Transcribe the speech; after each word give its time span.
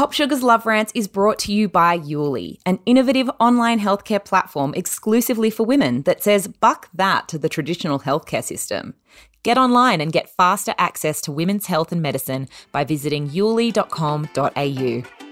POPSUGAR's 0.00 0.42
Love 0.42 0.64
Rants 0.64 0.92
is 0.94 1.06
brought 1.06 1.38
to 1.40 1.52
you 1.52 1.68
by 1.68 1.98
Youly, 1.98 2.56
an 2.64 2.78
innovative 2.86 3.30
online 3.38 3.78
healthcare 3.78 4.24
platform 4.24 4.72
exclusively 4.74 5.50
for 5.50 5.66
women 5.66 6.04
that 6.04 6.22
says 6.22 6.48
buck 6.48 6.88
that 6.94 7.28
to 7.28 7.36
the 7.36 7.50
traditional 7.50 8.00
healthcare 8.00 8.42
system. 8.42 8.94
Get 9.42 9.58
online 9.58 10.00
and 10.00 10.10
get 10.10 10.30
faster 10.30 10.72
access 10.78 11.20
to 11.20 11.32
women's 11.32 11.66
health 11.66 11.92
and 11.92 12.00
medicine 12.00 12.48
by 12.72 12.82
visiting 12.82 13.28
youly.com.au. 13.28 15.29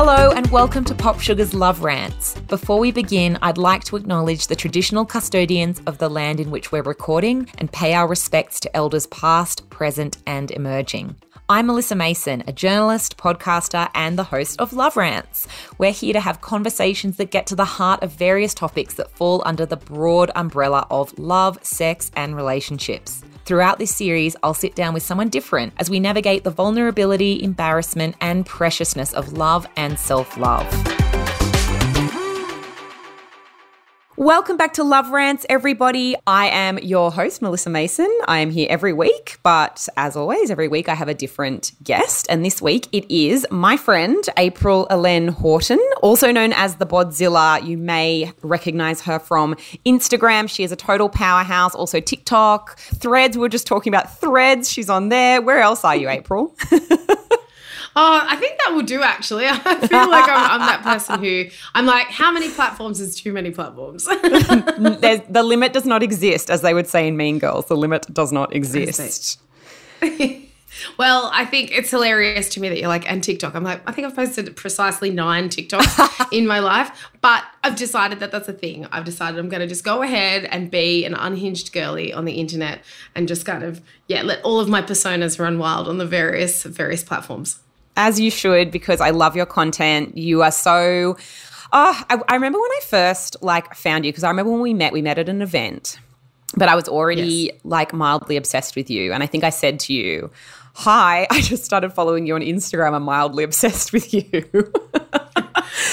Hello 0.00 0.30
and 0.30 0.46
welcome 0.52 0.84
to 0.84 0.94
POPSUGAR's 0.94 1.54
Love 1.54 1.82
Rants. 1.82 2.34
Before 2.42 2.78
we 2.78 2.92
begin, 2.92 3.36
I'd 3.42 3.58
like 3.58 3.82
to 3.86 3.96
acknowledge 3.96 4.46
the 4.46 4.54
traditional 4.54 5.04
custodians 5.04 5.82
of 5.88 5.98
the 5.98 6.08
land 6.08 6.38
in 6.38 6.52
which 6.52 6.70
we're 6.70 6.84
recording 6.84 7.48
and 7.58 7.72
pay 7.72 7.94
our 7.94 8.06
respects 8.06 8.60
to 8.60 8.76
elders 8.76 9.08
past, 9.08 9.68
present, 9.70 10.18
and 10.24 10.52
emerging. 10.52 11.16
I'm 11.48 11.66
Melissa 11.66 11.96
Mason, 11.96 12.44
a 12.46 12.52
journalist, 12.52 13.16
podcaster, 13.16 13.90
and 13.92 14.16
the 14.16 14.22
host 14.22 14.60
of 14.60 14.72
Love 14.72 14.96
Rants. 14.96 15.48
We're 15.78 15.90
here 15.90 16.12
to 16.12 16.20
have 16.20 16.42
conversations 16.42 17.16
that 17.16 17.32
get 17.32 17.48
to 17.48 17.56
the 17.56 17.64
heart 17.64 18.00
of 18.04 18.12
various 18.12 18.54
topics 18.54 18.94
that 18.94 19.10
fall 19.10 19.42
under 19.44 19.66
the 19.66 19.78
broad 19.78 20.30
umbrella 20.36 20.86
of 20.92 21.18
love, 21.18 21.58
sex, 21.64 22.12
and 22.14 22.36
relationships. 22.36 23.24
Throughout 23.48 23.78
this 23.78 23.96
series, 23.96 24.36
I'll 24.42 24.52
sit 24.52 24.74
down 24.74 24.92
with 24.92 25.02
someone 25.02 25.30
different 25.30 25.72
as 25.78 25.88
we 25.88 26.00
navigate 26.00 26.44
the 26.44 26.50
vulnerability, 26.50 27.42
embarrassment, 27.42 28.14
and 28.20 28.44
preciousness 28.44 29.14
of 29.14 29.32
love 29.32 29.66
and 29.74 29.98
self 29.98 30.36
love. 30.36 30.66
Welcome 34.18 34.56
back 34.56 34.72
to 34.72 34.82
Love 34.82 35.10
Rants, 35.10 35.46
everybody. 35.48 36.16
I 36.26 36.48
am 36.48 36.78
your 36.78 37.12
host, 37.12 37.40
Melissa 37.40 37.70
Mason. 37.70 38.12
I 38.26 38.40
am 38.40 38.50
here 38.50 38.66
every 38.68 38.92
week, 38.92 39.38
but 39.44 39.88
as 39.96 40.16
always, 40.16 40.50
every 40.50 40.66
week 40.66 40.88
I 40.88 40.96
have 40.96 41.06
a 41.06 41.14
different 41.14 41.70
guest. 41.84 42.26
And 42.28 42.44
this 42.44 42.60
week 42.60 42.88
it 42.90 43.08
is 43.08 43.46
my 43.52 43.76
friend, 43.76 44.24
April 44.36 44.88
Hélène-Horton, 44.90 45.78
also 46.02 46.32
known 46.32 46.52
as 46.52 46.74
the 46.74 46.84
Bodzilla. 46.84 47.64
You 47.64 47.78
may 47.78 48.32
recognize 48.42 49.02
her 49.02 49.20
from 49.20 49.54
Instagram. 49.86 50.50
She 50.50 50.64
is 50.64 50.72
a 50.72 50.76
total 50.76 51.08
powerhouse. 51.08 51.76
Also, 51.76 52.00
TikTok, 52.00 52.76
Threads. 52.76 53.38
We 53.38 53.46
are 53.46 53.48
just 53.48 53.68
talking 53.68 53.94
about 53.94 54.18
Threads. 54.18 54.68
She's 54.68 54.90
on 54.90 55.10
there. 55.10 55.40
Where 55.40 55.60
else 55.60 55.84
are 55.84 55.94
you, 55.94 56.08
April? 56.08 56.56
Oh, 58.00 58.24
I 58.24 58.36
think 58.36 58.60
that 58.64 58.72
will 58.74 58.82
do 58.84 59.02
actually. 59.02 59.46
I 59.48 59.58
feel 59.58 60.08
like 60.08 60.28
I'm, 60.30 60.52
I'm, 60.52 60.60
that 60.60 60.82
person 60.84 61.18
who 61.20 61.46
I'm 61.74 61.84
like, 61.84 62.06
how 62.06 62.30
many 62.30 62.48
platforms 62.48 63.00
is 63.00 63.20
too 63.20 63.32
many 63.32 63.50
platforms? 63.50 64.04
the 64.04 65.42
limit 65.44 65.72
does 65.72 65.84
not 65.84 66.04
exist, 66.04 66.48
as 66.48 66.62
they 66.62 66.74
would 66.74 66.86
say 66.86 67.08
in 67.08 67.16
Mean 67.16 67.40
Girls. 67.40 67.66
The 67.66 67.76
limit 67.76 68.06
does 68.14 68.30
not 68.30 68.54
exist. 68.54 69.40
well, 70.96 71.28
I 71.34 71.44
think 71.44 71.72
it's 71.72 71.90
hilarious 71.90 72.48
to 72.50 72.60
me 72.60 72.68
that 72.68 72.78
you're 72.78 72.86
like, 72.86 73.10
and 73.10 73.20
TikTok. 73.20 73.56
I'm 73.56 73.64
like, 73.64 73.80
I 73.84 73.90
think 73.90 74.06
I've 74.06 74.14
posted 74.14 74.54
precisely 74.54 75.10
nine 75.10 75.48
TikToks 75.48 76.32
in 76.32 76.46
my 76.46 76.60
life, 76.60 77.10
but 77.20 77.42
I've 77.64 77.74
decided 77.74 78.20
that 78.20 78.30
that's 78.30 78.46
a 78.46 78.52
thing. 78.52 78.86
I've 78.92 79.06
decided 79.06 79.40
I'm 79.40 79.48
going 79.48 79.62
to 79.62 79.66
just 79.66 79.82
go 79.82 80.02
ahead 80.02 80.44
and 80.44 80.70
be 80.70 81.04
an 81.04 81.14
unhinged 81.14 81.72
girly 81.72 82.12
on 82.12 82.26
the 82.26 82.34
internet 82.34 82.84
and 83.16 83.26
just 83.26 83.44
kind 83.44 83.64
of, 83.64 83.82
yeah, 84.06 84.22
let 84.22 84.40
all 84.44 84.60
of 84.60 84.68
my 84.68 84.82
personas 84.82 85.40
run 85.40 85.58
wild 85.58 85.88
on 85.88 85.98
the 85.98 86.06
various 86.06 86.62
various 86.62 87.02
platforms 87.02 87.58
as 87.98 88.18
you 88.18 88.30
should, 88.30 88.70
because 88.70 89.02
I 89.02 89.10
love 89.10 89.36
your 89.36 89.44
content. 89.44 90.16
You 90.16 90.42
are 90.42 90.52
so. 90.52 91.18
Oh, 91.70 92.04
I, 92.08 92.18
I 92.28 92.34
remember 92.34 92.58
when 92.58 92.70
I 92.70 92.80
first 92.84 93.36
like 93.42 93.74
found 93.74 94.06
you 94.06 94.12
because 94.12 94.24
I 94.24 94.30
remember 94.30 94.52
when 94.52 94.62
we 94.62 94.72
met. 94.72 94.94
We 94.94 95.02
met 95.02 95.18
at 95.18 95.28
an 95.28 95.42
event, 95.42 95.98
but 96.56 96.70
I 96.70 96.74
was 96.74 96.88
already 96.88 97.50
yes. 97.52 97.60
like 97.64 97.92
mildly 97.92 98.36
obsessed 98.36 98.76
with 98.76 98.88
you, 98.88 99.12
and 99.12 99.22
I 99.22 99.26
think 99.26 99.44
I 99.44 99.50
said 99.50 99.80
to 99.80 99.92
you, 99.92 100.30
"Hi, 100.76 101.26
I 101.30 101.42
just 101.42 101.64
started 101.64 101.92
following 101.92 102.26
you 102.26 102.36
on 102.36 102.40
Instagram. 102.40 102.94
I'm 102.94 103.02
mildly 103.02 103.44
obsessed 103.44 103.92
with 103.92 104.14
you." 104.14 104.72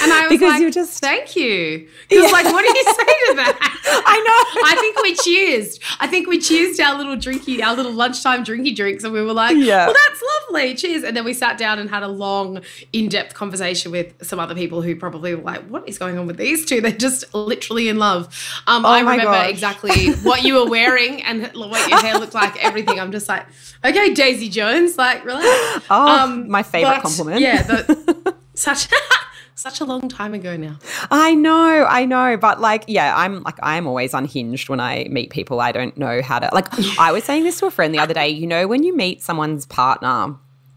And 0.02 0.12
I 0.12 0.22
was 0.22 0.30
because 0.30 0.52
like, 0.52 0.62
you 0.62 0.70
just 0.70 1.00
thank 1.00 1.36
you. 1.36 1.88
Because 2.08 2.26
yeah. 2.26 2.30
like, 2.30 2.44
what 2.46 2.62
do 2.62 2.68
you 2.68 2.84
say 2.84 2.92
to 2.94 3.34
that? 3.36 4.02
I 4.06 4.16
know. 4.18 4.62
I 4.66 4.76
think 4.80 5.02
we 5.02 5.14
cheersed. 5.14 5.80
I 6.00 6.06
think 6.06 6.28
we 6.28 6.38
cheersed 6.38 6.80
our 6.80 6.96
little 6.96 7.16
drinky, 7.16 7.62
our 7.62 7.74
little 7.74 7.92
lunchtime 7.92 8.44
drinky 8.44 8.74
drinks, 8.74 9.04
and 9.04 9.12
we 9.12 9.22
were 9.22 9.32
like, 9.32 9.56
yeah. 9.56 9.86
well, 9.86 9.94
that's 10.06 10.22
lovely. 10.50 10.74
Cheers. 10.74 11.04
And 11.04 11.16
then 11.16 11.24
we 11.24 11.32
sat 11.32 11.58
down 11.58 11.78
and 11.78 11.88
had 11.88 12.02
a 12.02 12.08
long, 12.08 12.60
in-depth 12.92 13.34
conversation 13.34 13.90
with 13.90 14.14
some 14.24 14.38
other 14.38 14.54
people 14.54 14.82
who 14.82 14.96
probably 14.96 15.34
were 15.34 15.42
like, 15.42 15.62
what 15.68 15.88
is 15.88 15.98
going 15.98 16.18
on 16.18 16.26
with 16.26 16.36
these 16.36 16.66
two? 16.66 16.80
They're 16.80 16.92
just 16.92 17.32
literally 17.34 17.88
in 17.88 17.98
love. 17.98 18.26
Um, 18.66 18.84
oh 18.84 18.88
I 18.88 19.00
remember 19.00 19.24
gosh. 19.24 19.50
exactly 19.50 20.12
what 20.22 20.42
you 20.42 20.54
were 20.54 20.68
wearing 20.68 21.22
and 21.22 21.46
what 21.54 21.88
your 21.88 22.00
hair 22.00 22.18
looked 22.18 22.34
like, 22.34 22.62
everything. 22.64 23.00
I'm 23.00 23.12
just 23.12 23.28
like, 23.28 23.46
okay, 23.84 24.14
Daisy 24.14 24.48
Jones, 24.48 24.98
like, 24.98 25.24
relax. 25.24 25.86
Oh, 25.90 26.08
um, 26.08 26.48
my 26.48 26.62
favorite 26.62 27.02
compliment. 27.02 27.40
Yeah, 27.40 27.62
the, 27.62 28.34
such 28.54 28.88
such 29.56 29.80
a 29.80 29.84
long 29.84 30.08
time 30.08 30.34
ago 30.34 30.56
now. 30.56 30.78
I 31.10 31.34
know, 31.34 31.86
I 31.88 32.04
know, 32.04 32.36
but 32.36 32.60
like, 32.60 32.84
yeah, 32.86 33.16
I'm 33.16 33.42
like, 33.42 33.58
I'm 33.62 33.86
always 33.86 34.12
unhinged 34.12 34.68
when 34.68 34.80
I 34.80 35.06
meet 35.10 35.30
people. 35.30 35.60
I 35.60 35.72
don't 35.72 35.96
know 35.96 36.22
how 36.22 36.38
to 36.38 36.50
like. 36.52 36.68
I 36.98 37.10
was 37.10 37.24
saying 37.24 37.44
this 37.44 37.58
to 37.60 37.66
a 37.66 37.70
friend 37.70 37.92
the 37.92 37.98
other 37.98 38.14
day. 38.14 38.28
You 38.28 38.46
know, 38.46 38.68
when 38.68 38.82
you 38.82 38.94
meet 38.94 39.22
someone's 39.22 39.66
partner 39.66 40.36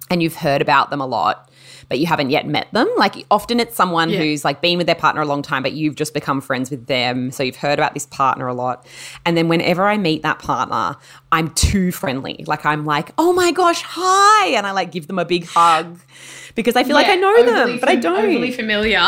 and 0.09 0.23
you've 0.23 0.35
heard 0.35 0.62
about 0.62 0.90
them 0.90 1.01
a 1.01 1.06
lot, 1.06 1.49
but 1.90 2.00
you 2.00 2.06
haven't 2.06 2.30
yet 2.30 2.48
met 2.48 2.72
them. 2.72 2.88
Like 2.98 3.26
often 3.32 3.60
it's 3.60 3.76
someone 3.76 4.10
yeah. 4.10 4.20
who's 4.20 4.46
like 4.46 4.62
been 4.62 4.78
with 4.78 4.86
their 4.86 4.96
partner 4.96 5.22
a 5.22 5.26
long 5.26 5.42
time, 5.42 5.64
but 5.64 5.74
you've 5.74 5.96
just 5.96 6.14
become 6.14 6.40
friends 6.40 6.70
with 6.70 6.86
them. 6.86 7.32
So 7.32 7.44
you've 7.44 7.56
heard 7.58 7.80
about 7.80 7.96
this 7.96 8.06
partner 8.06 8.48
a 8.48 8.54
lot. 8.54 8.86
And 9.26 9.36
then 9.36 9.48
whenever 9.48 9.86
I 9.86 9.98
meet 9.98 10.22
that 10.22 10.40
partner, 10.40 10.96
I'm 11.32 11.50
too 11.56 11.92
friendly. 11.92 12.46
Like 12.48 12.66
I'm 12.66 12.86
like, 12.86 13.12
oh 13.18 13.34
my 13.34 13.52
gosh, 13.52 13.82
hi. 13.82 14.50
And 14.50 14.66
I 14.66 14.72
like 14.72 14.92
give 14.92 15.08
them 15.08 15.20
a 15.20 15.26
big 15.26 15.48
hug 15.48 16.00
because 16.56 16.76
I 16.76 16.84
feel 16.84 16.90
yeah, 16.90 16.96
like 16.96 17.08
I 17.08 17.16
know 17.16 17.46
them, 17.46 17.80
but 17.80 17.90
I 17.90 17.96
don't. 17.96 18.20
Overly 18.20 18.52
familiar. 18.52 19.00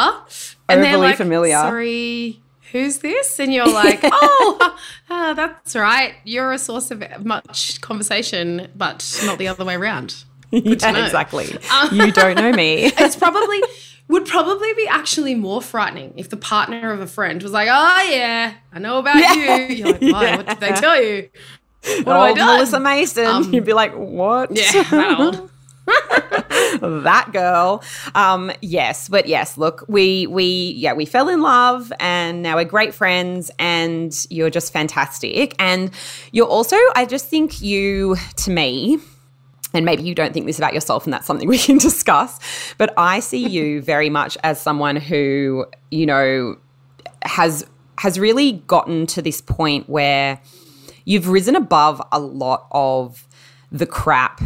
And 0.67 0.81
overly 0.81 0.97
like, 0.97 1.17
familiar. 1.17 1.55
Sorry, 1.55 2.41
who's 2.71 2.99
this? 2.99 3.39
And 3.39 3.53
you're 3.53 3.71
like, 3.71 3.99
oh, 4.03 4.77
uh, 5.09 5.33
that's 5.35 5.75
right. 5.75 6.15
You're 6.23 6.51
a 6.51 6.57
source 6.57 6.91
of 6.91 7.03
much 7.23 7.81
conversation, 7.81 8.71
but 8.75 9.19
not 9.25 9.37
the 9.37 9.47
other 9.47 9.65
way 9.65 9.75
around. 9.75 10.23
yeah, 10.63 11.05
exactly. 11.05 11.57
Um, 11.71 11.89
you 11.91 12.11
don't 12.11 12.35
know 12.35 12.51
me. 12.51 12.85
it's 12.97 13.15
probably 13.15 13.61
would 14.09 14.25
probably 14.25 14.73
be 14.73 14.87
actually 14.87 15.35
more 15.35 15.61
frightening 15.61 16.13
if 16.17 16.29
the 16.29 16.37
partner 16.37 16.91
of 16.91 16.99
a 16.99 17.07
friend 17.07 17.41
was 17.41 17.51
like, 17.53 17.69
"Oh 17.71 18.09
yeah, 18.09 18.53
I 18.73 18.79
know 18.79 18.99
about 18.99 19.17
yeah. 19.17 19.33
you." 19.33 19.75
You're 19.75 19.91
like, 19.93 20.01
"Why? 20.01 20.23
Yeah. 20.23 20.37
What 20.37 20.47
did 20.47 20.59
they 20.59 20.71
tell 20.79 21.01
you?" 21.01 21.29
What 22.03 22.29
old 22.29 22.37
Melissa 22.37 22.79
Mason. 22.79 23.25
Um, 23.25 23.53
You'd 23.53 23.65
be 23.65 23.73
like, 23.73 23.93
"What?" 23.93 24.51
Yeah, 24.55 24.83
that 24.83 25.19
old. 25.19 25.49
that 26.81 27.29
girl. 27.31 27.83
Um, 28.13 28.51
yes, 28.61 29.09
but 29.09 29.27
yes, 29.27 29.57
look, 29.57 29.85
we 29.87 30.27
we 30.27 30.73
yeah, 30.77 30.93
we 30.93 31.05
fell 31.05 31.29
in 31.29 31.41
love 31.41 31.91
and 31.99 32.41
now 32.41 32.57
we're 32.57 32.65
great 32.65 32.93
friends 32.93 33.49
and 33.57 34.13
you're 34.29 34.49
just 34.49 34.73
fantastic. 34.73 35.55
And 35.57 35.91
you're 36.31 36.47
also, 36.47 36.75
I 36.95 37.05
just 37.05 37.27
think 37.27 37.61
you 37.61 38.15
to 38.37 38.51
me, 38.51 38.99
and 39.73 39.85
maybe 39.85 40.03
you 40.03 40.13
don't 40.13 40.33
think 40.33 40.45
this 40.45 40.57
about 40.57 40.73
yourself 40.73 41.05
and 41.05 41.13
that's 41.13 41.25
something 41.25 41.47
we 41.57 41.57
can 41.57 41.77
discuss. 41.77 42.39
But 42.77 42.93
i 42.97 43.19
see 43.19 43.45
you 43.47 43.81
very 43.93 44.09
much 44.09 44.37
as 44.43 44.59
someone 44.61 44.95
who 44.95 45.65
you 45.89 46.05
know 46.05 46.57
has 47.23 47.65
has 47.97 48.19
really 48.19 48.53
gotten 48.67 49.05
to 49.05 49.21
this 49.21 49.41
point 49.41 49.87
where 49.87 50.39
you've 51.05 51.27
risen 51.27 51.55
above 51.55 52.01
a 52.11 52.19
lot 52.19 52.67
of 52.71 53.27
the 53.71 53.85
crap 53.85 54.41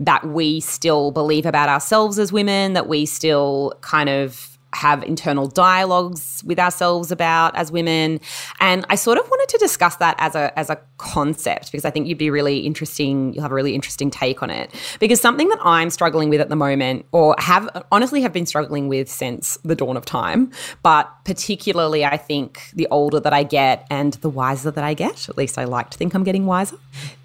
that 0.00 0.26
we 0.26 0.60
still 0.60 1.10
believe 1.10 1.46
about 1.46 1.68
ourselves 1.68 2.18
as 2.18 2.32
women 2.32 2.72
that 2.72 2.88
we 2.88 3.06
still 3.06 3.72
kind 3.80 4.08
of 4.08 4.53
have 4.74 5.02
internal 5.02 5.46
dialogues 5.46 6.42
with 6.44 6.58
ourselves 6.58 7.10
about 7.10 7.54
as 7.56 7.70
women. 7.70 8.20
And 8.60 8.84
I 8.88 8.96
sort 8.96 9.18
of 9.18 9.28
wanted 9.28 9.48
to 9.50 9.58
discuss 9.58 9.96
that 9.96 10.16
as 10.18 10.34
a 10.34 10.56
as 10.58 10.70
a 10.70 10.78
concept 10.98 11.72
because 11.72 11.84
I 11.84 11.90
think 11.90 12.06
you'd 12.06 12.18
be 12.18 12.30
really 12.30 12.60
interesting, 12.60 13.32
you'll 13.32 13.42
have 13.42 13.52
a 13.52 13.54
really 13.54 13.74
interesting 13.74 14.10
take 14.10 14.42
on 14.42 14.50
it. 14.50 14.70
Because 15.00 15.20
something 15.20 15.48
that 15.48 15.58
I'm 15.62 15.90
struggling 15.90 16.28
with 16.28 16.40
at 16.40 16.48
the 16.48 16.56
moment, 16.56 17.06
or 17.12 17.34
have 17.38 17.68
honestly 17.92 18.20
have 18.22 18.32
been 18.32 18.46
struggling 18.46 18.88
with 18.88 19.08
since 19.08 19.58
the 19.64 19.74
dawn 19.74 19.96
of 19.96 20.04
time, 20.04 20.50
but 20.82 21.10
particularly 21.24 22.04
I 22.04 22.16
think 22.16 22.70
the 22.74 22.88
older 22.90 23.20
that 23.20 23.32
I 23.32 23.42
get 23.42 23.86
and 23.90 24.14
the 24.14 24.30
wiser 24.30 24.70
that 24.70 24.84
I 24.84 24.94
get, 24.94 25.28
at 25.28 25.36
least 25.36 25.58
I 25.58 25.64
like 25.64 25.90
to 25.90 25.98
think 25.98 26.14
I'm 26.14 26.24
getting 26.24 26.46
wiser, 26.46 26.76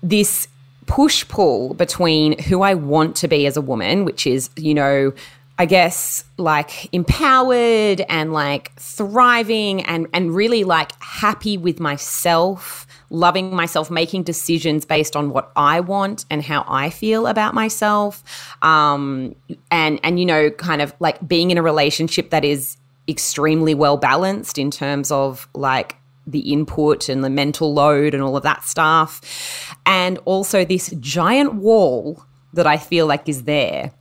this 0.02 0.48
push 0.90 1.26
pull 1.28 1.76
between 1.76 2.38
who 2.40 2.64
I 2.64 2.74
want 2.74 3.16
to 3.18 3.28
be 3.28 3.46
as 3.46 3.56
a 3.56 3.62
woman, 3.62 4.06
which 4.06 4.26
is, 4.26 4.50
you 4.56 4.74
know, 4.74 5.14
I 5.60 5.66
guess 5.66 6.24
like 6.38 6.88
empowered 6.94 8.00
and 8.08 8.32
like 8.32 8.74
thriving 8.80 9.84
and 9.84 10.08
and 10.14 10.34
really 10.34 10.64
like 10.64 10.92
happy 11.04 11.58
with 11.58 11.82
myself, 11.82 12.88
loving 13.10 13.54
myself, 13.54 13.92
making 13.92 14.24
decisions 14.24 14.86
based 14.86 15.18
on 15.18 15.32
what 15.32 15.52
I 15.58 15.82
want 15.82 16.24
and 16.30 16.42
how 16.42 16.64
I 16.66 16.90
feel 16.90 17.28
about 17.28 17.54
myself. 17.54 18.24
Um 18.62 19.36
and 19.70 20.00
and 20.02 20.18
you 20.18 20.26
know 20.26 20.50
kind 20.50 20.82
of 20.82 20.94
like 21.02 21.28
being 21.28 21.52
in 21.52 21.58
a 21.58 21.62
relationship 21.62 22.30
that 22.30 22.46
is 22.46 22.78
extremely 23.10 23.76
well 23.76 23.98
balanced 23.98 24.58
in 24.58 24.72
terms 24.72 25.12
of 25.12 25.50
like 25.54 25.98
the 26.26 26.54
input 26.54 27.10
and 27.10 27.22
the 27.22 27.30
mental 27.30 27.74
load 27.74 28.14
and 28.14 28.24
all 28.24 28.38
of 28.38 28.44
that 28.44 28.64
stuff. 28.64 29.76
And 29.86 30.20
also 30.20 30.64
this 30.64 30.96
giant 31.02 31.56
wall 31.56 32.24
that 32.54 32.66
I 32.66 32.78
feel 32.78 33.08
like 33.08 33.28
is 33.28 33.44
there 33.44 33.92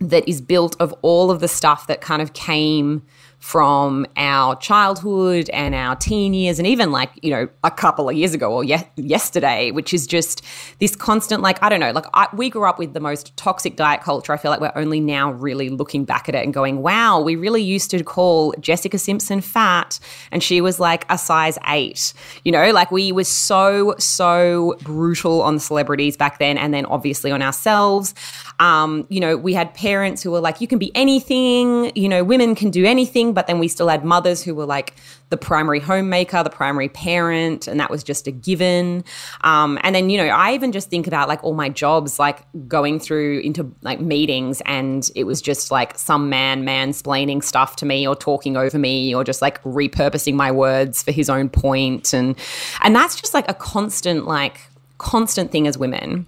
that 0.00 0.28
is 0.28 0.40
built 0.40 0.76
of 0.80 0.94
all 1.02 1.30
of 1.30 1.40
the 1.40 1.48
stuff 1.48 1.86
that 1.86 2.00
kind 2.00 2.22
of 2.22 2.32
came 2.32 3.02
from 3.40 4.04
our 4.16 4.56
childhood 4.56 5.48
and 5.50 5.72
our 5.72 5.94
teen 5.94 6.34
years 6.34 6.58
and 6.58 6.66
even 6.66 6.90
like 6.90 7.10
you 7.22 7.30
know 7.30 7.48
a 7.62 7.70
couple 7.70 8.08
of 8.08 8.16
years 8.16 8.34
ago 8.34 8.52
or 8.52 8.64
ye- 8.64 8.76
yesterday 8.96 9.70
which 9.70 9.94
is 9.94 10.08
just 10.08 10.44
this 10.80 10.96
constant 10.96 11.40
like 11.40 11.62
i 11.62 11.68
don't 11.68 11.78
know 11.78 11.92
like 11.92 12.04
I, 12.14 12.26
we 12.32 12.50
grew 12.50 12.68
up 12.68 12.80
with 12.80 12.94
the 12.94 13.00
most 13.00 13.36
toxic 13.36 13.76
diet 13.76 14.02
culture. 14.02 14.32
I 14.32 14.38
feel 14.38 14.50
like 14.50 14.60
we're 14.60 14.72
only 14.74 14.98
now 14.98 15.30
really 15.32 15.68
looking 15.68 16.04
back 16.04 16.28
at 16.28 16.34
it 16.34 16.44
and 16.44 16.52
going 16.52 16.82
wow 16.82 17.20
we 17.20 17.36
really 17.36 17.62
used 17.62 17.90
to 17.92 18.02
call 18.02 18.54
jessica 18.58 18.98
simpson 18.98 19.40
fat 19.40 20.00
and 20.32 20.42
she 20.42 20.60
was 20.60 20.80
like 20.80 21.06
a 21.08 21.16
size 21.16 21.58
8 21.66 22.12
you 22.44 22.50
know 22.50 22.72
like 22.72 22.90
we 22.90 23.12
were 23.12 23.24
so 23.24 23.94
so 23.98 24.76
brutal 24.82 25.42
on 25.42 25.60
celebrities 25.60 26.16
back 26.16 26.40
then 26.40 26.58
and 26.58 26.74
then 26.74 26.86
obviously 26.86 27.30
on 27.30 27.40
ourselves 27.40 28.14
um, 28.58 29.06
you 29.08 29.20
know 29.20 29.36
we 29.36 29.54
had 29.54 29.72
parents 29.74 30.22
who 30.22 30.30
were 30.30 30.40
like 30.40 30.60
you 30.60 30.66
can 30.66 30.78
be 30.78 30.90
anything 30.94 31.92
you 31.94 32.08
know 32.08 32.24
women 32.24 32.54
can 32.54 32.70
do 32.70 32.84
anything 32.84 33.32
but 33.32 33.46
then 33.46 33.58
we 33.58 33.68
still 33.68 33.88
had 33.88 34.04
mothers 34.04 34.42
who 34.42 34.54
were 34.54 34.66
like 34.66 34.94
the 35.30 35.36
primary 35.36 35.80
homemaker, 35.80 36.42
the 36.42 36.50
primary 36.50 36.88
parent, 36.88 37.66
and 37.66 37.78
that 37.80 37.90
was 37.90 38.02
just 38.02 38.26
a 38.26 38.30
given. 38.30 39.04
Um, 39.42 39.78
and 39.82 39.94
then, 39.94 40.10
you 40.10 40.18
know, 40.18 40.26
I 40.26 40.54
even 40.54 40.72
just 40.72 40.88
think 40.88 41.06
about 41.06 41.28
like 41.28 41.42
all 41.44 41.54
my 41.54 41.68
jobs, 41.68 42.18
like 42.18 42.44
going 42.66 42.98
through 42.98 43.40
into 43.40 43.70
like 43.82 44.00
meetings, 44.00 44.62
and 44.64 45.08
it 45.14 45.24
was 45.24 45.42
just 45.42 45.70
like 45.70 45.98
some 45.98 46.28
man 46.28 46.64
mansplaining 46.64 47.42
stuff 47.42 47.76
to 47.76 47.86
me 47.86 48.06
or 48.06 48.16
talking 48.16 48.56
over 48.56 48.78
me 48.78 49.14
or 49.14 49.24
just 49.24 49.42
like 49.42 49.62
repurposing 49.64 50.34
my 50.34 50.50
words 50.50 51.02
for 51.02 51.12
his 51.12 51.28
own 51.28 51.48
point. 51.48 52.12
And, 52.12 52.36
and 52.82 52.94
that's 52.94 53.20
just 53.20 53.34
like 53.34 53.48
a 53.50 53.54
constant, 53.54 54.26
like, 54.26 54.60
constant 54.98 55.52
thing 55.52 55.66
as 55.66 55.76
women. 55.76 56.26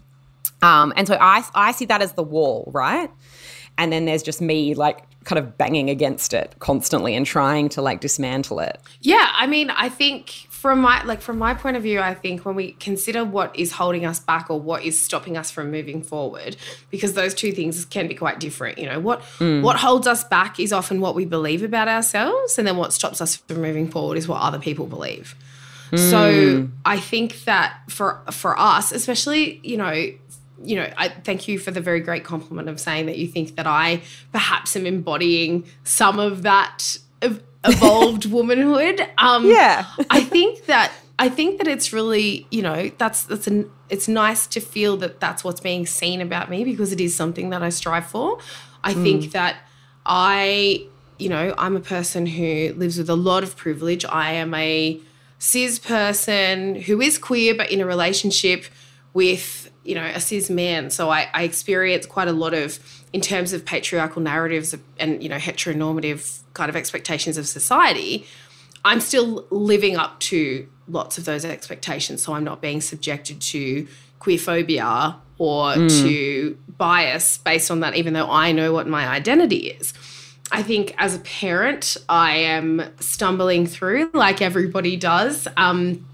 Um, 0.62 0.92
and 0.96 1.06
so 1.06 1.16
I, 1.20 1.44
I 1.54 1.72
see 1.72 1.86
that 1.86 2.02
as 2.02 2.12
the 2.12 2.22
wall, 2.22 2.70
right? 2.72 3.10
And 3.78 3.92
then 3.92 4.04
there's 4.04 4.22
just 4.22 4.40
me 4.40 4.74
like 4.74 5.04
kind 5.24 5.38
of 5.38 5.58
banging 5.58 5.90
against 5.90 6.32
it 6.32 6.54
constantly 6.58 7.14
and 7.14 7.26
trying 7.26 7.68
to 7.70 7.82
like 7.82 8.00
dismantle 8.00 8.60
it. 8.60 8.80
Yeah, 9.00 9.30
I 9.34 9.46
mean, 9.46 9.70
I 9.70 9.88
think 9.88 10.30
from 10.48 10.80
my 10.80 11.02
like 11.04 11.22
from 11.22 11.38
my 11.38 11.54
point 11.54 11.76
of 11.76 11.82
view, 11.82 12.00
I 12.00 12.14
think 12.14 12.44
when 12.44 12.54
we 12.54 12.72
consider 12.72 13.24
what 13.24 13.58
is 13.58 13.72
holding 13.72 14.04
us 14.04 14.20
back 14.20 14.50
or 14.50 14.60
what 14.60 14.82
is 14.82 15.00
stopping 15.00 15.36
us 15.36 15.50
from 15.50 15.70
moving 15.70 16.02
forward, 16.02 16.56
because 16.90 17.14
those 17.14 17.34
two 17.34 17.52
things 17.52 17.84
can 17.86 18.08
be 18.08 18.14
quite 18.14 18.40
different. 18.40 18.78
You 18.78 18.86
know, 18.86 19.00
what 19.00 19.22
mm. 19.38 19.62
what 19.62 19.76
holds 19.76 20.06
us 20.06 20.24
back 20.24 20.60
is 20.60 20.72
often 20.72 21.00
what 21.00 21.14
we 21.14 21.24
believe 21.24 21.62
about 21.62 21.88
ourselves, 21.88 22.58
and 22.58 22.66
then 22.66 22.76
what 22.76 22.92
stops 22.92 23.20
us 23.20 23.36
from 23.36 23.62
moving 23.62 23.88
forward 23.88 24.18
is 24.18 24.28
what 24.28 24.40
other 24.40 24.58
people 24.58 24.86
believe. 24.86 25.34
Mm. 25.92 26.10
So 26.10 26.68
I 26.84 26.98
think 26.98 27.44
that 27.44 27.78
for 27.88 28.20
for 28.30 28.58
us, 28.58 28.92
especially, 28.92 29.60
you 29.62 29.76
know, 29.76 30.12
you 30.62 30.76
know, 30.76 30.92
I 30.96 31.08
thank 31.08 31.48
you 31.48 31.58
for 31.58 31.70
the 31.70 31.80
very 31.80 32.00
great 32.00 32.24
compliment 32.24 32.68
of 32.68 32.78
saying 32.78 33.06
that 33.06 33.18
you 33.18 33.26
think 33.26 33.56
that 33.56 33.66
I 33.66 34.02
perhaps 34.32 34.76
am 34.76 34.86
embodying 34.86 35.64
some 35.84 36.18
of 36.18 36.42
that 36.42 36.98
evolved 37.64 38.26
womanhood. 38.30 39.06
Um, 39.18 39.46
yeah, 39.46 39.86
I 40.10 40.22
think 40.22 40.66
that 40.66 40.92
I 41.18 41.28
think 41.28 41.58
that 41.58 41.68
it's 41.68 41.92
really, 41.92 42.46
you 42.50 42.62
know, 42.62 42.90
that's 42.98 43.24
that's 43.24 43.46
an 43.46 43.70
it's 43.88 44.08
nice 44.08 44.46
to 44.48 44.60
feel 44.60 44.96
that 44.98 45.20
that's 45.20 45.44
what's 45.44 45.60
being 45.60 45.86
seen 45.86 46.20
about 46.20 46.48
me 46.48 46.64
because 46.64 46.92
it 46.92 47.00
is 47.00 47.14
something 47.14 47.50
that 47.50 47.62
I 47.62 47.68
strive 47.68 48.06
for. 48.06 48.38
I 48.82 48.94
mm. 48.94 49.02
think 49.02 49.32
that 49.32 49.56
I, 50.06 50.86
you 51.18 51.28
know, 51.28 51.54
I'm 51.58 51.76
a 51.76 51.80
person 51.80 52.26
who 52.26 52.72
lives 52.76 52.98
with 52.98 53.10
a 53.10 53.14
lot 53.14 53.42
of 53.42 53.56
privilege. 53.56 54.04
I 54.04 54.32
am 54.32 54.54
a 54.54 55.00
cis 55.38 55.78
person 55.78 56.76
who 56.76 57.00
is 57.00 57.18
queer 57.18 57.54
but 57.54 57.70
in 57.70 57.80
a 57.80 57.86
relationship 57.86 58.64
with 59.12 59.69
you 59.90 59.96
know, 59.96 60.04
a 60.04 60.20
cis 60.20 60.48
man. 60.48 60.88
So 60.90 61.10
I, 61.10 61.28
I 61.34 61.42
experience 61.42 62.06
quite 62.06 62.28
a 62.28 62.32
lot 62.32 62.54
of, 62.54 62.78
in 63.12 63.20
terms 63.20 63.52
of 63.52 63.64
patriarchal 63.64 64.22
narratives 64.22 64.72
and, 65.00 65.20
you 65.20 65.28
know, 65.28 65.37
heteronormative 65.37 66.40
kind 66.54 66.70
of 66.70 66.76
expectations 66.76 67.37
of 67.37 67.48
society, 67.48 68.25
I'm 68.84 69.00
still 69.00 69.44
living 69.50 69.96
up 69.96 70.20
to 70.31 70.69
lots 70.87 71.19
of 71.19 71.25
those 71.25 71.44
expectations. 71.44 72.22
So 72.22 72.34
I'm 72.34 72.44
not 72.44 72.60
being 72.60 72.81
subjected 72.81 73.40
to 73.40 73.88
queerphobia 74.20 75.16
or 75.38 75.75
mm. 75.75 76.02
to 76.02 76.56
bias 76.78 77.38
based 77.38 77.70
on 77.72 77.81
that, 77.81 77.96
even 77.96 78.12
though 78.12 78.31
I 78.31 78.52
know 78.52 78.72
what 78.72 78.87
my 78.87 79.08
identity 79.08 79.70
is. 79.70 79.92
I 80.52 80.62
think 80.62 80.94
as 80.98 81.16
a 81.16 81.20
parent, 81.20 81.96
I 82.08 82.37
am 82.37 82.82
stumbling 83.00 83.66
through, 83.66 84.10
like 84.14 84.40
everybody 84.40 84.96
does, 84.96 85.48
um, 85.56 86.06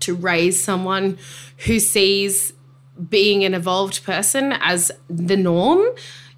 to 0.00 0.14
raise 0.14 0.62
someone 0.62 1.18
who 1.66 1.78
sees 1.78 2.52
being 3.08 3.44
an 3.44 3.54
evolved 3.54 4.04
person 4.04 4.52
as 4.60 4.90
the 5.08 5.36
norm. 5.36 5.84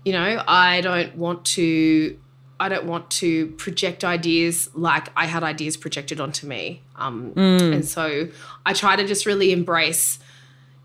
You 0.04 0.12
know, 0.12 0.42
I 0.46 0.80
don't 0.80 1.16
want 1.16 1.44
to 1.46 2.18
I 2.60 2.68
don't 2.68 2.84
want 2.84 3.08
to 3.12 3.48
project 3.52 4.04
ideas 4.04 4.68
like 4.74 5.08
I 5.16 5.24
had 5.26 5.42
ideas 5.42 5.78
projected 5.78 6.20
onto 6.20 6.46
me. 6.46 6.82
Um, 6.96 7.32
mm. 7.32 7.74
And 7.74 7.84
so 7.84 8.28
I 8.66 8.74
try 8.74 8.96
to 8.96 9.06
just 9.06 9.24
really 9.24 9.50
embrace 9.50 10.18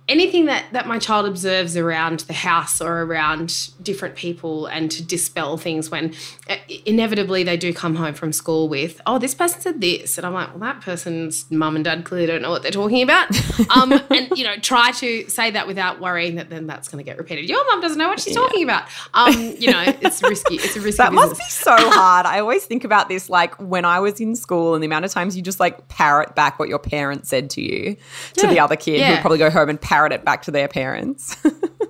anything 0.07 0.45
that 0.45 0.65
that 0.71 0.85
my 0.87 0.99
child 0.99 1.25
observes 1.25 1.75
around 1.75 2.19
the 2.21 2.33
house 2.33 2.79
or 2.79 3.01
around 3.01 3.71
different 3.81 4.15
people 4.15 4.67
and 4.67 4.91
to 4.91 5.03
dispel 5.03 5.57
things 5.57 5.89
when 5.89 6.13
uh, 6.47 6.55
inevitably 6.85 7.43
they 7.43 7.57
do 7.57 7.73
come 7.73 7.95
home 7.95 8.13
from 8.13 8.31
school 8.31 8.69
with 8.69 9.01
oh 9.07 9.17
this 9.17 9.33
person 9.33 9.59
said 9.59 9.81
this 9.81 10.17
and 10.17 10.27
i'm 10.27 10.33
like 10.33 10.49
well 10.49 10.59
that 10.59 10.79
person's 10.81 11.49
mum 11.49 11.75
and 11.75 11.85
dad 11.85 12.05
clearly 12.05 12.27
don't 12.27 12.43
know 12.43 12.51
what 12.51 12.61
they're 12.61 12.71
talking 12.71 13.01
about 13.01 13.27
um, 13.75 13.91
and 14.11 14.29
you 14.37 14.43
know 14.43 14.55
try 14.57 14.91
to 14.91 15.27
say 15.27 15.49
that 15.49 15.65
without 15.65 15.99
worrying 15.99 16.35
that 16.35 16.51
then 16.51 16.67
that's 16.67 16.87
going 16.87 17.03
to 17.03 17.09
get 17.09 17.17
repeated 17.17 17.49
your 17.49 17.65
mum 17.71 17.81
doesn't 17.81 17.97
know 17.97 18.07
what 18.07 18.19
she's 18.19 18.35
yeah. 18.35 18.41
talking 18.41 18.63
about 18.63 18.83
um, 19.15 19.33
you 19.57 19.71
know 19.71 19.83
it's 20.01 20.21
risky 20.21 20.55
it's 20.55 20.75
a 20.75 20.81
risky 20.81 20.97
that 20.97 21.11
business. 21.11 21.29
must 21.29 21.41
be 21.41 21.49
so 21.49 21.75
hard 21.77 22.27
i 22.27 22.39
always 22.39 22.63
think 22.65 22.83
about 22.83 23.09
this 23.09 23.27
like 23.27 23.55
when 23.55 23.85
i 23.85 23.99
was 23.99 24.21
in 24.21 24.35
school 24.35 24.75
and 24.75 24.83
the 24.83 24.85
amount 24.85 25.03
of 25.03 25.09
times 25.09 25.35
you 25.35 25.41
just 25.41 25.59
like 25.59 25.87
parrot 25.87 26.35
back 26.35 26.59
what 26.59 26.69
your 26.69 26.79
parents 26.79 27.27
said 27.27 27.49
to 27.49 27.59
you 27.59 27.95
to 28.35 28.45
yeah. 28.45 28.53
the 28.53 28.59
other 28.59 28.75
kid 28.75 28.99
yeah. 28.99 29.15
who'd 29.15 29.21
probably 29.21 29.39
go 29.39 29.49
home 29.49 29.67
and 29.67 29.81
parrot 29.81 29.94
it 30.11 30.25
back 30.25 30.43
to 30.43 30.51
their 30.51 30.67
parents. 30.67 31.37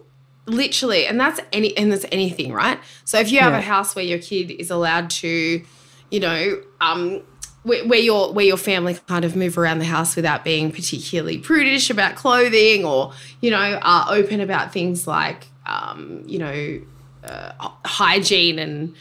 Literally, 0.48 1.08
and 1.08 1.20
that's 1.20 1.40
any 1.52 1.76
and 1.76 1.92
that's 1.92 2.06
anything, 2.12 2.54
right? 2.54 2.80
So 3.04 3.20
if 3.20 3.32
you 3.32 3.40
have 3.40 3.54
yeah. 3.54 3.60
a 3.60 3.62
house 3.62 3.96
where 3.96 4.06
your 4.06 4.20
kid 4.20 4.52
is 4.52 4.70
allowed 4.70 5.10
to, 5.12 5.64
you 6.12 6.20
know, 6.20 6.62
um, 6.82 7.24
where, 7.64 7.84
where, 7.88 8.00
your 8.00 8.32
where 8.32 8.46
your 8.46 8.58
family 8.58 8.96
kind 9.08 9.26
of 9.26 9.36
move 9.36 9.58
around 9.58 9.80
the 9.80 9.86
house 9.86 10.16
without 10.16 10.44
being 10.44 10.72
particularly 10.72 11.40
prudish 11.40 11.90
about 11.90 12.16
clothing, 12.16 12.86
or 12.86 13.12
you 13.42 13.50
know, 13.50 13.80
are 13.82 14.06
open 14.10 14.40
about 14.40 14.72
things 14.72 15.08
like, 15.08 15.48
um, 15.66 16.22
you 16.28 16.38
know, 16.38 16.82
uh, 17.24 17.70
hygiene 17.84 18.60
and 18.60 18.96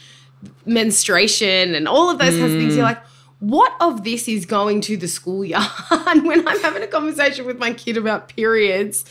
menstruation 0.65 1.75
and 1.75 1.87
all 1.87 2.09
of 2.09 2.17
those 2.17 2.33
mm. 2.33 2.39
kinds 2.39 2.53
of 2.53 2.59
things. 2.59 2.75
You're 2.75 2.85
mm. 2.85 2.89
like 2.89 3.03
what 3.45 3.75
of 3.79 4.03
this 4.03 4.27
is 4.27 4.47
going 4.47 4.81
to 4.81 4.97
the 4.97 5.07
schoolyard 5.07 5.69
when 6.23 6.47
I'm 6.47 6.59
having 6.61 6.81
a 6.81 6.87
conversation 6.87 7.45
with 7.45 7.59
my 7.59 7.73
kid 7.73 7.95
about 7.95 8.27
periods? 8.27 9.05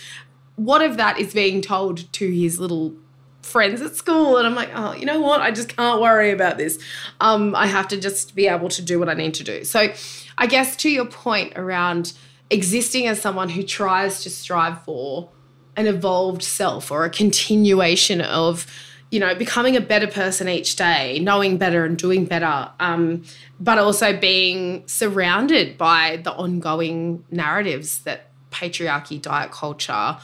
What 0.57 0.83
of 0.83 0.97
that 0.97 1.21
is 1.21 1.33
being 1.33 1.63
told 1.63 2.13
to 2.15 2.31
his 2.33 2.59
little 2.59 2.97
friends 3.43 3.81
at 3.81 3.95
school? 3.95 4.37
And 4.37 4.45
I'm 4.45 4.57
like, 4.57 4.71
oh, 4.75 4.93
you 4.93 5.07
know 5.07 5.21
what? 5.21 5.41
I 5.41 5.53
just 5.53 5.77
can't 5.77 6.01
worry 6.01 6.33
about 6.33 6.59
this. 6.59 6.81
Um, 7.21 7.55
I 7.55 7.69
have 7.69 7.87
to 7.89 7.97
just 7.97 8.35
be 8.35 8.49
able 8.49 8.69
to 8.71 8.83
do 8.83 8.99
what 8.99 9.09
I 9.09 9.15
need 9.15 9.35
to 9.35 9.45
do. 9.45 9.63
So, 9.63 9.93
I 10.37 10.49
guess 10.49 10.75
to 10.79 10.91
your 10.91 11.07
point 11.07 11.53
around 11.57 12.13
existing 12.51 13.07
as 13.07 13.23
someone 13.23 13.51
who 13.51 13.63
tries 13.63 14.25
to 14.25 14.31
strive 14.31 14.83
for 14.83 15.31
an 15.77 15.87
evolved 15.87 16.43
self 16.43 16.91
or 16.91 17.05
a 17.05 17.11
continuation 17.11 18.21
of 18.21 18.67
you 19.15 19.21
know, 19.21 19.33
becoming 19.33 19.77
a 19.77 19.81
better 19.81 20.09
person 20.09 20.49
each 20.49 20.75
day, 20.75 21.21
knowing 21.21 21.57
better 21.57 21.85
and 21.85 21.97
doing 21.97 22.25
better, 22.25 22.69
um, 22.81 23.23
but 23.61 23.79
also 23.79 24.13
being 24.19 24.83
surrounded 24.89 25.79
by 25.79 26.17
the 26.25 26.33
ongoing 26.33 27.25
narratives 27.31 28.01
that 28.01 28.31
patriarchy, 28.51 29.23
diet 29.23 29.53
culture, 29.53 30.17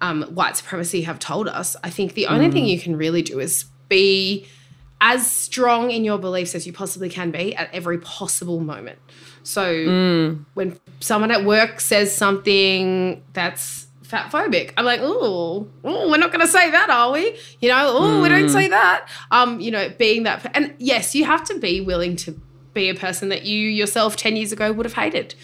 um, 0.00 0.22
white 0.22 0.56
supremacy 0.56 1.02
have 1.02 1.18
told 1.18 1.48
us. 1.48 1.74
I 1.82 1.90
think 1.90 2.14
the 2.14 2.28
only 2.28 2.46
mm. 2.46 2.52
thing 2.52 2.66
you 2.66 2.78
can 2.78 2.94
really 2.94 3.22
do 3.22 3.40
is 3.40 3.64
be 3.88 4.46
as 5.00 5.28
strong 5.28 5.90
in 5.90 6.04
your 6.04 6.18
beliefs 6.18 6.54
as 6.54 6.64
you 6.64 6.72
possibly 6.72 7.08
can 7.08 7.32
be 7.32 7.56
at 7.56 7.68
every 7.74 7.98
possible 7.98 8.60
moment. 8.60 9.00
So 9.42 9.64
mm. 9.64 10.44
when 10.54 10.78
someone 11.00 11.32
at 11.32 11.44
work 11.44 11.80
says 11.80 12.14
something 12.14 13.20
that's 13.32 13.87
fat 14.08 14.32
phobic. 14.32 14.72
I'm 14.78 14.86
like, 14.86 15.00
oh, 15.02 15.68
we're 15.82 16.16
not 16.16 16.32
going 16.32 16.40
to 16.40 16.50
say 16.50 16.70
that, 16.70 16.88
are 16.88 17.12
we? 17.12 17.38
You 17.60 17.68
know, 17.68 17.88
oh, 17.88 18.00
mm. 18.00 18.22
we 18.22 18.30
don't 18.30 18.48
say 18.48 18.66
that. 18.68 19.06
Um, 19.30 19.60
you 19.60 19.70
know, 19.70 19.90
being 19.98 20.22
that, 20.22 20.50
and 20.56 20.74
yes, 20.78 21.14
you 21.14 21.26
have 21.26 21.44
to 21.44 21.58
be 21.58 21.82
willing 21.82 22.16
to 22.16 22.40
be 22.72 22.88
a 22.88 22.94
person 22.94 23.28
that 23.28 23.44
you 23.44 23.68
yourself 23.68 24.16
ten 24.16 24.34
years 24.34 24.50
ago 24.50 24.72
would 24.72 24.86
have 24.86 24.94
hated. 24.94 25.34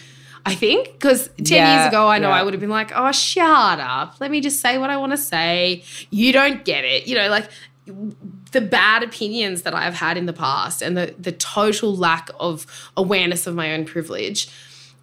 I 0.47 0.55
think 0.55 0.93
because 0.93 1.27
ten 1.37 1.57
yeah, 1.57 1.77
years 1.77 1.87
ago, 1.89 2.07
I 2.07 2.17
know 2.17 2.29
yeah. 2.29 2.35
I 2.35 2.43
would 2.43 2.53
have 2.55 2.61
been 2.61 2.71
like, 2.71 2.91
oh, 2.95 3.11
shut 3.11 3.79
up. 3.79 4.15
Let 4.19 4.31
me 4.31 4.41
just 4.41 4.59
say 4.59 4.79
what 4.79 4.89
I 4.89 4.97
want 4.97 5.11
to 5.11 5.17
say. 5.17 5.83
You 6.09 6.33
don't 6.33 6.65
get 6.65 6.85
it. 6.85 7.05
You 7.05 7.15
know, 7.15 7.29
like 7.29 7.47
the 8.51 8.61
bad 8.61 9.03
opinions 9.03 9.61
that 9.61 9.75
I've 9.75 9.93
had 9.93 10.17
in 10.17 10.25
the 10.25 10.33
past 10.33 10.81
and 10.81 10.97
the 10.97 11.13
the 11.19 11.31
total 11.31 11.95
lack 11.95 12.31
of 12.39 12.65
awareness 12.97 13.45
of 13.45 13.53
my 13.53 13.73
own 13.73 13.85
privilege 13.85 14.49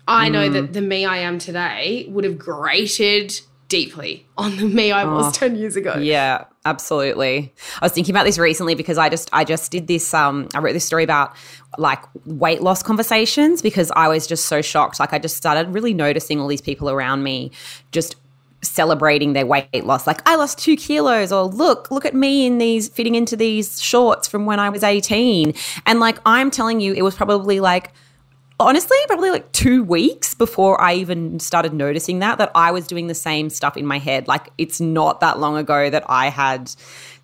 I 0.09 0.28
know 0.28 0.49
mm. 0.49 0.52
that 0.54 0.73
the 0.73 0.81
me 0.81 1.04
I 1.04 1.19
am 1.19 1.38
today 1.38 2.07
would 2.09 2.25
have 2.25 2.38
grated 2.38 3.40
deeply 3.73 4.26
on 4.37 4.55
the 4.59 4.67
me 4.67 4.93
I 4.93 5.07
was 5.07 5.29
oh, 5.29 5.31
10 5.31 5.57
years 5.57 5.76
ago. 5.76 5.97
Yeah, 5.97 6.45
absolutely. 6.67 7.55
I 7.81 7.87
was 7.87 7.93
thinking 7.93 8.14
about 8.14 8.25
this 8.25 8.37
recently 8.37 8.75
because 8.75 8.99
I 8.99 9.09
just 9.09 9.31
I 9.33 9.45
just 9.45 9.73
did 9.73 9.87
this 9.87 10.12
um 10.12 10.49
I 10.55 10.59
wrote 10.59 10.75
this 10.75 10.85
story 10.85 11.05
about 11.05 11.35
like 11.79 12.05
weight 12.26 12.61
loss 12.61 12.83
conversations 12.83 13.62
because 13.62 13.91
I 13.97 14.09
was 14.09 14.26
just 14.26 14.45
so 14.45 14.61
shocked. 14.61 15.00
Like 15.00 15.14
I 15.14 15.19
just 15.19 15.38
started 15.38 15.73
really 15.73 15.95
noticing 15.95 16.38
all 16.38 16.49
these 16.49 16.61
people 16.61 16.91
around 16.91 17.23
me 17.23 17.50
just 17.93 18.17
celebrating 18.61 19.33
their 19.33 19.45
weight 19.45 19.85
loss 19.85 20.07
like 20.07 20.23
i 20.25 20.37
lost 20.37 20.57
two 20.57 20.76
kilos 20.76 21.33
or 21.33 21.47
look 21.47 21.91
look 21.91 22.05
at 22.05 22.14
me 22.14 22.47
in 22.47 22.59
these 22.59 22.88
fitting 22.88 23.17
into 23.17 23.37
these 23.37 23.83
shorts 23.83 24.29
from 24.29 24.47
when 24.47 24.61
i 24.61 24.69
was 24.69 24.85
18 24.85 25.52
and 25.85 25.99
like 25.99 26.17
i'm 26.25 26.49
telling 26.49 26.79
you 26.81 26.93
it 26.93 27.02
was 27.02 27.17
probably 27.17 27.59
like 27.59 27.93
honestly 28.62 28.97
probably 29.07 29.31
like 29.31 29.50
two 29.52 29.83
weeks 29.83 30.35
before 30.35 30.81
i 30.81 30.95
even 30.95 31.38
started 31.38 31.73
noticing 31.73 32.19
that 32.21 32.38
that 32.38 32.50
i 32.54 32.71
was 32.71 32.87
doing 32.87 33.07
the 33.07 33.14
same 33.14 33.50
stuff 33.50 33.76
in 33.76 33.87
my 33.87 33.99
head. 33.99 34.28
Like 34.28 34.50
it's 34.59 34.81
not 34.81 35.21
that 35.21 35.38
long 35.38 35.57
ago 35.57 35.90
that 35.90 36.04
i 36.09 36.28
had 36.28 36.73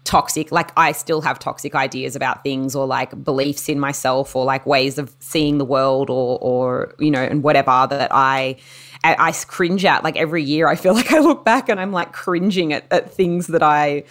toxic 0.08 0.50
like 0.50 0.70
i 0.74 0.90
still 0.90 1.20
have 1.20 1.38
toxic 1.38 1.74
ideas 1.74 2.16
about 2.16 2.42
things 2.42 2.74
or 2.74 2.86
like 2.86 3.22
beliefs 3.22 3.68
in 3.68 3.78
myself 3.78 4.34
or 4.34 4.46
like 4.46 4.64
ways 4.64 4.96
of 4.96 5.14
seeing 5.20 5.58
the 5.58 5.66
world 5.66 6.08
or 6.08 6.38
or 6.40 6.94
you 6.98 7.10
know 7.10 7.22
and 7.22 7.42
whatever 7.42 7.86
that 7.90 8.08
i 8.10 8.56
I, 9.04 9.32
cringe 9.46 9.84
at 9.84 10.02
like 10.02 10.16
every 10.16 10.42
year 10.42 10.66
i 10.66 10.76
feel 10.76 10.94
like 11.00 11.12
i 11.12 11.18
look 11.18 11.44
back 11.44 11.68
and 11.68 11.78
i'm 11.78 11.92
like 11.92 12.12
cringing 12.14 12.72
at, 12.72 12.86
at 12.90 13.12
things 13.12 13.48
that 13.48 13.62
i 13.62 14.02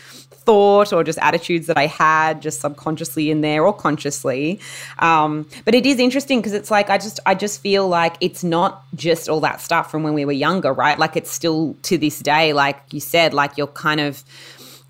thought 0.47 0.93
or 0.93 1.03
just 1.03 1.19
attitudes 1.19 1.67
that 1.67 1.77
I 1.77 1.87
had 1.87 2.41
just 2.41 2.61
subconsciously 2.61 3.29
in 3.29 3.41
there 3.41 3.65
or 3.65 3.73
consciously. 3.73 4.61
Um, 4.99 5.45
but 5.65 5.75
it 5.75 5.85
is 5.85 5.99
interesting 5.99 6.39
because 6.39 6.53
it's 6.53 6.71
like 6.71 6.89
I 6.89 6.97
just 6.97 7.19
I 7.25 7.35
just 7.35 7.59
feel 7.59 7.89
like 7.89 8.15
it's 8.21 8.45
not 8.45 8.81
just 8.95 9.27
all 9.27 9.41
that 9.41 9.59
stuff 9.59 9.91
from 9.91 10.03
when 10.03 10.13
we 10.13 10.23
were 10.23 10.31
younger, 10.31 10.71
right? 10.71 10.97
Like 10.97 11.17
it's 11.17 11.29
still 11.29 11.75
to 11.83 11.97
this 11.97 12.19
day, 12.21 12.53
like 12.53 12.81
you 12.93 13.01
said, 13.01 13.33
like 13.33 13.57
you're 13.57 13.67
kind 13.67 13.99
of 13.99 14.23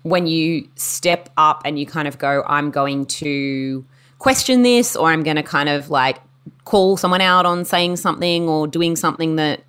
when 0.08 0.26
you 0.26 0.68
step 0.76 1.28
up 1.36 1.62
and 1.64 1.78
you 1.78 1.86
kind 1.86 2.08
of 2.08 2.18
go, 2.18 2.44
I'm 2.46 2.70
going 2.70 3.06
to 3.06 3.84
question 4.18 4.62
this 4.62 4.96
or 4.96 5.08
I'm 5.10 5.22
going 5.22 5.36
to 5.36 5.42
kind 5.42 5.68
of 5.68 5.90
like 5.90 6.18
call 6.64 6.96
someone 6.96 7.20
out 7.20 7.46
on 7.46 7.64
saying 7.64 7.96
something 7.96 8.48
or 8.48 8.66
doing 8.66 8.96
something 8.96 9.36
that 9.36 9.62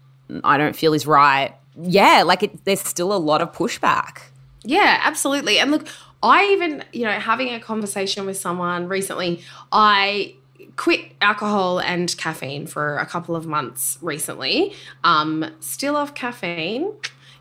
I 0.44 0.58
don't 0.58 0.76
feel 0.76 0.94
is 0.94 1.06
right. 1.06 1.54
Yeah, 1.82 2.24
like 2.26 2.44
it, 2.44 2.66
there's 2.66 2.82
still 2.82 3.14
a 3.14 3.18
lot 3.18 3.42
of 3.42 3.54
pushback. 3.54 4.22
Yeah, 4.64 5.00
absolutely. 5.04 5.60
And 5.60 5.72
look, 5.72 5.88
I 6.22 6.46
even, 6.52 6.84
you 6.92 7.06
know, 7.06 7.12
having 7.12 7.50
a 7.54 7.60
conversation 7.60 8.26
with 8.26 8.38
someone 8.38 8.88
recently, 8.88 9.42
I 9.72 10.36
quit 10.76 11.14
alcohol 11.22 11.80
and 11.80 12.16
caffeine 12.18 12.68
for 12.68 12.98
a 12.98 13.06
couple 13.06 13.36
of 13.36 13.46
months 13.46 13.98
recently. 14.02 14.74
Um, 15.04 15.46
still 15.60 15.96
off 15.96 16.14
caffeine. 16.14 16.94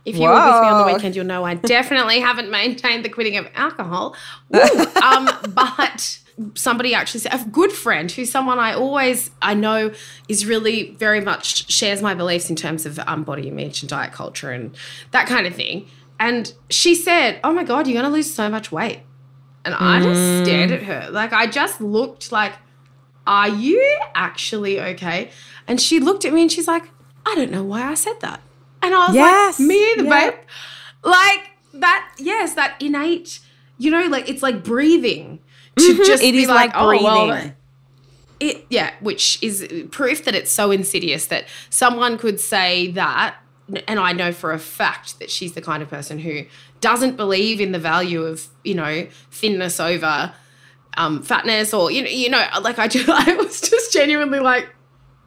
If 0.09 0.17
you 0.17 0.23
Whoa. 0.23 0.31
were 0.31 0.53
with 0.53 0.63
me 0.63 0.69
on 0.69 0.87
the 0.87 0.93
weekend, 0.93 1.15
you'll 1.15 1.27
know 1.27 1.45
I 1.45 1.55
definitely 1.77 2.21
haven't 2.21 2.51
maintained 2.51 3.05
the 3.05 3.09
quitting 3.09 3.37
of 3.37 3.47
alcohol. 3.55 4.17
um, 5.03 5.29
but 5.51 6.19
somebody 6.55 6.95
actually 6.95 7.21
said 7.21 7.35
a 7.35 7.45
good 7.51 7.73
friend 7.73 8.11
who's 8.11 8.31
someone 8.31 8.59
I 8.59 8.73
always 8.73 9.31
I 9.43 9.55
know 9.55 9.93
is 10.29 10.47
really 10.47 10.93
very 10.93 11.21
much 11.21 11.71
shares 11.71 12.01
my 12.01 12.15
beliefs 12.15 12.49
in 12.49 12.57
terms 12.57 12.87
of 12.87 12.99
um, 13.01 13.25
body 13.25 13.49
image 13.49 13.83
and 13.83 13.91
diet 13.91 14.13
culture 14.13 14.51
and 14.51 14.75
that 15.11 15.27
kind 15.27 15.47
of 15.47 15.55
thing. 15.55 15.89
And 16.19 16.53
she 16.71 16.95
said, 16.95 17.41
Oh 17.45 17.53
my 17.53 17.65
God, 17.65 17.87
you're 17.87 18.01
going 18.01 18.11
to 18.11 18.15
lose 18.15 18.33
so 18.33 18.49
much 18.49 18.73
weight. 18.73 19.01
And 19.65 19.75
I 19.75 20.01
just 20.01 20.21
mm. 20.21 20.45
stared 20.45 20.71
at 20.71 20.83
her. 20.85 21.11
Like, 21.11 21.33
I 21.33 21.47
just 21.47 21.81
looked 21.81 22.33
like, 22.33 22.55
Are 23.27 23.49
you 23.49 24.01
actually 24.15 24.81
okay? 24.81 25.31
And 25.67 25.81
she 25.81 26.01
looked 26.01 26.25
at 26.25 26.33
me 26.33 26.43
and 26.43 26.51
she's 26.51 26.67
like, 26.67 26.85
I 27.27 27.35
don't 27.35 27.51
know 27.51 27.63
why 27.63 27.83
I 27.83 27.95
said 27.95 28.21
that. 28.21 28.41
And 28.83 28.95
I 28.95 29.07
was 29.07 29.15
yes. 29.15 29.59
like, 29.59 29.69
Me 29.69 29.93
either, 29.93 30.05
yeah. 30.05 30.31
babe. 30.31 30.39
Like, 31.03 31.51
that, 31.75 32.13
yes, 32.19 32.55
that 32.55 32.81
innate, 32.81 33.41
you 33.79 33.91
know, 33.91 34.07
like 34.07 34.29
it's 34.29 34.43
like 34.43 34.65
breathing 34.65 35.41
to 35.77 35.83
mm-hmm. 35.83 36.03
just 36.05 36.23
it 36.23 36.33
be 36.33 36.43
is 36.43 36.49
like, 36.49 36.75
like 36.75 36.83
oh. 36.83 37.05
Well, 37.05 37.53
it, 38.41 38.67
yeah, 38.71 38.93
which 39.01 39.43
is 39.43 39.67
proof 39.91 40.25
that 40.25 40.35
it's 40.35 40.51
so 40.51 40.71
insidious 40.71 41.27
that 41.27 41.47
someone 41.71 42.19
could 42.19 42.41
say 42.41 42.91
that 42.93 43.37
and 43.87 44.01
I 44.01 44.13
know 44.13 44.33
for 44.33 44.53
a 44.53 44.59
fact 44.59 45.19
that 45.19 45.31
she's 45.31 45.53
the 45.53 45.61
kind 45.61 45.83
of 45.83 45.91
person 45.91 46.19
who 46.19 46.45
doesn't 46.81 47.17
believe 47.17 47.61
in 47.61 47.73
the 47.73 47.79
value 47.79 48.23
of 48.23 48.47
you 48.65 48.75
know 48.75 49.07
thinness 49.31 49.79
over 49.81 50.33
um, 50.97 51.23
fatness 51.23 51.75
or 51.75 51.91
you 51.91 52.03
know 52.03 52.09
you 52.09 52.31
know 52.31 52.47
like 52.63 52.79
I 52.79 52.89
just 52.89 53.09
I 53.29 53.35
was 53.35 53.61
just 53.61 53.93
genuinely 53.93 54.41
like 54.41 54.69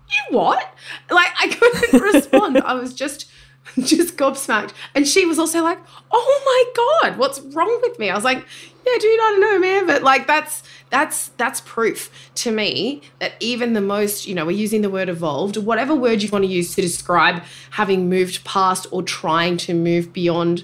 you 0.10 0.38
what 0.38 0.74
like 1.10 1.32
I 1.40 1.48
couldn't 1.48 2.02
respond 2.14 2.58
I 2.60 2.74
was 2.74 2.94
just 2.94 3.30
just 3.80 4.18
gobsmacked. 4.18 4.74
And 4.96 5.08
she 5.08 5.26
was 5.26 5.40
also 5.40 5.64
like 5.64 5.80
oh 6.12 6.42
my 6.46 7.10
god 7.10 7.18
what's 7.18 7.40
wrong 7.40 7.80
with 7.82 7.98
me? 8.00 8.10
I 8.10 8.16
was 8.16 8.24
like 8.24 8.46
yeah 8.86 8.98
dude 9.00 9.20
I 9.20 9.38
don't 9.38 9.42
know 9.42 9.60
man 9.60 9.88
but 9.88 10.04
like 10.04 10.28
that's 10.28 10.64
that's 10.90 11.30
that's 11.30 11.62
proof 11.62 12.32
to 12.36 12.52
me 12.52 13.02
that 13.20 13.34
even 13.40 13.74
the 13.74 13.82
most 13.82 14.28
you 14.28 14.36
know 14.36 14.46
we're 14.46 14.52
using 14.52 14.82
the 14.82 14.90
word 14.90 15.10
evolved 15.10 15.58
whatever 15.58 15.96
word 15.96 16.22
you 16.22 16.30
want 16.30 16.44
to 16.44 16.52
use 16.52 16.76
to 16.76 16.82
describe 16.82 17.44
having 17.72 18.10
moved 18.10 18.44
past 18.44 18.88
or 18.92 19.02
trying 19.04 19.58
to 19.58 19.74
move 19.74 20.12
beyond 20.12 20.64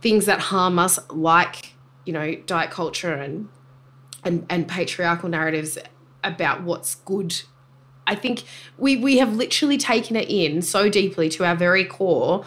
things 0.00 0.26
that 0.26 0.38
harm 0.38 0.78
us 0.78 0.98
like 1.10 1.74
you 2.04 2.12
know 2.12 2.34
diet 2.46 2.70
culture 2.70 3.14
and 3.14 3.48
and 4.22 4.46
and 4.48 4.68
patriarchal 4.68 5.28
narratives 5.28 5.78
about 6.22 6.62
what's 6.62 6.94
good 6.96 7.42
i 8.06 8.14
think 8.14 8.44
we 8.78 8.96
we 8.96 9.18
have 9.18 9.34
literally 9.34 9.78
taken 9.78 10.16
it 10.16 10.28
in 10.28 10.62
so 10.62 10.88
deeply 10.88 11.28
to 11.28 11.44
our 11.44 11.56
very 11.56 11.84
core 11.84 12.44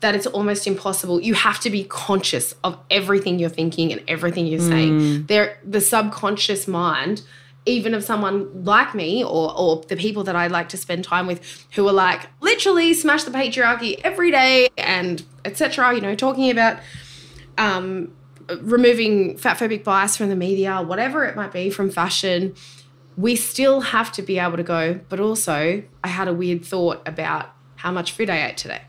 that 0.00 0.14
it's 0.14 0.26
almost 0.26 0.66
impossible. 0.66 1.20
You 1.20 1.34
have 1.34 1.58
to 1.60 1.70
be 1.70 1.84
conscious 1.84 2.54
of 2.62 2.78
everything 2.90 3.38
you're 3.38 3.48
thinking 3.48 3.92
and 3.92 4.02
everything 4.08 4.46
you're 4.46 4.60
saying. 4.60 5.00
Mm. 5.00 5.26
There, 5.26 5.58
the 5.64 5.80
subconscious 5.80 6.68
mind, 6.68 7.22
even 7.64 7.94
of 7.94 8.04
someone 8.04 8.64
like 8.64 8.94
me 8.94 9.24
or 9.24 9.56
or 9.56 9.82
the 9.88 9.96
people 9.96 10.22
that 10.24 10.36
I 10.36 10.46
like 10.48 10.68
to 10.70 10.76
spend 10.76 11.04
time 11.04 11.26
with, 11.26 11.66
who 11.72 11.88
are 11.88 11.92
like 11.92 12.28
literally 12.40 12.94
smash 12.94 13.24
the 13.24 13.30
patriarchy 13.30 14.00
every 14.04 14.30
day 14.30 14.68
and 14.76 15.24
etc. 15.44 15.94
You 15.94 16.00
know, 16.02 16.14
talking 16.14 16.50
about 16.50 16.78
um, 17.56 18.12
removing 18.60 19.38
fat 19.38 19.58
phobic 19.58 19.82
bias 19.82 20.16
from 20.16 20.28
the 20.28 20.36
media, 20.36 20.82
whatever 20.82 21.24
it 21.24 21.36
might 21.36 21.52
be, 21.52 21.70
from 21.70 21.90
fashion. 21.90 22.54
We 23.16 23.36
still 23.36 23.80
have 23.80 24.12
to 24.12 24.22
be 24.22 24.38
able 24.38 24.56
to 24.56 24.62
go, 24.62 25.00
but 25.08 25.20
also 25.20 25.82
I 26.04 26.08
had 26.08 26.28
a 26.28 26.34
weird 26.34 26.64
thought 26.64 27.06
about 27.06 27.50
how 27.76 27.90
much 27.90 28.12
food 28.12 28.28
I 28.28 28.46
ate 28.46 28.56
today. 28.56 28.82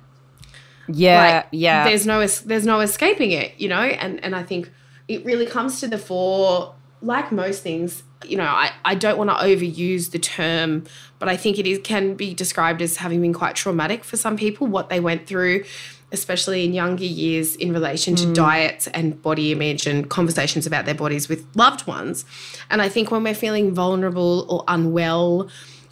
Yeah, 0.89 1.35
like, 1.35 1.47
yeah. 1.51 1.85
There's 1.85 2.05
no 2.05 2.25
there's 2.25 2.65
no 2.65 2.79
escaping 2.79 3.31
it, 3.31 3.53
you 3.57 3.67
know. 3.67 3.81
And 3.81 4.23
and 4.23 4.35
I 4.35 4.43
think 4.43 4.71
it 5.07 5.23
really 5.25 5.45
comes 5.45 5.79
to 5.81 5.87
the 5.87 5.97
fore. 5.97 6.73
Like 6.99 7.31
most 7.31 7.61
things, 7.61 8.01
you 8.25 8.37
know, 8.37 8.45
I, 8.45 8.71
I 8.83 8.95
don't 8.95 9.19
want 9.19 9.29
to 9.29 9.35
overuse 9.35 10.09
the 10.09 10.17
term, 10.17 10.85
but 11.19 11.29
I 11.29 11.37
think 11.37 11.59
it 11.59 11.67
is 11.67 11.79
can 11.83 12.15
be 12.15 12.33
described 12.33 12.81
as 12.81 12.97
having 12.97 13.21
been 13.21 13.33
quite 13.33 13.55
traumatic 13.55 14.03
for 14.03 14.17
some 14.17 14.35
people 14.35 14.65
what 14.65 14.89
they 14.89 14.99
went 14.99 15.27
through, 15.27 15.63
especially 16.11 16.63
in 16.63 16.73
younger 16.73 17.03
years 17.03 17.55
in 17.55 17.73
relation 17.73 18.15
to 18.15 18.27
mm. 18.27 18.33
diets 18.33 18.87
and 18.87 19.21
body 19.21 19.51
image 19.51 19.85
and 19.85 20.09
conversations 20.09 20.65
about 20.65 20.85
their 20.85 20.95
bodies 20.95 21.27
with 21.27 21.45
loved 21.55 21.85
ones. 21.85 22.23
And 22.69 22.81
I 22.81 22.87
think 22.87 23.11
when 23.11 23.23
we're 23.23 23.35
feeling 23.35 23.73
vulnerable 23.73 24.45
or 24.49 24.63
unwell, 24.67 25.49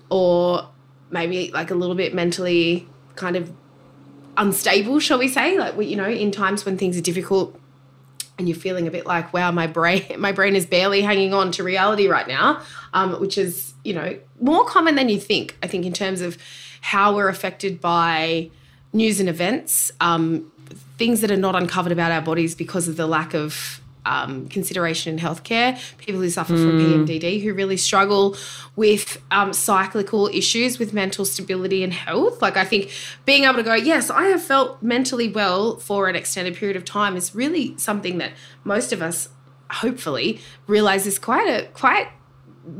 or 0.10 0.69
maybe 1.10 1.51
like 1.51 1.72
a 1.72 1.75
little 1.75 1.95
bit 1.95 2.13
mentally 2.13 2.88
kind 3.15 3.36
of 3.36 3.51
unstable, 4.38 5.00
shall 5.00 5.19
we 5.19 5.27
say? 5.27 5.57
Like, 5.57 5.75
you 5.77 5.95
know, 5.95 6.07
in 6.07 6.31
times 6.31 6.65
when 6.65 6.77
things 6.77 6.98
are 6.98 7.01
difficult 7.01 7.60
and 8.38 8.48
you're 8.50 8.57
feeling 8.57 8.88
a 8.88 8.91
bit 8.91 9.05
like, 9.05 9.34
wow, 9.34 9.51
my 9.51 9.67
brain, 9.67 10.03
my 10.17 10.31
brain 10.31 10.55
is 10.55 10.65
barely 10.65 11.01
hanging 11.01 11.34
on 11.34 11.51
to 11.51 11.63
reality 11.63 12.07
right 12.07 12.27
now, 12.27 12.62
um, 12.93 13.19
which 13.19 13.38
is, 13.38 13.74
you 13.84 13.93
know, 13.93 14.17
more 14.39 14.65
common 14.65 14.95
than 14.95 15.10
you 15.10 15.19
think. 15.19 15.57
I 15.63 15.67
think 15.67 15.86
in 15.86 15.93
terms 15.93 16.22
of 16.22 16.38
how 16.81 17.15
we're 17.15 17.29
affected 17.29 17.81
by 17.81 18.51
news 18.96 19.20
and 19.20 19.30
events, 19.30 19.92
um, 20.00 20.52
things 20.98 21.22
that 21.22 21.30
are 21.30 21.38
not 21.38 21.56
uncovered 21.56 21.92
about 21.92 22.12
our 22.12 22.22
bodies 22.22 22.56
because 22.56 22.88
of 22.88 22.96
the 22.96 23.06
lack 23.06 23.34
of 23.34 23.82
um, 24.06 24.48
consideration 24.50 25.14
in 25.14 25.20
healthcare, 25.20 25.80
people 25.98 26.22
who 26.22 26.30
suffer 26.30 26.54
mm. 26.54 26.62
from 26.62 26.80
PMDD, 26.80 27.42
who 27.42 27.54
really 27.54 27.78
struggle 27.78 28.38
with 28.75 29.22
um, 29.32 29.52
cyclical 29.52 30.28
issues 30.28 30.80
with 30.80 30.94
mental 30.94 31.25
stability 31.25 31.84
and 31.84 31.92
health. 31.92 32.42
Like, 32.42 32.56
I 32.56 32.66
think 32.66 32.92
being 33.25 33.44
able 33.44 33.56
to 33.56 33.64
go, 33.64 33.74
yes, 33.74 34.10
I 34.10 34.25
have 34.25 34.44
felt 34.44 34.82
mentally 34.82 35.28
well 35.28 35.78
for 35.78 36.08
an 36.08 36.16
extended 36.16 36.56
period 36.56 36.78
of 36.78 36.86
time 36.86 37.16
is 37.18 37.34
really 37.34 37.78
something 37.78 38.20
that 38.20 38.32
most 38.64 38.94
of 38.94 39.02
us, 39.02 39.30
hopefully, 39.72 40.40
realize 40.68 41.08
is 41.08 41.18
quite 41.18 41.48
a, 41.48 41.66
quite, 41.70 42.08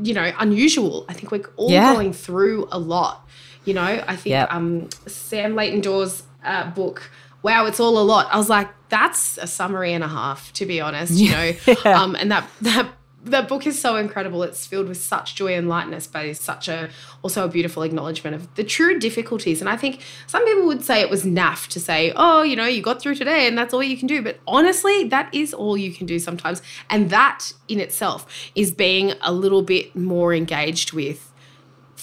you 0.02 0.14
know, 0.14 0.32
unusual. 0.38 1.06
I 1.08 1.12
think 1.12 1.32
we're 1.32 1.50
all 1.56 1.70
yeah. 1.70 1.92
going 1.92 2.12
through 2.12 2.68
a 2.70 2.78
lot. 2.78 3.25
You 3.66 3.74
know, 3.74 3.82
I 3.82 4.16
think 4.16 4.30
yep. 4.30 4.52
um, 4.52 4.88
Sam 5.06 5.54
Leighton-Dore's 5.54 6.22
uh, 6.44 6.70
book, 6.70 7.10
Wow, 7.42 7.66
It's 7.66 7.80
All 7.80 7.98
a 7.98 8.02
Lot. 8.02 8.28
I 8.32 8.38
was 8.38 8.48
like, 8.48 8.70
that's 8.88 9.38
a 9.38 9.46
summary 9.46 9.92
and 9.92 10.02
a 10.02 10.08
half, 10.08 10.52
to 10.54 10.66
be 10.66 10.80
honest, 10.80 11.12
you 11.12 11.32
know. 11.32 11.52
yeah. 11.84 12.02
um, 12.02 12.14
and 12.16 12.30
that 12.30 12.48
that 12.62 12.88
the 13.26 13.42
book 13.42 13.66
is 13.66 13.80
so 13.80 13.96
incredible. 13.96 14.42
It's 14.44 14.66
filled 14.66 14.88
with 14.88 14.98
such 14.98 15.34
joy 15.34 15.54
and 15.54 15.68
lightness, 15.68 16.06
but 16.06 16.24
it's 16.24 16.40
such 16.40 16.68
a 16.68 16.88
also 17.22 17.44
a 17.44 17.48
beautiful 17.48 17.82
acknowledgement 17.82 18.36
of 18.36 18.54
the 18.54 18.62
true 18.62 18.98
difficulties. 18.98 19.60
And 19.60 19.68
I 19.68 19.76
think 19.76 20.00
some 20.28 20.44
people 20.44 20.66
would 20.66 20.84
say 20.84 21.00
it 21.00 21.10
was 21.10 21.24
naff 21.24 21.66
to 21.68 21.80
say, 21.80 22.12
oh, 22.14 22.42
you 22.42 22.54
know, 22.54 22.66
you 22.66 22.82
got 22.82 23.02
through 23.02 23.16
today 23.16 23.48
and 23.48 23.58
that's 23.58 23.74
all 23.74 23.82
you 23.82 23.96
can 23.96 24.06
do. 24.06 24.22
But 24.22 24.38
honestly, 24.46 25.04
that 25.08 25.34
is 25.34 25.52
all 25.52 25.76
you 25.76 25.92
can 25.92 26.06
do 26.06 26.20
sometimes. 26.20 26.62
And 26.88 27.10
that 27.10 27.52
in 27.66 27.80
itself 27.80 28.50
is 28.54 28.70
being 28.70 29.14
a 29.22 29.32
little 29.32 29.62
bit 29.62 29.96
more 29.96 30.32
engaged 30.32 30.92
with 30.92 31.32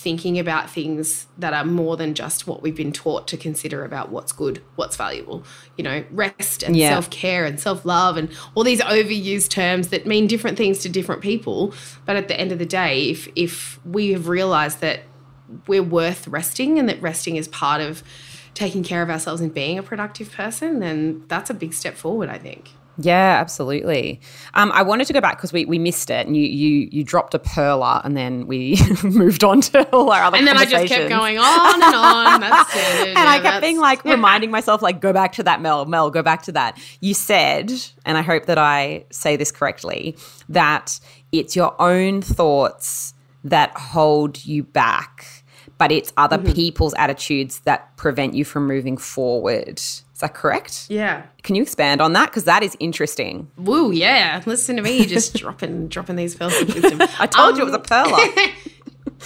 thinking 0.03 0.37
about 0.37 0.69
things 0.69 1.27
that 1.37 1.53
are 1.53 1.63
more 1.63 1.97
than 1.97 2.13
just 2.13 2.45
what 2.45 2.61
we've 2.61 2.75
been 2.75 2.91
taught 2.91 3.27
to 3.29 3.37
consider 3.37 3.83
about 3.85 4.09
what's 4.09 4.31
good, 4.31 4.61
what's 4.75 4.95
valuable. 4.95 5.43
You 5.77 5.83
know, 5.85 6.03
rest 6.11 6.61
and 6.61 6.75
yeah. 6.75 6.89
self 6.89 7.09
care 7.09 7.45
and 7.45 7.59
self 7.59 7.85
love 7.85 8.17
and 8.17 8.29
all 8.53 8.63
these 8.63 8.81
overused 8.81 9.49
terms 9.49 9.87
that 9.87 10.05
mean 10.05 10.27
different 10.27 10.57
things 10.57 10.79
to 10.79 10.89
different 10.89 11.21
people. 11.21 11.73
But 12.05 12.17
at 12.17 12.27
the 12.27 12.39
end 12.39 12.51
of 12.51 12.59
the 12.59 12.65
day, 12.65 13.09
if 13.09 13.27
if 13.35 13.79
we 13.85 14.11
have 14.11 14.27
realized 14.27 14.81
that 14.81 15.01
we're 15.67 15.83
worth 15.83 16.27
resting 16.27 16.77
and 16.77 16.89
that 16.89 17.01
resting 17.01 17.37
is 17.37 17.47
part 17.47 17.81
of 17.81 18.03
taking 18.53 18.83
care 18.83 19.01
of 19.01 19.09
ourselves 19.09 19.41
and 19.41 19.53
being 19.53 19.79
a 19.79 19.83
productive 19.83 20.31
person, 20.31 20.79
then 20.79 21.23
that's 21.27 21.49
a 21.49 21.53
big 21.53 21.73
step 21.73 21.95
forward, 21.95 22.29
I 22.29 22.37
think. 22.37 22.71
Yeah, 22.97 23.37
absolutely. 23.41 24.21
Um, 24.53 24.71
I 24.71 24.83
wanted 24.83 25.07
to 25.07 25.13
go 25.13 25.21
back 25.21 25.37
because 25.37 25.51
we, 25.51 25.65
we 25.65 25.79
missed 25.79 26.11
it, 26.11 26.27
and 26.27 26.37
you 26.37 26.43
you 26.43 26.89
you 26.91 27.03
dropped 27.03 27.33
a 27.33 27.39
perler, 27.39 28.03
and 28.05 28.15
then 28.15 28.45
we 28.45 28.77
moved 29.03 29.43
on 29.43 29.61
to 29.61 29.89
all 29.89 30.11
our 30.11 30.23
other. 30.23 30.37
And 30.37 30.45
then 30.45 30.57
I 30.57 30.65
just 30.65 30.93
kept 30.93 31.09
going 31.09 31.39
on 31.39 31.75
and 31.75 31.95
on. 31.95 32.41
That's 32.41 32.75
it. 32.75 33.07
and 33.07 33.17
yeah, 33.17 33.25
I 33.25 33.39
kept 33.39 33.61
being 33.61 33.79
like 33.79 34.03
reminding 34.05 34.51
myself, 34.51 34.83
like, 34.83 35.01
go 35.01 35.11
back 35.11 35.33
to 35.33 35.43
that, 35.43 35.59
Mel. 35.59 35.85
Mel, 35.85 36.11
go 36.11 36.21
back 36.21 36.43
to 36.43 36.51
that. 36.51 36.79
You 37.01 37.15
said, 37.15 37.71
and 38.05 38.17
I 38.17 38.21
hope 38.21 38.45
that 38.45 38.59
I 38.59 39.05
say 39.09 39.37
this 39.37 39.51
correctly, 39.51 40.15
that 40.49 40.99
it's 41.31 41.55
your 41.55 41.79
own 41.81 42.21
thoughts 42.21 43.15
that 43.43 43.75
hold 43.75 44.45
you 44.45 44.63
back, 44.63 45.43
but 45.79 45.91
it's 45.91 46.13
other 46.15 46.37
mm-hmm. 46.37 46.53
people's 46.53 46.93
attitudes 46.93 47.59
that 47.61 47.95
prevent 47.97 48.35
you 48.35 48.45
from 48.45 48.67
moving 48.67 48.97
forward 48.97 49.81
that 50.19 50.33
correct? 50.33 50.87
Yeah. 50.89 51.23
Can 51.41 51.55
you 51.55 51.63
expand 51.63 52.01
on 52.01 52.13
that? 52.13 52.29
Because 52.29 52.43
that 52.43 52.63
is 52.63 52.77
interesting. 52.79 53.49
Woo, 53.57 53.91
yeah. 53.91 54.41
Listen 54.45 54.75
to 54.75 54.81
me 54.81 55.05
just 55.05 55.33
dropping 55.37 55.87
dropping 55.87 56.15
these 56.15 56.35
pearls 56.35 56.59
of 56.61 56.73
wisdom. 56.73 57.01
I 57.19 57.27
told 57.27 57.53
um, 57.53 57.55
you 57.55 57.61
it 57.63 57.65
was 57.65 57.73
a 57.73 57.79
perler. 57.79 58.51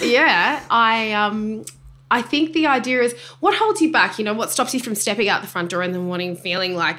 yeah. 0.00 0.64
I 0.70 1.12
um 1.12 1.64
I 2.10 2.22
think 2.22 2.54
the 2.54 2.66
idea 2.66 3.02
is 3.02 3.14
what 3.40 3.54
holds 3.54 3.82
you 3.82 3.92
back, 3.92 4.18
you 4.18 4.24
know, 4.24 4.34
what 4.34 4.50
stops 4.50 4.72
you 4.72 4.80
from 4.80 4.94
stepping 4.94 5.28
out 5.28 5.42
the 5.42 5.48
front 5.48 5.70
door 5.70 5.82
in 5.82 5.92
the 5.92 5.98
morning 5.98 6.36
feeling 6.36 6.74
like, 6.74 6.96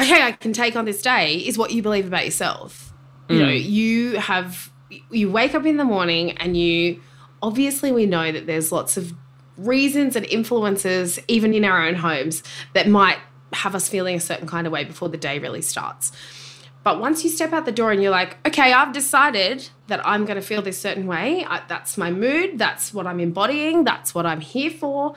okay, 0.00 0.22
I 0.22 0.32
can 0.32 0.52
take 0.52 0.76
on 0.76 0.84
this 0.84 1.02
day 1.02 1.36
is 1.36 1.58
what 1.58 1.72
you 1.72 1.82
believe 1.82 2.06
about 2.06 2.24
yourself. 2.24 2.92
Mm. 3.28 3.34
You 3.34 3.40
know, 3.40 3.52
mm. 3.52 3.64
you 3.64 4.18
have 4.18 4.70
you 5.10 5.30
wake 5.30 5.54
up 5.54 5.66
in 5.66 5.76
the 5.76 5.84
morning 5.84 6.32
and 6.38 6.56
you 6.56 7.00
obviously 7.42 7.90
we 7.90 8.06
know 8.06 8.30
that 8.30 8.46
there's 8.46 8.70
lots 8.70 8.96
of 8.96 9.12
reasons 9.56 10.16
and 10.16 10.26
influences 10.26 11.18
even 11.28 11.54
in 11.54 11.64
our 11.64 11.86
own 11.86 11.94
homes 11.94 12.42
that 12.72 12.88
might 12.88 13.18
have 13.52 13.74
us 13.74 13.88
feeling 13.88 14.16
a 14.16 14.20
certain 14.20 14.48
kind 14.48 14.66
of 14.66 14.72
way 14.72 14.84
before 14.84 15.08
the 15.08 15.16
day 15.16 15.38
really 15.38 15.62
starts. 15.62 16.12
But 16.82 17.00
once 17.00 17.24
you 17.24 17.30
step 17.30 17.52
out 17.52 17.64
the 17.64 17.72
door 17.72 17.92
and 17.92 18.02
you're 18.02 18.10
like, 18.10 18.36
okay, 18.46 18.72
I've 18.72 18.92
decided 18.92 19.68
that 19.86 20.06
I'm 20.06 20.26
going 20.26 20.36
to 20.36 20.42
feel 20.42 20.60
this 20.60 20.78
certain 20.78 21.06
way, 21.06 21.44
I, 21.48 21.62
that's 21.66 21.96
my 21.96 22.10
mood, 22.10 22.58
that's 22.58 22.92
what 22.92 23.06
I'm 23.06 23.20
embodying, 23.20 23.84
that's 23.84 24.14
what 24.14 24.26
I'm 24.26 24.40
here 24.40 24.70
for. 24.70 25.14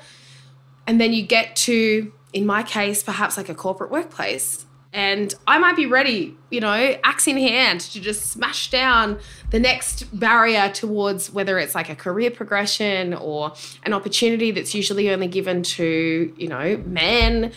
And 0.85 1.01
then 1.01 1.11
you 1.11 1.23
get 1.23 1.57
to, 1.57 2.13
in 2.31 2.45
my 2.45 2.63
case, 2.63 3.03
perhaps 3.03 3.35
like 3.35 3.49
a 3.49 3.55
corporate 3.55 3.91
workplace 3.91 4.65
and 4.93 5.33
I 5.45 5.57
might 5.57 5.75
be 5.75 5.85
ready, 5.85 6.35
you 6.49 6.61
know, 6.61 6.95
axe 7.03 7.27
in 7.27 7.37
hand 7.37 7.81
to 7.81 7.99
just 7.99 8.27
smash 8.27 8.69
down 8.69 9.19
the 9.51 9.59
next 9.59 10.03
barrier 10.17 10.69
towards 10.69 11.31
whether 11.31 11.59
it's 11.59 11.75
like 11.75 11.89
a 11.89 11.95
career 11.95 12.31
progression 12.31 13.13
or 13.13 13.53
an 13.83 13.93
opportunity 13.93 14.51
that's 14.51 14.73
usually 14.73 15.09
only 15.09 15.27
given 15.27 15.63
to, 15.63 16.33
you 16.37 16.47
know, 16.47 16.77
men. 16.85 17.51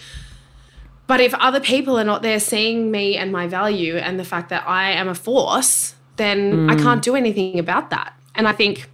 But 1.06 1.20
if 1.20 1.32
other 1.34 1.60
people 1.60 1.99
are 1.99 2.04
not 2.04 2.22
there 2.22 2.40
seeing 2.40 2.90
me 2.90 3.16
and 3.16 3.32
my 3.32 3.46
value 3.46 3.96
and 3.96 4.18
the 4.18 4.25
fact 4.25 4.49
that 4.50 4.68
I 4.68 4.92
am 4.92 5.08
a 5.08 5.14
force, 5.14 5.94
then 6.16 6.52
mm. 6.52 6.70
I 6.70 6.76
can't 6.76 7.02
do 7.02 7.16
anything 7.16 7.59
about 7.59 7.90
that. 7.90 8.12
And 8.35 8.46
I 8.46 8.52
think 8.52 8.88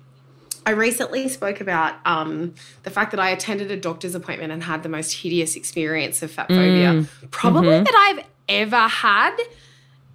I 0.67 0.73
recently 0.73 1.29
spoke 1.29 1.61
about 1.61 1.95
um, 2.05 2.55
the 2.83 2.91
fact 2.91 3.13
that 3.13 3.21
I 3.21 3.31
attended 3.31 3.71
a 3.71 3.77
doctor's 3.77 4.17
appointment 4.17 4.53
and 4.53 4.65
had 4.65 4.83
the 4.83 4.89
most 4.89 5.13
hideous 5.13 5.55
experience 5.55 6.23
of 6.23 6.33
fat 6.33 6.49
phobia, 6.49 6.93
mm. 6.93 7.09
probably 7.31 7.69
mm-hmm. 7.69 7.85
that 7.85 8.17
I've 8.19 8.27
ever 8.49 8.89
had 8.89 9.37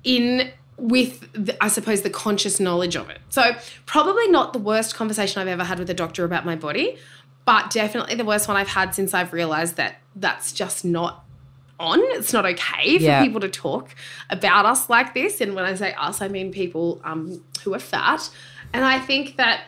in 0.04 0.52
with 0.78 1.32
the, 1.34 1.64
I 1.64 1.70
suppose 1.70 2.02
the 2.02 2.10
conscious 2.10 2.60
knowledge 2.60 2.98
of 2.98 3.10
it. 3.10 3.20
So 3.30 3.56
probably 3.86 4.28
not 4.28 4.52
the 4.52 4.60
worst 4.60 4.94
conversation 4.94 5.42
I've 5.42 5.48
ever 5.48 5.64
had 5.64 5.80
with 5.80 5.90
a 5.90 5.94
doctor 5.94 6.26
about 6.26 6.46
my 6.46 6.58
body, 6.58 6.98
but 7.46 7.70
definitely 7.70 8.16
the 8.16 8.26
worst 8.26 8.50
one 8.50 8.58
I've 8.58 8.68
had 8.68 8.94
since 8.94 9.14
I've 9.14 9.32
realized 9.32 9.78
that 9.78 10.02
that's 10.18 10.52
just 10.52 10.84
not 10.84 11.24
on. 11.80 12.00
It's 12.02 12.34
not 12.34 12.46
okay 12.46 12.98
for 12.98 13.04
yeah. 13.04 13.24
people 13.24 13.40
to 13.40 13.50
talk 13.50 13.96
about 14.30 14.66
us 14.66 14.90
like 14.90 15.14
this. 15.14 15.40
And 15.40 15.56
when 15.56 15.64
I 15.64 15.76
say 15.76 15.94
us, 15.94 16.22
I 16.22 16.28
mean 16.28 16.52
people 16.52 17.00
um, 17.06 17.42
who 17.64 17.74
are 17.74 17.80
fat. 17.80 18.30
And 18.74 18.84
I 18.84 19.00
think 19.00 19.38
that 19.38 19.64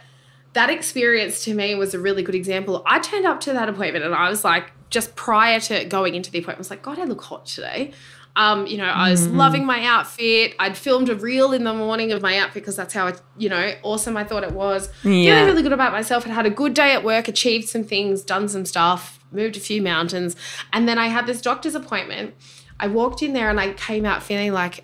that 0.54 0.70
experience 0.70 1.44
to 1.46 1.54
me 1.54 1.76
was 1.76 1.94
a 1.94 2.00
really 2.00 2.24
good 2.24 2.36
example. 2.36 2.84
I 2.86 3.00
turned 3.00 3.26
up 3.26 3.42
to 3.42 3.54
that 3.54 3.70
appointment 3.70 4.06
and 4.06 4.16
I 4.16 4.30
was 4.30 4.44
like, 4.44 4.72
just 4.90 5.16
prior 5.16 5.60
to 5.60 5.86
going 5.86 6.16
into 6.16 6.32
the 6.32 6.38
appointment, 6.38 6.60
I 6.60 6.62
was 6.62 6.70
like, 6.70 6.84
God, 6.84 7.00
I 7.00 7.06
look 7.06 7.22
hot 7.22 7.46
today. 7.48 7.92
Um, 8.36 8.66
you 8.66 8.78
know, 8.78 8.86
I 8.86 9.12
was 9.12 9.28
mm-hmm. 9.28 9.38
loving 9.38 9.66
my 9.66 9.84
outfit. 9.84 10.56
I'd 10.58 10.76
filmed 10.76 11.10
a 11.10 11.16
reel 11.16 11.54
in 11.54 11.64
the 11.64 11.74
morning 11.74 12.12
of 12.12 12.22
my 12.22 12.38
outfit 12.38 12.56
because 12.56 12.76
that's 12.76 12.94
how, 12.94 13.08
I, 13.08 13.14
you 13.38 13.50
know, 13.50 13.74
awesome 13.84 14.18
I 14.18 14.24
thought 14.24 14.44
it 14.44 14.54
was. 14.54 14.90
Yeah. 15.04 15.36
Feeling 15.36 15.46
really 15.46 15.64
good 15.64 15.74
about 15.74 15.92
myself. 15.92 16.24
Had 16.24 16.34
had 16.34 16.46
a 16.46 16.52
good 16.52 16.74
day 16.74 16.94
at 16.94 17.04
work, 17.04 17.28
achieved 17.28 17.68
some 17.68 17.84
things, 17.84 18.24
done 18.24 18.48
some 18.48 18.66
stuff, 18.66 19.20
moved 19.32 19.56
a 19.56 19.60
few 19.60 19.82
mountains. 19.82 20.36
And 20.72 20.88
then 20.88 20.98
I 20.98 21.08
had 21.08 21.28
this 21.28 21.42
doctor's 21.42 21.76
appointment. 21.76 22.34
I 22.80 22.88
walked 22.88 23.22
in 23.22 23.34
there 23.34 23.50
and 23.50 23.60
I 23.60 23.74
came 23.74 24.04
out 24.06 24.24
feeling 24.24 24.52
like 24.52 24.84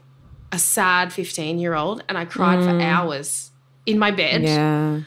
a 0.52 0.60
sad 0.60 1.12
15 1.12 1.58
year 1.60 1.74
old 1.76 2.04
and 2.08 2.18
I 2.18 2.26
cried 2.26 2.60
mm. 2.60 2.66
for 2.66 2.82
hours 2.84 3.52
in 3.86 3.98
my 3.98 4.12
bed. 4.12 4.44
Yeah 4.44 5.02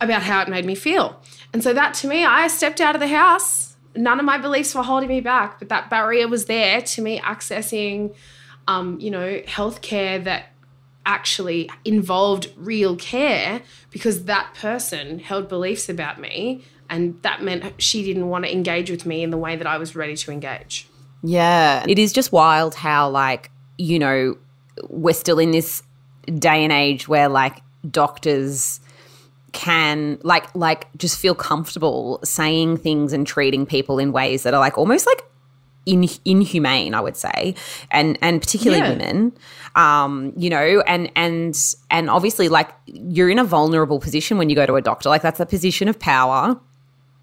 about 0.00 0.22
how 0.22 0.40
it 0.42 0.48
made 0.48 0.64
me 0.64 0.74
feel. 0.74 1.20
And 1.52 1.62
so 1.62 1.72
that 1.74 1.94
to 1.94 2.08
me, 2.08 2.24
I 2.24 2.48
stepped 2.48 2.80
out 2.80 2.94
of 2.94 3.00
the 3.00 3.08
house. 3.08 3.76
None 3.96 4.18
of 4.18 4.24
my 4.24 4.38
beliefs 4.38 4.74
were 4.74 4.82
holding 4.82 5.08
me 5.08 5.20
back, 5.20 5.58
but 5.58 5.68
that 5.70 5.90
barrier 5.90 6.28
was 6.28 6.44
there 6.44 6.80
to 6.80 7.02
me 7.02 7.18
accessing, 7.20 8.14
um, 8.68 9.00
you 9.00 9.10
know, 9.10 9.40
healthcare 9.40 10.22
that 10.24 10.52
actually 11.06 11.70
involved 11.84 12.52
real 12.56 12.94
care 12.94 13.62
because 13.90 14.24
that 14.24 14.54
person 14.54 15.18
held 15.18 15.48
beliefs 15.48 15.88
about 15.88 16.20
me 16.20 16.62
and 16.90 17.20
that 17.22 17.42
meant 17.42 17.80
she 17.80 18.02
didn't 18.04 18.28
want 18.28 18.44
to 18.44 18.52
engage 18.52 18.90
with 18.90 19.06
me 19.06 19.22
in 19.22 19.30
the 19.30 19.36
way 19.36 19.56
that 19.56 19.66
I 19.66 19.78
was 19.78 19.96
ready 19.96 20.16
to 20.16 20.30
engage. 20.30 20.86
Yeah. 21.22 21.84
It 21.88 21.98
is 21.98 22.12
just 22.12 22.30
wild 22.30 22.74
how 22.74 23.08
like, 23.10 23.50
you 23.78 23.98
know, 23.98 24.36
we're 24.88 25.14
still 25.14 25.38
in 25.38 25.50
this 25.50 25.82
day 26.38 26.62
and 26.62 26.72
age 26.72 27.08
where 27.08 27.28
like 27.28 27.62
doctors 27.90 28.80
can 29.52 30.18
like 30.22 30.54
like 30.54 30.86
just 30.96 31.18
feel 31.18 31.34
comfortable 31.34 32.20
saying 32.22 32.76
things 32.76 33.12
and 33.12 33.26
treating 33.26 33.64
people 33.66 33.98
in 33.98 34.12
ways 34.12 34.42
that 34.42 34.54
are 34.54 34.60
like 34.60 34.76
almost 34.76 35.06
like 35.06 35.22
in, 35.86 36.06
inhumane 36.24 36.94
i 36.94 37.00
would 37.00 37.16
say. 37.16 37.54
And 37.90 38.18
and 38.20 38.40
particularly 38.42 38.82
yeah. 38.82 38.90
women. 38.90 39.32
Um 39.74 40.32
you 40.36 40.50
know 40.50 40.82
and 40.86 41.10
and 41.16 41.56
and 41.90 42.10
obviously 42.10 42.48
like 42.48 42.70
you're 42.86 43.30
in 43.30 43.38
a 43.38 43.44
vulnerable 43.44 43.98
position 43.98 44.38
when 44.38 44.50
you 44.50 44.56
go 44.56 44.66
to 44.66 44.74
a 44.74 44.82
doctor. 44.82 45.08
Like 45.08 45.22
that's 45.22 45.40
a 45.40 45.46
position 45.46 45.88
of 45.88 45.98
power 45.98 46.58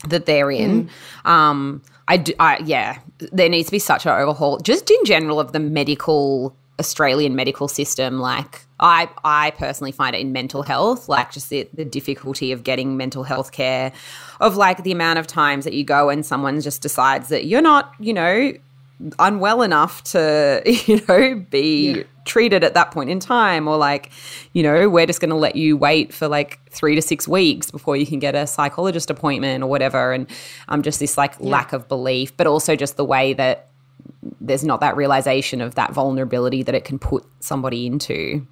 that 0.07 0.25
they're 0.25 0.51
in. 0.51 0.89
Mm. 1.25 1.29
um 1.29 1.81
I, 2.07 2.17
do, 2.17 2.33
I 2.39 2.59
yeah 2.65 2.99
there 3.31 3.49
needs 3.49 3.67
to 3.67 3.71
be 3.71 3.79
such 3.79 4.05
an 4.05 4.11
overhaul 4.11 4.59
just 4.59 4.89
in 4.91 5.05
general 5.05 5.39
of 5.39 5.51
the 5.51 5.59
medical 5.59 6.55
australian 6.79 7.35
medical 7.35 7.67
system. 7.67 8.19
Like 8.19 8.64
I 8.79 9.09
I 9.23 9.51
personally 9.51 9.91
find 9.91 10.15
it 10.15 10.19
in 10.19 10.33
mental 10.33 10.63
health, 10.63 11.07
like 11.07 11.31
just 11.31 11.49
the, 11.49 11.67
the 11.73 11.85
difficulty 11.85 12.51
of 12.51 12.63
getting 12.63 12.97
mental 12.97 13.23
health 13.23 13.51
care, 13.51 13.93
of 14.39 14.57
like 14.57 14.83
the 14.83 14.91
amount 14.91 15.19
of 15.19 15.27
times 15.27 15.63
that 15.63 15.73
you 15.73 15.83
go 15.83 16.09
and 16.09 16.25
someone 16.25 16.59
just 16.59 16.81
decides 16.81 17.29
that 17.29 17.45
you're 17.45 17.61
not, 17.61 17.93
you 17.99 18.13
know, 18.13 18.51
unwell 19.19 19.61
enough 19.61 20.03
to, 20.03 20.61
you 20.85 21.01
know, 21.07 21.35
be 21.49 21.91
yeah. 21.91 22.03
treated 22.25 22.65
at 22.65 22.73
that 22.73 22.91
point 22.91 23.09
in 23.09 23.19
time, 23.21 23.65
or 23.65 23.77
like, 23.77 24.11
you 24.51 24.61
know, 24.61 24.89
we're 24.89 25.05
just 25.05 25.21
going 25.21 25.29
to 25.29 25.35
let 25.37 25.55
you 25.55 25.77
wait 25.77 26.13
for 26.13 26.27
like 26.27 26.59
three 26.69 26.95
to 26.95 27.01
six 27.01 27.29
weeks 27.29 27.71
before 27.71 27.95
you 27.95 28.05
can 28.05 28.19
get 28.19 28.35
a 28.35 28.45
psychologist 28.45 29.09
appointment 29.09 29.63
or 29.63 29.67
whatever, 29.67 30.11
and 30.11 30.27
um, 30.67 30.81
just 30.81 30.99
this 30.99 31.17
like 31.17 31.35
yeah. 31.39 31.49
lack 31.49 31.71
of 31.71 31.87
belief, 31.87 32.35
but 32.35 32.45
also 32.45 32.75
just 32.75 32.97
the 32.97 33.05
way 33.05 33.31
that 33.33 33.69
there's 34.41 34.65
not 34.65 34.81
that 34.81 34.97
realization 34.97 35.61
of 35.61 35.75
that 35.75 35.93
vulnerability 35.93 36.61
that 36.61 36.75
it 36.75 36.83
can 36.83 36.99
put 36.99 37.25
somebody 37.39 37.87
into 37.87 38.45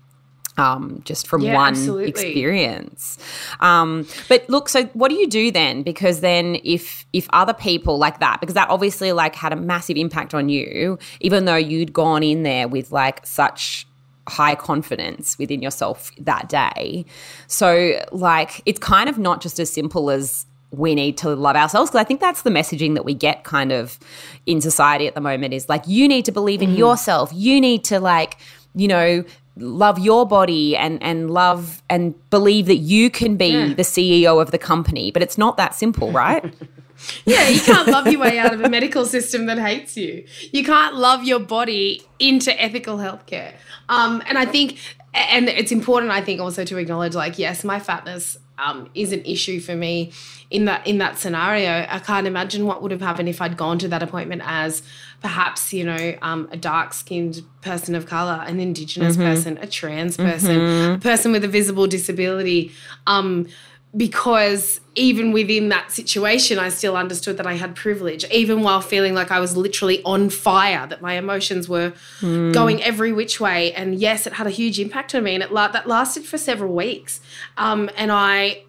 um, 0.57 1.01
just 1.05 1.27
from 1.27 1.41
yeah, 1.41 1.55
one 1.55 1.73
absolutely. 1.73 2.09
experience. 2.09 3.17
Um, 3.59 4.07
but 4.29 4.47
look, 4.49 4.69
so 4.69 4.85
what 4.93 5.09
do 5.09 5.15
you 5.15 5.27
do 5.27 5.51
then? 5.51 5.83
Because 5.83 6.21
then 6.21 6.57
if 6.63 7.05
if 7.13 7.27
other 7.33 7.53
people 7.53 7.97
like 7.97 8.19
that, 8.19 8.39
because 8.39 8.53
that 8.55 8.69
obviously 8.69 9.11
like 9.13 9.35
had 9.35 9.53
a 9.53 9.55
massive 9.55 9.97
impact 9.97 10.33
on 10.33 10.49
you, 10.49 10.97
even 11.19 11.45
though 11.45 11.55
you'd 11.55 11.93
gone 11.93 12.23
in 12.23 12.43
there 12.43 12.67
with 12.67 12.91
like 12.91 13.25
such 13.25 13.87
high 14.27 14.55
confidence 14.55 15.37
within 15.37 15.61
yourself 15.61 16.11
that 16.17 16.47
day. 16.49 17.05
So, 17.47 18.01
like, 18.11 18.61
it's 18.65 18.79
kind 18.79 19.09
of 19.09 19.17
not 19.17 19.41
just 19.41 19.59
as 19.59 19.69
simple 19.69 20.09
as 20.09 20.45
we 20.71 20.95
need 20.95 21.17
to 21.19 21.35
love 21.35 21.55
ourselves 21.55 21.91
because 21.91 21.99
I 21.99 22.03
think 22.03 22.19
that's 22.19 22.41
the 22.41 22.49
messaging 22.49 22.95
that 22.95 23.05
we 23.05 23.13
get 23.13 23.43
kind 23.43 23.71
of 23.71 23.99
in 24.45 24.59
society 24.59 25.07
at 25.07 25.13
the 25.13 25.21
moment 25.21 25.53
is 25.53 25.69
like, 25.69 25.83
you 25.87 26.07
need 26.07 26.25
to 26.25 26.31
believe 26.31 26.61
in 26.61 26.71
mm. 26.71 26.77
yourself. 26.77 27.31
You 27.33 27.61
need 27.61 27.83
to, 27.85 27.99
like, 27.99 28.37
you 28.73 28.87
know, 28.87 29.23
love 29.55 29.99
your 29.99 30.27
body 30.27 30.75
and 30.75 31.01
and 31.03 31.31
love 31.31 31.83
and 31.89 32.15
believe 32.29 32.65
that 32.65 32.77
you 32.77 33.09
can 33.09 33.37
be 33.37 33.47
yeah. 33.47 33.73
the 33.73 33.83
CEO 33.83 34.41
of 34.41 34.51
the 34.51 34.57
company 34.57 35.11
but 35.11 35.21
it's 35.21 35.37
not 35.37 35.57
that 35.57 35.75
simple 35.75 36.11
right 36.11 36.53
yeah 37.25 37.47
you 37.47 37.59
can't 37.61 37.87
love 37.87 38.07
your 38.07 38.19
way 38.19 38.39
out 38.39 38.53
of 38.53 38.61
a 38.61 38.69
medical 38.69 39.05
system 39.05 39.45
that 39.45 39.59
hates 39.59 39.95
you 39.95 40.25
you 40.51 40.63
can't 40.63 40.95
love 40.95 41.23
your 41.23 41.39
body 41.39 42.01
into 42.19 42.59
ethical 42.61 42.97
healthcare 42.97 43.53
um, 43.89 44.23
and 44.25 44.37
I 44.37 44.45
think 44.45 44.79
and 45.13 45.47
it's 45.47 45.71
important 45.71 46.11
I 46.11 46.21
think 46.21 46.41
also 46.41 46.65
to 46.65 46.77
acknowledge 46.77 47.13
like 47.13 47.37
yes 47.37 47.63
my 47.63 47.79
fatness 47.79 48.37
um, 48.57 48.89
is 48.93 49.11
an 49.11 49.23
issue 49.25 49.59
for 49.59 49.75
me 49.75 50.11
in 50.49 50.65
that 50.65 50.85
in 50.85 50.99
that 50.99 51.17
scenario. 51.17 51.85
I 51.89 51.99
can't 51.99 52.27
imagine 52.27 52.65
what 52.65 52.81
would 52.81 52.91
have 52.91 53.01
happened 53.01 53.27
if 53.27 53.41
I'd 53.41 53.57
gone 53.57 53.79
to 53.79 53.87
that 53.89 54.03
appointment 54.03 54.43
as 54.45 54.83
perhaps 55.23 55.73
you 55.73 55.86
know 55.86 56.15
um, 56.21 56.47
a 56.51 56.57
dark 56.57 56.93
skinned 56.93 57.41
person 57.62 57.95
of 57.95 58.05
color, 58.05 58.43
an 58.45 58.59
indigenous 58.59 59.15
mm-hmm. 59.15 59.25
person, 59.25 59.57
a 59.59 59.65
trans 59.65 60.17
person, 60.17 60.59
mm-hmm. 60.59 60.95
a 60.95 60.99
person 60.99 61.31
with 61.31 61.43
a 61.43 61.47
visible 61.47 61.88
disability. 61.88 62.71
Um, 63.07 63.47
because 63.95 64.81
even 64.95 65.31
within 65.31 65.69
that 65.69 65.91
situation, 65.91 66.57
I 66.57 66.69
still 66.69 66.97
understood 66.97 67.38
that 67.38 67.45
I 67.45 67.53
had 67.53 67.75
privilege, 67.75 68.25
even 68.31 68.63
while 68.63 68.81
feeling 68.81 69.13
like 69.13 69.29
I 69.29 69.39
was 69.39 69.55
literally 69.55 70.01
on 70.03 70.31
fire, 70.31 70.88
that 70.88 70.99
my 70.99 71.13
emotions 71.13 71.69
were 71.69 71.93
mm. 72.19 72.51
going 72.53 72.81
every 72.81 73.13
which 73.13 73.39
way. 73.39 73.71
And 73.73 73.93
yes, 73.93 74.25
it 74.25 74.33
had 74.33 74.47
a 74.47 74.49
huge 74.49 74.79
impact 74.79 75.13
on 75.13 75.23
me, 75.23 75.36
and 75.36 75.43
it 75.43 75.51
la- 75.51 75.67
that 75.67 75.88
lasted 75.88 76.25
for 76.25 76.39
several 76.39 76.73
weeks. 76.73 77.21
Um, 77.55 77.88
and 77.95 78.12
I, 78.12 78.63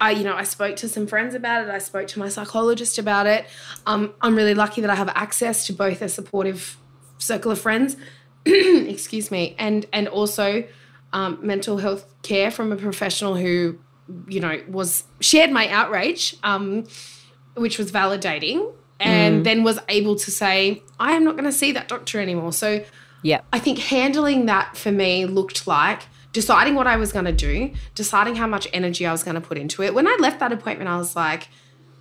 I, 0.00 0.12
you 0.12 0.24
know, 0.24 0.34
I 0.34 0.44
spoke 0.44 0.76
to 0.76 0.88
some 0.88 1.06
friends 1.06 1.34
about 1.34 1.64
it. 1.64 1.70
I 1.70 1.78
spoke 1.78 2.06
to 2.08 2.18
my 2.18 2.28
psychologist 2.28 2.98
about 2.98 3.26
it. 3.26 3.46
Um, 3.86 4.14
I'm 4.22 4.34
really 4.34 4.54
lucky 4.54 4.80
that 4.80 4.90
I 4.90 4.94
have 4.94 5.10
access 5.10 5.66
to 5.66 5.72
both 5.72 6.00
a 6.00 6.08
supportive 6.08 6.78
circle 7.18 7.52
of 7.52 7.60
friends, 7.60 7.96
excuse 8.46 9.30
me, 9.30 9.54
and 9.58 9.86
and 9.92 10.08
also 10.08 10.64
um, 11.12 11.38
mental 11.42 11.78
health 11.78 12.06
care 12.22 12.50
from 12.50 12.72
a 12.72 12.76
professional 12.76 13.36
who 13.36 13.78
you 14.28 14.40
know, 14.40 14.60
was 14.68 15.04
shared 15.20 15.50
my 15.50 15.68
outrage, 15.68 16.36
um, 16.42 16.84
which 17.54 17.78
was 17.78 17.92
validating, 17.92 18.72
and 18.98 19.40
mm. 19.40 19.44
then 19.44 19.64
was 19.64 19.78
able 19.88 20.16
to 20.16 20.30
say, 20.30 20.82
I 20.98 21.12
am 21.12 21.24
not 21.24 21.32
going 21.32 21.44
to 21.44 21.52
see 21.52 21.72
that 21.72 21.88
doctor 21.88 22.20
anymore. 22.20 22.52
So, 22.52 22.84
yeah, 23.22 23.40
I 23.52 23.58
think 23.58 23.78
handling 23.78 24.46
that 24.46 24.76
for 24.76 24.92
me 24.92 25.26
looked 25.26 25.66
like 25.66 26.02
deciding 26.32 26.74
what 26.74 26.86
I 26.86 26.96
was 26.96 27.12
going 27.12 27.24
to 27.24 27.32
do, 27.32 27.72
deciding 27.94 28.36
how 28.36 28.46
much 28.46 28.68
energy 28.72 29.06
I 29.06 29.12
was 29.12 29.22
going 29.22 29.34
to 29.34 29.40
put 29.40 29.58
into 29.58 29.82
it. 29.82 29.94
When 29.94 30.06
I 30.06 30.16
left 30.20 30.40
that 30.40 30.52
appointment, 30.52 30.88
I 30.88 30.96
was 30.96 31.16
like, 31.16 31.48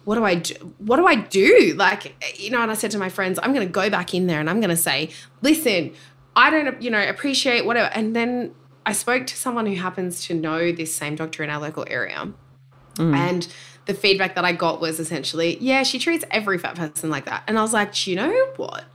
what 0.05 0.15
do 0.15 0.23
I 0.23 0.35
do? 0.35 0.73
What 0.79 0.97
do 0.97 1.05
I 1.05 1.15
do? 1.15 1.73
Like, 1.77 2.15
you 2.39 2.49
know, 2.49 2.61
and 2.61 2.71
I 2.71 2.73
said 2.73 2.91
to 2.91 2.97
my 2.97 3.09
friends, 3.09 3.39
I'm 3.41 3.53
going 3.53 3.65
to 3.67 3.71
go 3.71 3.89
back 3.89 4.13
in 4.13 4.27
there 4.27 4.39
and 4.39 4.49
I'm 4.49 4.59
going 4.59 4.69
to 4.69 4.77
say, 4.77 5.09
listen, 5.41 5.93
I 6.35 6.49
don't, 6.49 6.81
you 6.81 6.89
know, 6.89 7.07
appreciate 7.07 7.65
whatever. 7.65 7.89
And 7.93 8.15
then 8.15 8.53
I 8.85 8.93
spoke 8.93 9.27
to 9.27 9.35
someone 9.35 9.65
who 9.65 9.75
happens 9.75 10.25
to 10.27 10.33
know 10.33 10.71
this 10.71 10.95
same 10.95 11.15
doctor 11.15 11.43
in 11.43 11.49
our 11.49 11.59
local 11.59 11.85
area. 11.87 12.31
Mm. 12.95 13.15
And 13.15 13.53
the 13.85 13.93
feedback 13.93 14.35
that 14.35 14.45
I 14.45 14.53
got 14.53 14.79
was 14.79 14.99
essentially, 14.99 15.57
yeah, 15.59 15.83
she 15.83 15.99
treats 15.99 16.25
every 16.31 16.57
fat 16.57 16.75
person 16.75 17.09
like 17.09 17.25
that. 17.25 17.43
And 17.47 17.57
I 17.57 17.61
was 17.61 17.73
like, 17.73 17.93
do 17.93 18.09
you 18.09 18.15
know 18.15 18.47
what? 18.55 18.85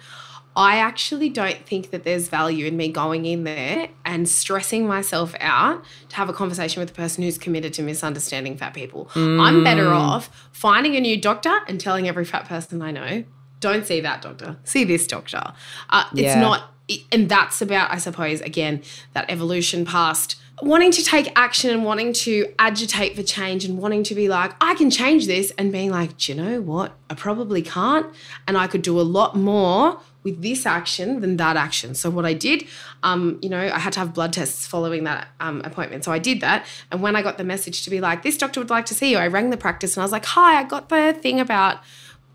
I 0.57 0.77
actually 0.77 1.29
don't 1.29 1.67
think 1.67 1.91
that 1.91 2.05
there's 2.05 2.29
value 2.29 2.67
in 2.67 2.77
me 2.77 2.89
going 2.89 3.27
in 3.27 3.45
there 3.45 3.89
and 4.05 4.29
stressing 4.29 4.87
myself 4.87 5.35
out 5.41 5.85
to 6.11 6.17
have 6.17 6.29
a 6.29 6.33
conversation 6.33 6.81
with 6.81 6.91
a 6.91 6.95
person 6.95 7.25
who's 7.25 7.39
committed 7.39 7.73
to 7.75 7.83
misunderstanding 7.83 8.57
fat 8.57 8.73
people. 8.73 9.07
Mm. 9.15 9.41
I'm 9.41 9.65
better 9.65 9.87
mm. 9.87 9.97
off 9.97 10.49
finding 10.53 10.95
a 10.97 11.01
new 11.01 11.21
doctor 11.21 11.61
and 11.67 11.81
telling 11.81 12.07
every 12.07 12.25
fat 12.25 12.47
person 12.47 12.83
I 12.83 12.93
know, 12.93 13.25
don't 13.59 13.87
see 13.87 14.01
that 14.01 14.23
doctor, 14.23 14.57
see 14.65 14.85
this 14.85 15.07
doctor. 15.07 15.53
Uh, 15.91 16.05
yeah. 16.13 16.27
It's 16.27 16.37
not 16.37 16.71
and 17.11 17.31
that's 17.31 17.63
about, 17.63 17.91
I 17.91 17.97
suppose, 17.97 18.43
again, 18.43 18.83
that 19.15 19.25
evolution 19.31 19.87
past 19.87 20.37
wanting 20.63 20.93
to 20.93 21.03
take 21.03 21.33
action 21.37 21.71
and 21.71 21.85
wanting 21.85 22.13
to 22.13 22.53
agitate 22.59 23.17
for 23.17 23.23
change 23.23 23.65
and 23.65 23.79
wanting 23.79 24.03
to 24.05 24.15
be 24.15 24.29
like, 24.29 24.53
I 24.61 24.75
can 24.75 24.91
change 24.91 25.27
this, 25.27 25.53
and 25.59 25.73
being 25.73 25.91
like, 25.91 26.17
do 26.17 26.33
you 26.33 26.41
know 26.41 26.61
what? 26.61 26.93
I 27.11 27.15
probably 27.15 27.63
can't. 27.63 28.07
And 28.47 28.57
I 28.57 28.67
could 28.67 28.83
do 28.83 29.01
a 29.01 29.03
lot 29.03 29.37
more 29.37 30.01
with 30.25 30.43
this 30.43 30.67
action 30.67 31.21
than 31.21 31.37
that 31.37 31.57
action. 31.57 31.95
So 31.95 32.11
what 32.11 32.25
I 32.25 32.33
did, 32.33 32.67
um, 33.03 33.39
you 33.43 33.49
know, 33.49 33.61
I 33.61 33.79
had 33.79 33.93
to 33.93 34.01
have 34.01 34.15
blood 34.15 34.33
tests 34.33 34.67
following 34.67 35.05
that 35.05 35.29
um, 35.39 35.61
appointment. 35.65 36.03
So 36.05 36.13
I 36.13 36.19
did 36.19 36.41
that. 36.41 36.67
And 36.91 37.03
when 37.03 37.15
I 37.15 37.23
got 37.23 37.39
the 37.39 37.45
message 37.45 37.85
to 37.85 37.91
be 37.91 38.01
like, 38.01 38.23
this 38.23 38.37
doctor 38.37 38.59
would 38.59 38.71
like 38.71 38.87
to 38.87 38.95
see 38.95 39.11
you, 39.11 39.19
I 39.19 39.29
rang 39.29 39.51
the 39.51 39.57
practice 39.57 39.97
and 39.97 40.03
I 40.03 40.05
was 40.05 40.13
like, 40.13 40.25
hi, 40.25 40.59
I 40.59 40.65
got 40.65 40.89
the 40.89 41.17
thing 41.21 41.39
about 41.41 41.79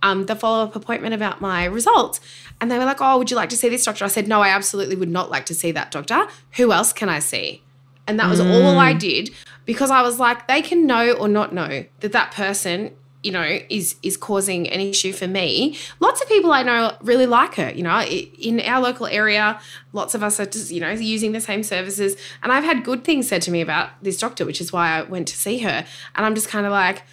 um, 0.02 0.28
the 0.28 0.36
follow 0.36 0.64
up 0.64 0.76
appointment 0.76 1.14
about 1.14 1.42
my 1.42 1.66
results. 1.66 2.22
And 2.62 2.72
they 2.72 2.78
were 2.78 2.86
like, 2.86 3.02
Oh, 3.02 3.18
would 3.18 3.32
you 3.32 3.38
like 3.38 3.50
to 3.50 3.58
see 3.58 3.70
this 3.70 3.84
doctor? 3.84 4.06
I 4.06 4.08
said, 4.10 4.28
No, 4.28 4.42
I 4.42 4.50
absolutely 4.50 4.96
would 4.96 5.10
not 5.10 5.30
like 5.30 5.46
to 5.48 5.56
see 5.56 5.72
that 5.72 5.92
doctor. 5.92 6.28
Who 6.54 6.72
else 6.72 6.94
can 6.94 7.10
I 7.10 7.20
see? 7.20 7.64
And 8.08 8.20
that 8.20 8.30
was 8.30 8.40
mm. 8.40 8.52
all 8.52 8.80
I 8.80 8.94
did 8.94 9.30
because 9.66 9.92
I 9.92 10.02
was 10.02 10.20
like, 10.20 10.48
they 10.48 10.64
can 10.64 10.88
know 10.88 11.12
or 11.12 11.28
not 11.28 11.54
know 11.54 11.86
that 12.00 12.12
that 12.12 12.32
person 12.32 12.96
you 13.24 13.32
know 13.32 13.60
is 13.70 13.96
is 14.02 14.18
causing 14.18 14.70
an 14.70 14.80
issue 14.80 15.12
for 15.12 15.28
me. 15.28 15.78
Lots 16.00 16.22
of 16.22 16.28
people 16.28 16.52
i 16.52 16.64
know 16.64 16.96
really 17.02 17.26
like 17.26 17.56
her 17.56 17.70
you 17.72 17.84
know 17.84 18.02
in 18.02 18.62
our 18.62 18.82
local 18.82 19.08
area 19.08 19.60
lots 19.94 20.16
of 20.16 20.24
us 20.24 20.40
are 20.40 20.46
just 20.46 20.72
you 20.72 20.80
know 20.80 20.92
using 20.92 21.32
the 21.32 21.42
same 21.42 21.64
services. 21.64 22.16
And 22.42 22.52
i've 22.52 22.64
had 22.64 22.84
good 22.84 23.04
things 23.04 23.28
said 23.28 23.42
to 23.44 23.52
me 23.52 23.62
about 23.62 23.90
this 24.02 24.18
doctor 24.18 24.46
which 24.46 24.62
is 24.62 24.72
why 24.72 24.90
i 24.90 25.02
went 25.04 25.28
to 25.30 25.36
see 25.36 25.60
her. 25.60 25.86
And 26.16 26.26
i'm 26.26 26.36
just 26.36 26.50
kind 26.50 26.66
of 26.66 26.72
like 26.72 27.04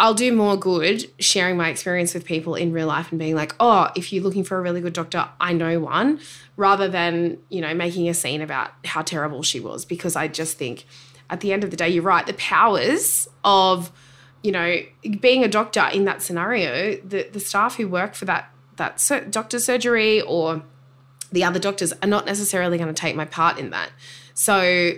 I'll 0.00 0.14
do 0.14 0.32
more 0.32 0.56
good 0.56 1.10
sharing 1.22 1.58
my 1.58 1.68
experience 1.68 2.14
with 2.14 2.24
people 2.24 2.54
in 2.54 2.72
real 2.72 2.86
life 2.86 3.10
and 3.10 3.18
being 3.18 3.34
like, 3.34 3.54
oh, 3.60 3.90
if 3.94 4.14
you're 4.14 4.24
looking 4.24 4.44
for 4.44 4.56
a 4.56 4.62
really 4.62 4.80
good 4.80 4.94
doctor, 4.94 5.28
I 5.38 5.52
know 5.52 5.78
one, 5.78 6.20
rather 6.56 6.88
than, 6.88 7.36
you 7.50 7.60
know, 7.60 7.74
making 7.74 8.08
a 8.08 8.14
scene 8.14 8.40
about 8.40 8.70
how 8.86 9.02
terrible 9.02 9.42
she 9.42 9.60
was. 9.60 9.84
Because 9.84 10.16
I 10.16 10.26
just 10.26 10.56
think 10.56 10.86
at 11.28 11.40
the 11.40 11.52
end 11.52 11.64
of 11.64 11.70
the 11.70 11.76
day, 11.76 11.90
you're 11.90 12.02
right, 12.02 12.26
the 12.26 12.32
powers 12.32 13.28
of, 13.44 13.92
you 14.42 14.52
know, 14.52 14.80
being 15.20 15.44
a 15.44 15.48
doctor 15.48 15.86
in 15.92 16.04
that 16.04 16.22
scenario, 16.22 16.96
the, 17.02 17.28
the 17.30 17.40
staff 17.40 17.76
who 17.76 17.88
work 17.88 18.14
for 18.14 18.24
that 18.26 18.50
that 18.76 19.00
sur- 19.00 19.26
doctor's 19.26 19.64
surgery 19.64 20.22
or 20.22 20.62
the 21.30 21.44
other 21.44 21.58
doctors 21.58 21.92
are 22.02 22.08
not 22.08 22.24
necessarily 22.24 22.78
going 22.78 22.92
to 22.92 22.98
take 22.98 23.14
my 23.14 23.26
part 23.26 23.58
in 23.58 23.70
that. 23.70 23.90
So 24.32 24.92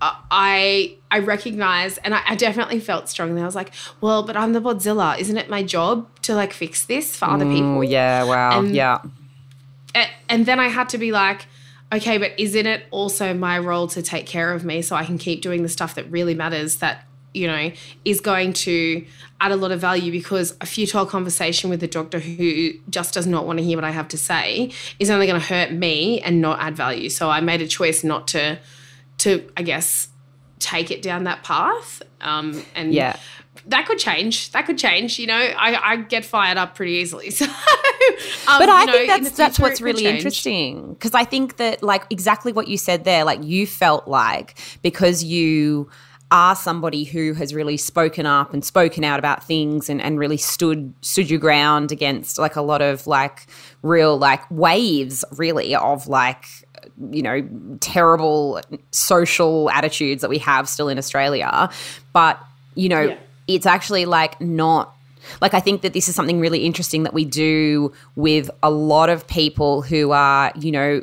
uh, 0.00 0.14
I 0.30 0.98
I 1.10 1.20
recognize 1.20 1.96
and 1.98 2.14
I, 2.14 2.20
I, 2.26 2.34
definitely 2.34 2.80
felt 2.80 3.08
strongly. 3.08 3.40
I 3.40 3.46
was 3.46 3.54
like, 3.54 3.72
well, 4.00 4.22
but 4.22 4.36
I'm 4.36 4.52
the 4.52 4.60
Bodzilla. 4.60 5.18
Isn't 5.18 5.38
it 5.38 5.48
my 5.48 5.62
job 5.62 6.08
to 6.22 6.34
like 6.34 6.52
fix 6.52 6.84
this 6.84 7.16
for 7.16 7.26
other 7.26 7.46
mm, 7.46 7.54
people? 7.54 7.84
Yeah, 7.84 8.24
wow. 8.24 8.58
And, 8.58 8.74
yeah. 8.74 9.00
And 10.28 10.44
then 10.46 10.58
I 10.58 10.68
had 10.68 10.88
to 10.90 10.98
be 10.98 11.12
like, 11.12 11.46
okay, 11.92 12.18
but 12.18 12.32
isn't 12.38 12.66
it 12.66 12.84
also 12.90 13.32
my 13.34 13.58
role 13.58 13.86
to 13.88 14.02
take 14.02 14.26
care 14.26 14.52
of 14.52 14.64
me 14.64 14.82
so 14.82 14.96
I 14.96 15.04
can 15.04 15.18
keep 15.18 15.42
doing 15.42 15.62
the 15.62 15.68
stuff 15.68 15.94
that 15.94 16.10
really 16.10 16.34
matters 16.34 16.76
that, 16.76 17.06
you 17.34 17.46
know, 17.46 17.72
is 18.04 18.20
going 18.20 18.52
to 18.52 19.04
add 19.40 19.52
a 19.52 19.56
lot 19.56 19.72
of 19.72 19.80
value 19.80 20.10
because 20.10 20.56
a 20.60 20.66
futile 20.66 21.04
conversation 21.04 21.68
with 21.68 21.82
a 21.82 21.88
doctor 21.88 22.20
who 22.20 22.70
just 22.88 23.12
does 23.12 23.26
not 23.26 23.46
want 23.46 23.58
to 23.58 23.64
hear 23.64 23.76
what 23.76 23.84
I 23.84 23.90
have 23.90 24.08
to 24.08 24.16
say 24.16 24.70
is 24.98 25.10
only 25.10 25.26
going 25.26 25.40
to 25.40 25.46
hurt 25.46 25.72
me 25.72 26.20
and 26.20 26.40
not 26.40 26.60
add 26.60 26.76
value. 26.76 27.10
So 27.10 27.28
I 27.28 27.40
made 27.40 27.60
a 27.60 27.66
choice 27.66 28.02
not 28.02 28.28
to 28.28 28.58
to 29.18 29.50
I 29.56 29.62
guess 29.62 30.08
take 30.58 30.90
it 30.90 31.02
down 31.02 31.24
that 31.24 31.42
path. 31.42 32.02
Um, 32.20 32.62
and 32.74 32.92
yeah. 32.94 33.16
That 33.66 33.86
could 33.86 33.98
change. 33.98 34.52
That 34.52 34.66
could 34.66 34.76
change. 34.76 35.18
You 35.18 35.26
know, 35.26 35.38
I, 35.38 35.92
I 35.92 35.96
get 35.96 36.24
fired 36.24 36.58
up 36.58 36.74
pretty 36.74 36.92
easily. 36.92 37.30
So, 38.04 38.52
um, 38.52 38.58
but 38.58 38.68
I 38.68 38.84
know, 38.84 38.92
think 38.92 39.08
that's 39.08 39.30
that's 39.36 39.58
what's 39.58 39.80
really 39.80 40.04
interesting 40.04 40.92
because 40.92 41.14
I 41.14 41.24
think 41.24 41.56
that 41.56 41.82
like 41.82 42.04
exactly 42.10 42.52
what 42.52 42.68
you 42.68 42.76
said 42.76 43.04
there, 43.04 43.24
like 43.24 43.42
you 43.42 43.66
felt 43.66 44.06
like 44.06 44.58
because 44.82 45.24
you 45.24 45.88
are 46.34 46.56
somebody 46.56 47.04
who 47.04 47.32
has 47.32 47.54
really 47.54 47.76
spoken 47.76 48.26
up 48.26 48.52
and 48.52 48.64
spoken 48.64 49.04
out 49.04 49.20
about 49.20 49.44
things 49.44 49.88
and, 49.88 50.02
and 50.02 50.18
really 50.18 50.36
stood 50.36 50.92
stood 51.00 51.30
your 51.30 51.38
ground 51.38 51.92
against 51.92 52.38
like 52.38 52.56
a 52.56 52.60
lot 52.60 52.82
of 52.82 53.06
like 53.06 53.46
real 53.82 54.18
like 54.18 54.42
waves 54.50 55.24
really 55.36 55.76
of 55.76 56.08
like 56.08 56.44
you 57.10 57.22
know, 57.22 57.48
terrible 57.80 58.60
social 58.90 59.70
attitudes 59.70 60.20
that 60.22 60.30
we 60.30 60.38
have 60.38 60.68
still 60.68 60.88
in 60.88 60.98
Australia. 60.98 61.68
But, 62.12 62.38
you 62.74 62.88
know, 62.88 63.02
yeah. 63.02 63.18
it's 63.46 63.66
actually 63.66 64.06
like 64.06 64.40
not 64.40 64.94
like 65.40 65.54
I 65.54 65.60
think 65.60 65.80
that 65.82 65.94
this 65.94 66.08
is 66.08 66.14
something 66.14 66.38
really 66.38 66.64
interesting 66.66 67.04
that 67.04 67.14
we 67.14 67.24
do 67.24 67.92
with 68.14 68.50
a 68.62 68.70
lot 68.70 69.08
of 69.08 69.26
people 69.26 69.80
who 69.80 70.10
are, 70.10 70.52
you 70.58 70.70
know, 70.70 71.02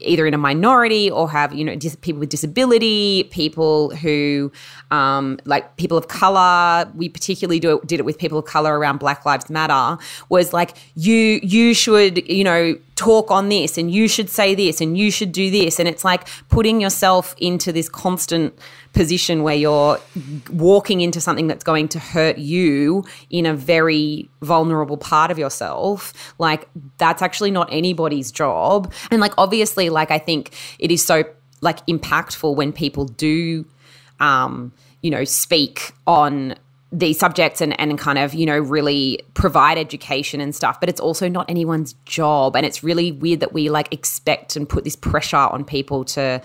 either 0.00 0.26
in 0.26 0.34
a 0.34 0.38
minority 0.38 1.10
or 1.10 1.30
have 1.30 1.54
you 1.54 1.64
know 1.64 1.76
dis- 1.76 1.96
people 1.96 2.20
with 2.20 2.28
disability 2.28 3.24
people 3.30 3.94
who 3.96 4.50
um, 4.90 5.38
like 5.44 5.76
people 5.76 5.96
of 5.96 6.08
color. 6.08 6.90
We 6.94 7.08
particularly 7.08 7.60
do 7.60 7.76
it, 7.76 7.86
did 7.86 8.00
it 8.00 8.04
with 8.04 8.18
people 8.18 8.38
of 8.38 8.44
color 8.44 8.78
around 8.78 8.98
black 8.98 9.24
lives 9.24 9.48
matter. 9.48 10.02
Was 10.28 10.52
like 10.52 10.76
you 10.94 11.40
you 11.42 11.74
should 11.74 12.28
you 12.28 12.44
know 12.44 12.76
talk 12.94 13.30
on 13.30 13.48
this 13.48 13.78
and 13.78 13.90
you 13.90 14.06
should 14.08 14.28
say 14.28 14.54
this 14.54 14.80
and 14.80 14.96
you 14.96 15.10
should 15.10 15.32
do 15.32 15.50
this. 15.50 15.78
And 15.78 15.88
it's 15.88 16.04
like 16.04 16.28
putting 16.48 16.80
yourself 16.80 17.34
into 17.38 17.72
this 17.72 17.88
constant 17.88 18.58
position 18.92 19.42
where 19.42 19.54
you're 19.54 19.98
walking 20.50 21.00
into 21.00 21.20
something 21.20 21.46
that's 21.46 21.64
going 21.64 21.88
to 21.88 21.98
hurt 21.98 22.38
you 22.38 23.04
in 23.30 23.46
a 23.46 23.54
very 23.54 24.28
vulnerable 24.42 24.98
part 24.98 25.30
of 25.30 25.38
yourself. 25.38 26.34
Like 26.38 26.68
that's 26.98 27.22
actually 27.22 27.50
not 27.50 27.68
anybody's 27.72 28.30
job. 28.30 28.92
And 29.10 29.20
like 29.20 29.32
obviously 29.38 29.88
like 29.90 30.10
i 30.10 30.18
think 30.18 30.54
it 30.78 30.90
is 30.90 31.04
so 31.04 31.24
like 31.60 31.84
impactful 31.86 32.54
when 32.54 32.72
people 32.72 33.04
do 33.04 33.64
um 34.20 34.72
you 35.00 35.10
know 35.10 35.24
speak 35.24 35.92
on 36.06 36.54
these 36.92 37.18
subjects 37.18 37.60
and, 37.60 37.78
and 37.80 37.98
kind 37.98 38.18
of, 38.18 38.34
you 38.34 38.44
know, 38.44 38.58
really 38.58 39.20
provide 39.34 39.78
education 39.78 40.40
and 40.40 40.54
stuff, 40.54 40.78
but 40.78 40.88
it's 40.90 41.00
also 41.00 41.26
not 41.26 41.48
anyone's 41.48 41.94
job. 42.04 42.54
And 42.54 42.66
it's 42.66 42.84
really 42.84 43.12
weird 43.12 43.40
that 43.40 43.52
we 43.52 43.70
like 43.70 43.92
expect 43.92 44.56
and 44.56 44.68
put 44.68 44.84
this 44.84 44.94
pressure 44.94 45.36
on 45.36 45.64
people 45.64 46.04
to 46.04 46.42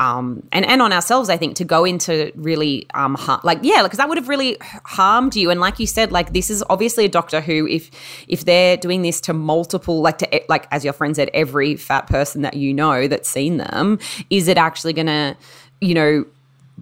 um, 0.00 0.46
and 0.52 0.64
and 0.64 0.80
on 0.80 0.92
ourselves, 0.92 1.28
I 1.28 1.36
think, 1.36 1.56
to 1.56 1.64
go 1.64 1.84
into 1.84 2.30
really 2.36 2.86
um, 2.94 3.16
like 3.42 3.58
yeah, 3.62 3.82
because 3.82 3.98
that 3.98 4.08
would 4.08 4.16
have 4.16 4.28
really 4.28 4.56
harmed 4.84 5.34
you. 5.34 5.50
And 5.50 5.58
like 5.58 5.80
you 5.80 5.88
said, 5.88 6.12
like 6.12 6.32
this 6.32 6.50
is 6.50 6.62
obviously 6.70 7.04
a 7.04 7.08
doctor 7.08 7.40
who, 7.40 7.66
if 7.66 7.90
if 8.28 8.44
they're 8.44 8.76
doing 8.76 9.02
this 9.02 9.20
to 9.22 9.32
multiple, 9.32 10.00
like 10.00 10.18
to 10.18 10.42
like 10.48 10.68
as 10.70 10.84
your 10.84 10.92
friend 10.92 11.16
said, 11.16 11.30
every 11.34 11.74
fat 11.74 12.06
person 12.06 12.42
that 12.42 12.54
you 12.54 12.72
know 12.72 13.08
that's 13.08 13.28
seen 13.28 13.56
them, 13.56 13.98
is 14.30 14.46
it 14.46 14.56
actually 14.56 14.92
going 14.92 15.08
to, 15.08 15.36
you 15.80 15.94
know, 15.94 16.24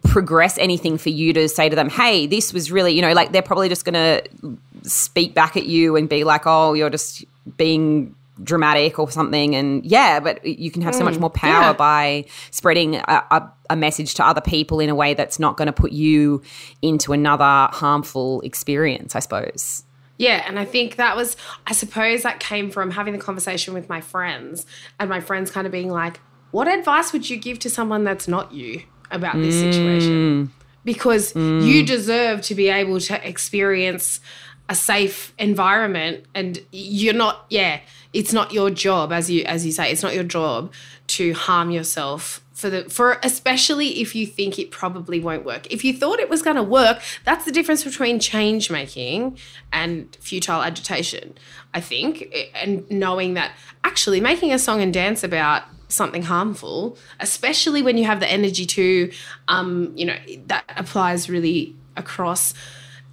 progress 0.05 0.59
anything 0.59 0.99
for 0.99 1.11
you 1.11 1.33
to 1.33 1.49
say 1.49 1.69
to 1.69 1.77
them, 1.77 1.89
hey, 1.89 2.27
this 2.27 2.53
was 2.53 2.71
really, 2.71 2.93
you 2.93 3.03
know, 3.03 3.13
like 3.13 3.33
they're 3.33 3.43
probably 3.43 3.69
just 3.69 3.85
going 3.85 3.95
to 3.95 4.59
speak 4.89 5.35
back 5.35 5.57
at 5.57 5.67
you 5.67 5.97
and 5.97 6.09
be 6.09 6.25
like, 6.25 6.43
oh, 6.47 6.75
you're 6.75 6.91
just 6.91 7.25
being 7.57 8.15
dramatic 8.43 8.99
or 8.99 9.11
something 9.11 9.55
and 9.55 9.83
yeah 9.87 10.21
but 10.21 10.45
you 10.45 10.71
can 10.71 10.83
have 10.83 10.95
so 10.95 11.03
much 11.03 11.15
mm, 11.15 11.21
more 11.21 11.31
power 11.31 11.69
yeah. 11.69 11.73
by 11.73 12.23
spreading 12.51 12.97
a, 12.97 13.25
a, 13.31 13.53
a, 13.71 13.77
message 13.77 14.13
to 14.13 14.23
other 14.23 14.43
people 14.43 14.79
in 14.79 14.91
a 14.91 14.95
way 14.95 15.15
that's 15.15 15.39
not 15.39 15.57
going 15.57 15.67
to 15.67 15.73
put 15.73 15.91
you 15.91 16.43
into 16.83 17.15
another 17.15 17.69
harmful 17.73 18.43
experience 18.43 19.17
i 19.17 19.21
suppose 19.21 19.85
yeah 20.19 20.45
and 20.47 20.59
i 20.59 20.67
think 20.67 20.97
that 20.97 21.17
was 21.17 21.35
i 21.67 21.73
suppose 21.73 22.23
that 22.25 22.39
came 22.39 22.71
from 22.71 22.91
having 22.91 23.15
the 23.15 23.19
conversation 23.19 23.73
with 23.73 23.89
my 23.89 24.03
friends 24.03 24.67
and 25.01 25.09
my 25.09 25.19
friends 25.19 25.51
kind 25.51 25.67
of 25.67 25.73
being 25.73 25.89
like 25.89 26.21
what 26.51 26.69
advice 26.69 27.15
would 27.15 27.31
you 27.31 27.39
give 27.39 27.59
to 27.59 27.71
someone 27.71 28.05
that's 28.05 28.29
not 28.29 28.53
you 28.53 28.83
about 29.11 29.37
this 29.37 29.55
mm. 29.55 29.73
situation 29.73 30.53
because 30.85 31.33
mm. 31.33 31.67
you 31.67 31.85
deserve 31.85 32.41
to 32.43 32.55
be 32.55 32.69
able 32.69 33.01
to 33.01 33.29
experience 33.29 34.21
a 34.69 34.75
safe 34.75 35.33
environment 35.39 36.25
and 36.35 36.61
you're 36.73 37.15
not 37.15 37.47
yeah 37.51 37.81
it's 38.13 38.33
not 38.33 38.53
your 38.53 38.71
job 38.71 39.13
as 39.13 39.31
you 39.31 39.45
as 39.45 39.65
you 39.65 39.73
say 39.73 39.91
it's 39.91 40.03
not 40.03 40.15
your 40.15 40.25
job 40.25 40.73
to 41.07 41.33
harm 41.35 41.71
yourself 41.71 42.41
for 42.57 42.71
the 42.71 42.91
for 42.91 43.19
especially 43.23 44.01
if 44.01 44.15
you 44.15 44.27
think 44.27 44.59
it 44.59 44.71
probably 44.71 45.21
won't 45.21 45.45
work. 45.45 45.71
If 45.71 45.85
you 45.85 45.93
thought 45.93 46.19
it 46.19 46.31
was 46.31 46.43
going 46.43 46.57
to 46.57 46.63
work 46.63 47.03
that's 47.25 47.45
the 47.45 47.53
difference 47.53 47.85
between 47.85 48.19
change 48.19 48.71
making 48.71 49.39
and 49.73 50.17
futile 50.21 50.63
agitation 50.63 51.35
i 51.75 51.81
think 51.81 52.35
and 52.55 52.89
knowing 52.91 53.35
that 53.35 53.53
actually 53.85 54.21
making 54.21 54.53
a 54.53 54.59
song 54.59 54.81
and 54.81 54.93
dance 54.93 55.23
about 55.23 55.63
something 55.89 56.23
harmful 56.23 56.97
especially 57.21 57.83
when 57.83 57.97
you 57.99 58.05
have 58.05 58.21
the 58.21 58.31
energy 58.31 58.67
to 58.67 59.11
um 59.49 59.93
you 59.97 60.07
know 60.07 60.17
that 60.47 60.65
applies 60.77 61.29
really 61.29 61.75
across 61.97 62.55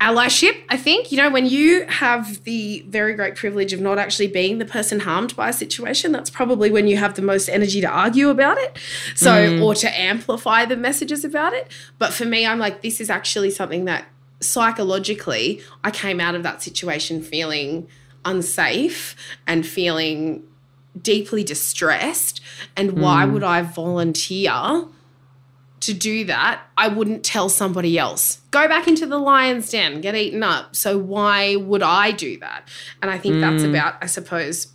allyship, 0.03 0.55
I 0.69 0.77
think. 0.77 1.11
You 1.11 1.17
know, 1.17 1.29
when 1.29 1.45
you 1.45 1.85
have 1.87 2.43
the 2.43 2.83
very 2.87 3.13
great 3.13 3.35
privilege 3.35 3.71
of 3.71 3.79
not 3.79 3.97
actually 3.97 4.27
being 4.27 4.57
the 4.57 4.65
person 4.65 4.99
harmed 4.99 5.35
by 5.35 5.49
a 5.49 5.53
situation, 5.53 6.11
that's 6.11 6.29
probably 6.29 6.69
when 6.69 6.87
you 6.87 6.97
have 6.97 7.15
the 7.15 7.21
most 7.21 7.47
energy 7.47 7.79
to 7.81 7.87
argue 7.87 8.29
about 8.29 8.57
it. 8.57 8.77
So, 9.15 9.31
mm. 9.31 9.63
or 9.63 9.73
to 9.75 9.99
amplify 9.99 10.65
the 10.65 10.75
messages 10.75 11.23
about 11.23 11.53
it. 11.53 11.71
But 11.97 12.13
for 12.13 12.25
me, 12.25 12.45
I'm 12.45 12.59
like, 12.59 12.81
this 12.81 12.99
is 12.99 13.09
actually 13.09 13.51
something 13.51 13.85
that 13.85 14.05
psychologically, 14.41 15.61
I 15.83 15.91
came 15.91 16.19
out 16.19 16.35
of 16.35 16.43
that 16.43 16.61
situation 16.61 17.21
feeling 17.21 17.87
unsafe 18.25 19.15
and 19.47 19.65
feeling 19.65 20.43
deeply 21.01 21.43
distressed. 21.43 22.41
And 22.75 22.99
why 22.99 23.25
mm. 23.25 23.33
would 23.33 23.43
I 23.43 23.61
volunteer? 23.61 24.85
To 25.85 25.93
do 25.93 26.25
that, 26.25 26.61
I 26.77 26.87
wouldn't 26.87 27.23
tell 27.23 27.49
somebody 27.49 27.97
else. 27.97 28.41
Go 28.51 28.67
back 28.67 28.87
into 28.87 29.05
the 29.05 29.17
lion's 29.17 29.69
den, 29.69 30.01
get 30.01 30.15
eaten 30.15 30.43
up. 30.43 30.75
So 30.75 30.97
why 30.97 31.55
would 31.55 31.83
I 31.83 32.11
do 32.11 32.37
that? 32.39 32.69
And 33.01 33.11
I 33.11 33.17
think 33.17 33.35
mm. 33.35 33.41
that's 33.41 33.63
about, 33.63 33.95
I 34.01 34.05
suppose, 34.05 34.67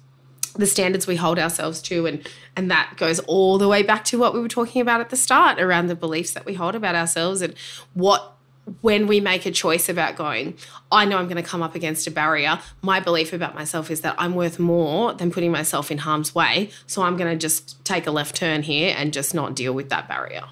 the 0.54 0.66
standards 0.66 1.06
we 1.06 1.16
hold 1.16 1.38
ourselves 1.38 1.80
to 1.80 2.06
and 2.06 2.28
and 2.56 2.68
that 2.70 2.94
goes 2.96 3.20
all 3.20 3.58
the 3.58 3.68
way 3.68 3.84
back 3.84 4.04
to 4.04 4.18
what 4.18 4.34
we 4.34 4.40
were 4.40 4.48
talking 4.48 4.82
about 4.82 5.00
at 5.00 5.10
the 5.10 5.16
start 5.16 5.60
around 5.60 5.86
the 5.86 5.94
beliefs 5.94 6.32
that 6.32 6.44
we 6.44 6.54
hold 6.54 6.74
about 6.74 6.96
ourselves 6.96 7.40
and 7.42 7.54
what 7.94 8.34
when 8.80 9.06
we 9.06 9.20
make 9.20 9.46
a 9.46 9.50
choice 9.50 9.88
about 9.88 10.16
going, 10.16 10.58
I 10.92 11.04
know 11.04 11.16
I'm 11.16 11.26
going 11.26 11.42
to 11.42 11.48
come 11.48 11.62
up 11.62 11.74
against 11.74 12.06
a 12.06 12.10
barrier. 12.10 12.58
My 12.82 13.00
belief 13.00 13.32
about 13.32 13.54
myself 13.54 13.90
is 13.90 14.02
that 14.02 14.14
I'm 14.18 14.34
worth 14.34 14.58
more 14.58 15.14
than 15.14 15.30
putting 15.30 15.52
myself 15.52 15.90
in 15.90 15.98
harm's 15.98 16.34
way. 16.34 16.70
So 16.86 17.02
I'm 17.02 17.16
going 17.16 17.30
to 17.30 17.36
just 17.36 17.82
take 17.84 18.06
a 18.06 18.10
left 18.10 18.36
turn 18.36 18.62
here 18.62 18.94
and 18.96 19.12
just 19.12 19.34
not 19.34 19.54
deal 19.54 19.72
with 19.72 19.88
that 19.88 20.06
barrier. 20.06 20.44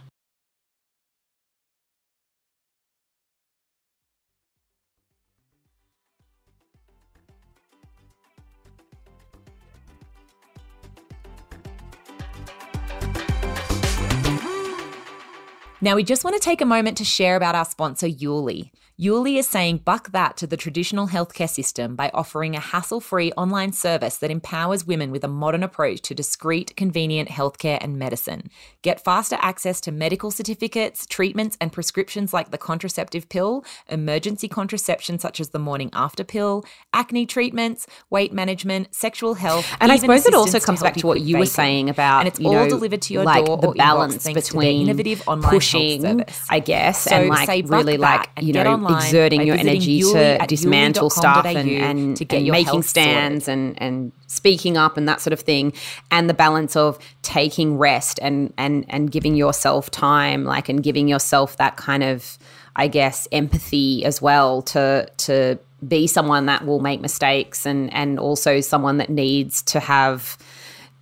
Now, 15.87 15.95
we 15.95 16.03
just 16.03 16.25
want 16.25 16.35
to 16.35 16.41
take 16.41 16.61
a 16.61 16.67
moment 16.67 16.99
to 16.99 17.05
share 17.05 17.37
about 17.37 17.55
our 17.55 17.65
sponsor, 17.65 18.09
Youly. 18.09 18.73
Youly 18.99 19.37
is 19.37 19.47
saying 19.47 19.83
buck 19.85 20.13
that 20.13 20.39
to 20.39 20.47
the 20.47 20.57
traditional 20.57 21.09
healthcare 21.09 21.51
system 21.51 21.97
by 21.97 22.11
offering 22.15 22.57
a 22.57 22.61
hassle 22.61 22.99
free 23.03 23.31
online 23.33 23.73
service 23.73 24.17
that 24.17 24.31
empowers 24.31 24.87
women 24.87 25.11
with 25.11 25.23
a 25.23 25.29
modern 25.29 25.63
approach 25.63 26.01
to 26.01 26.15
discreet, 26.15 26.75
convenient 26.77 27.29
healthcare 27.29 27.77
and 27.83 27.99
medicine. 27.99 28.49
Get 28.81 29.05
faster 29.05 29.37
access 29.43 29.83
to 29.83 29.93
medical 29.93 30.31
certificates, 30.31 31.05
treatments, 31.05 31.59
and 31.61 31.75
prescriptions 31.75 32.33
like 32.33 32.53
the 32.53 32.57
contraceptive 32.57 33.29
pill, 33.29 33.67
emergency 33.91 34.49
contraception 34.49 35.19
such 35.19 35.41
as 35.41 35.51
the 35.51 35.59
morning 35.59 35.91
after 35.93 36.25
pill, 36.25 36.65
acne 36.95 37.27
treatments, 37.27 37.87
weight 38.09 38.33
management, 38.33 38.95
sexual 38.95 39.35
health. 39.35 39.71
And 39.79 39.93
I 39.93 39.97
suppose 39.97 40.25
it 40.25 40.33
also 40.33 40.59
comes 40.59 40.81
back 40.81 40.95
to 40.95 41.07
what 41.07 41.21
you 41.21 41.37
vaping. 41.37 41.41
were 41.41 41.47
saying 41.47 41.91
about, 41.91 42.21
and 42.21 42.29
it's 42.29 42.41
all 42.41 42.55
know, 42.55 42.69
delivered 42.71 43.03
to 43.03 43.13
your 43.13 43.25
like 43.25 43.45
door 43.45 43.59
the 43.59 43.73
balance 43.73 44.27
between 44.27 44.89
innovative 44.89 45.23
online 45.29 45.51
pushing, 45.51 46.25
I 46.49 46.61
guess, 46.61 47.03
so 47.03 47.15
and 47.15 47.29
like 47.29 47.69
really 47.69 47.99
like 47.99 48.31
you 48.41 48.55
know 48.55 48.86
exerting 48.95 49.47
your 49.47 49.57
energy 49.57 50.01
to 50.01 50.39
dismantle 50.47 51.11
stuff 51.11 51.45
and, 51.45 51.71
and, 51.71 52.17
to 52.17 52.25
get 52.25 52.43
and 52.43 52.51
making 52.51 52.83
stands 52.83 53.47
sorted. 53.47 53.59
and, 53.59 53.83
and 53.83 54.13
speaking 54.27 54.77
up 54.77 54.97
and 54.97 55.09
that 55.09 55.21
sort 55.21 55.33
of 55.33 55.41
thing 55.41 55.73
and 56.11 56.29
the 56.29 56.35
balance 56.35 56.77
of 56.77 56.99
taking 57.23 57.79
rest 57.79 58.19
and 58.23 58.53
and 58.59 58.85
and 58.89 59.11
giving 59.11 59.35
yourself 59.35 59.91
time 59.91 60.45
like 60.45 60.69
and 60.69 60.83
giving 60.83 61.09
yourself 61.09 61.57
that 61.57 61.77
kind 61.77 62.03
of 62.03 62.39
i 62.75 62.87
guess 62.87 63.27
empathy 63.33 64.05
as 64.05 64.21
well 64.21 64.63
to 64.63 65.09
to 65.17 65.59
be 65.87 66.07
someone 66.07 66.47
that 66.47 66.67
will 66.67 66.81
make 66.81 67.01
mistakes 67.01 67.67
and 67.67 67.93
and 67.93 68.19
also 68.19 68.61
someone 68.61 68.97
that 68.97 69.11
needs 69.11 69.63
to 69.63 69.81
have 69.81 70.37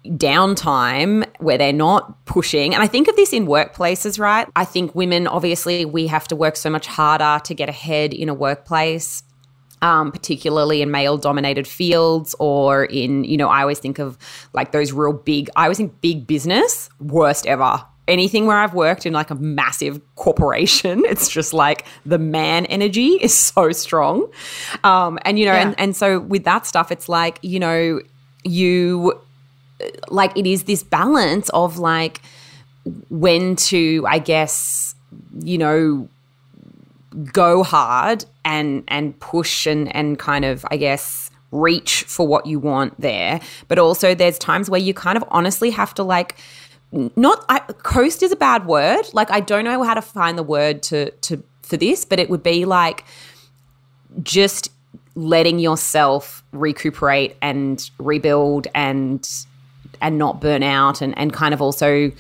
downtime 0.05 1.27
where 1.39 1.59
they're 1.59 1.73
not 1.73 2.25
pushing. 2.27 2.75
And 2.75 2.83
I 2.83 2.87
think 2.87 3.09
of 3.09 3.17
this 3.17 3.33
in 3.33 3.47
workplaces, 3.47 4.19
right? 4.19 4.49
I 4.55 4.65
think 4.65 4.95
women, 4.95 5.27
obviously, 5.27 5.85
we 5.85 6.07
have 6.09 6.29
to 6.29 6.37
work 6.37 6.57
so 6.57 6.71
much 6.71 6.87
harder 6.87 7.43
to 7.45 7.55
get 7.55 7.69
ahead 7.69 8.13
in 8.13 8.29
a 8.29 8.35
workplace. 8.35 9.23
Um, 9.83 10.13
particularly 10.13 10.81
in 10.81 10.91
male 10.91 11.19
dominated 11.19 11.67
fields 11.69 12.35
or 12.39 12.87
in, 12.87 13.25
you 13.25 13.37
know, 13.37 13.49
I 13.49 13.61
always 13.61 13.79
think 13.79 13.99
of 13.99 14.17
like 14.55 14.73
those 14.73 14.93
real 14.93 15.13
big, 15.13 15.51
I 15.57 15.65
always 15.65 15.77
think 15.77 16.01
big 16.01 16.27
business, 16.27 16.89
worst 17.01 17.45
ever 17.47 17.85
anything 18.09 18.47
where 18.47 18.57
I've 18.57 18.75
worked 18.75 19.07
in 19.07 19.13
like 19.13 19.31
a 19.31 19.35
massive 19.35 20.01
corporation, 20.17 21.03
it's 21.07 21.29
just 21.29 21.53
like 21.53 21.85
the 22.07 22.19
man 22.19 22.67
energy 22.67 23.19
is 23.21 23.35
so 23.35 23.73
strong. 23.73 24.31
Um, 24.85 25.19
and, 25.23 25.39
you 25.39 25.47
know, 25.47 25.53
yeah. 25.53 25.69
and, 25.69 25.81
and 25.81 25.97
so 25.97 26.21
with 26.21 26.45
that 26.45 26.67
stuff, 26.67 26.91
it's 26.91 27.09
like, 27.09 27.39
you 27.43 27.59
know, 27.59 28.01
you 28.45 29.21
like 30.09 30.37
it 30.37 30.47
is 30.47 30.65
this 30.65 30.83
balance 30.83 31.49
of 31.51 31.79
like 31.79 32.21
when 33.09 33.57
to 33.57 34.05
i 34.09 34.19
guess 34.19 34.95
you 35.41 35.59
know 35.59 36.09
go 37.33 37.63
hard 37.63 38.25
and 38.45 38.85
and 38.89 39.19
push 39.21 39.67
and 39.67 39.95
and 39.95 40.19
kind 40.19 40.45
of 40.45 40.65
i 40.71 40.77
guess 40.77 41.31
reach 41.55 42.03
for 42.05 42.27
what 42.27 42.47
you 42.47 42.59
want 42.59 43.01
there. 43.01 43.41
But 43.69 43.79
also, 43.79 44.15
there's 44.15 44.39
times 44.39 44.69
where 44.69 44.81
you 44.81 44.93
kind 44.93 45.17
of 45.17 45.25
honestly 45.29 45.71
have 45.71 45.95
to 45.95 46.03
like, 46.03 46.37
not 46.93 47.45
I, 47.49 47.61
coast 47.61 48.23
is 48.23 48.33
a 48.33 48.37
bad 48.37 48.67
word. 48.67 49.07
Like 49.13 49.31
I 49.31 49.41
don't 49.41 49.65
know 49.65 49.83
how 49.83 49.95
to 49.95 50.03
find 50.03 50.37
the 50.37 50.43
word 50.43 50.83
to 50.85 51.11
to 51.11 51.43
for 51.63 51.77
this, 51.77 52.05
but 52.05 52.21
it 52.21 52.29
would 52.29 52.43
be 52.43 52.65
like 52.65 53.05
just 54.23 54.71
letting 55.17 55.59
yourself 55.59 56.45
recuperate 56.53 57.37
and 57.41 57.91
rebuild 57.99 58.67
and 58.75 59.29
and 60.05 60.19
not 60.19 60.41
burn 60.41 60.63
out 60.63 61.01
and 61.01 61.19
and 61.19 61.33
kind 61.33 61.53
of 61.53 61.61
also 61.61 62.13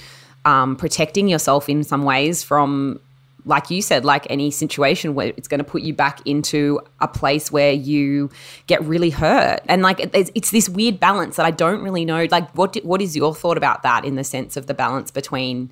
um, 0.44 0.74
protecting 0.74 1.28
yourself 1.28 1.68
in 1.68 1.84
some 1.84 2.02
ways 2.02 2.42
from 2.42 2.98
like 3.46 3.70
you 3.70 3.82
said, 3.82 4.04
like 4.04 4.26
any 4.30 4.50
situation 4.50 5.14
where 5.14 5.34
it's 5.36 5.48
going 5.48 5.58
to 5.58 5.64
put 5.64 5.82
you 5.82 5.92
back 5.92 6.26
into 6.26 6.80
a 7.00 7.08
place 7.08 7.52
where 7.52 7.72
you 7.72 8.30
get 8.66 8.82
really 8.84 9.10
hurt, 9.10 9.60
and 9.68 9.82
like 9.82 10.00
it's, 10.00 10.30
it's 10.34 10.50
this 10.50 10.68
weird 10.68 10.98
balance 10.98 11.36
that 11.36 11.46
I 11.46 11.50
don't 11.50 11.82
really 11.82 12.04
know. 12.04 12.26
Like, 12.30 12.50
what 12.56 12.76
what 12.84 13.02
is 13.02 13.14
your 13.14 13.34
thought 13.34 13.58
about 13.58 13.82
that 13.82 14.04
in 14.04 14.16
the 14.16 14.24
sense 14.24 14.56
of 14.56 14.66
the 14.66 14.74
balance 14.74 15.10
between, 15.10 15.70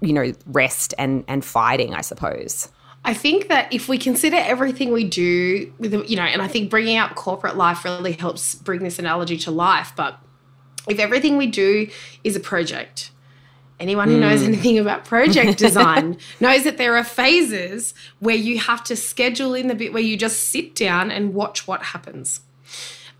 you 0.00 0.12
know, 0.12 0.32
rest 0.46 0.94
and 0.98 1.24
and 1.28 1.44
fighting? 1.44 1.94
I 1.94 2.00
suppose. 2.00 2.70
I 3.04 3.14
think 3.14 3.48
that 3.48 3.72
if 3.72 3.88
we 3.88 3.98
consider 3.98 4.36
everything 4.36 4.92
we 4.92 5.04
do 5.04 5.72
with, 5.78 5.92
you 6.08 6.16
know, 6.16 6.22
and 6.22 6.40
I 6.40 6.46
think 6.46 6.70
bringing 6.70 6.98
up 6.98 7.14
corporate 7.16 7.56
life 7.56 7.84
really 7.84 8.12
helps 8.12 8.54
bring 8.54 8.84
this 8.84 8.98
analogy 8.98 9.36
to 9.38 9.50
life. 9.50 9.92
But 9.96 10.18
if 10.88 10.98
everything 10.98 11.36
we 11.36 11.46
do 11.46 11.88
is 12.24 12.36
a 12.36 12.40
project, 12.40 13.10
anyone 13.78 14.08
who 14.08 14.18
knows 14.18 14.40
hmm. 14.40 14.46
anything 14.46 14.78
about 14.78 15.04
project 15.04 15.58
design 15.66 16.16
knows 16.40 16.64
that 16.64 16.78
there 16.78 16.96
are 16.96 17.04
phases 17.04 17.94
where 18.20 18.36
you 18.36 18.58
have 18.58 18.82
to 18.84 18.96
schedule 18.96 19.54
in 19.54 19.68
the 19.68 19.74
bit 19.74 19.92
where 19.92 20.02
you 20.02 20.16
just 20.16 20.48
sit 20.50 20.74
down 20.74 21.10
and 21.10 21.34
watch 21.34 21.66
what 21.66 21.82
happens. 21.82 22.40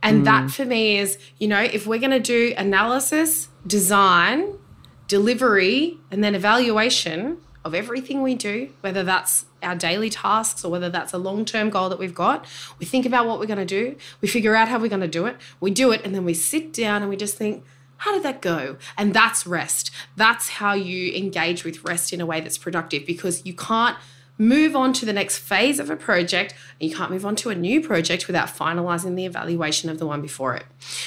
And 0.03 0.22
mm. 0.22 0.25
that 0.25 0.51
for 0.51 0.64
me 0.64 0.98
is, 0.98 1.16
you 1.38 1.46
know, 1.46 1.61
if 1.61 1.87
we're 1.87 2.01
going 2.01 2.11
to 2.11 2.18
do 2.18 2.55
analysis, 2.57 3.48
design, 3.66 4.59
delivery, 5.07 5.98
and 6.11 6.25
then 6.25 6.35
evaluation 6.35 7.38
of 7.64 7.75
everything 7.75 8.22
we 8.22 8.35
do, 8.35 8.70
whether 8.81 9.03
that's 9.03 9.46
our 9.62 9.77
daily 9.77 10.11
tasks 10.11 10.64
or 10.64 10.70
whether 10.70 10.90
that's 10.90 11.12
a 11.12 11.18
long 11.18 11.44
term 11.44 11.70
goal 11.70 11.88
that 11.88 11.98
we've 11.98 12.14
got, 12.14 12.44
we 12.79 12.87
think 12.87 13.07
about 13.07 13.27
what 13.27 13.38
we're 13.38 13.46
going 13.46 13.59
to 13.59 13.64
do, 13.64 13.96
we 14.20 14.29
figure 14.29 14.55
out 14.55 14.68
how 14.68 14.79
we're 14.79 14.88
going 14.88 15.01
to 15.01 15.09
do 15.09 15.27
it, 15.27 15.37
we 15.61 15.70
do 15.70 15.92
it, 15.92 16.01
and 16.05 16.14
then 16.14 16.25
we 16.25 16.35
sit 16.35 16.72
down 16.72 17.03
and 17.03 17.11
we 17.11 17.16
just 17.16 17.37
think, 17.37 17.64
how 17.98 18.12
did 18.12 18.25
that 18.25 18.42
go? 18.42 18.79
And 18.98 19.14
that's 19.14 19.46
rest. 19.46 19.92
That's 20.16 20.48
how 20.48 20.72
you 20.72 21.12
engage 21.12 21.62
with 21.64 21.85
rest 21.85 22.12
in 22.12 22.20
a 22.20 22.27
way 22.27 22.40
that's 22.40 22.59
productive 22.59 23.07
because 23.07 23.46
you 23.46 23.55
can't 23.55 23.96
move 24.38 24.75
on 24.75 24.92
to 24.92 25.07
the 25.07 25.12
next 25.12 25.38
phase 25.38 25.79
of 25.79 25.88
a 25.88 25.94
project 25.94 26.53
and 26.81 26.90
you 26.90 26.96
can't 26.96 27.12
move 27.12 27.25
on 27.25 27.37
to 27.37 27.51
a 27.51 27.55
new 27.55 27.81
project 27.81 28.27
without 28.27 28.48
finalizing 28.48 29.14
the 29.14 29.25
evaluation 29.25 29.88
of 29.88 29.98
the 29.98 30.07
one 30.07 30.20
before 30.20 30.57
it. 30.57 30.64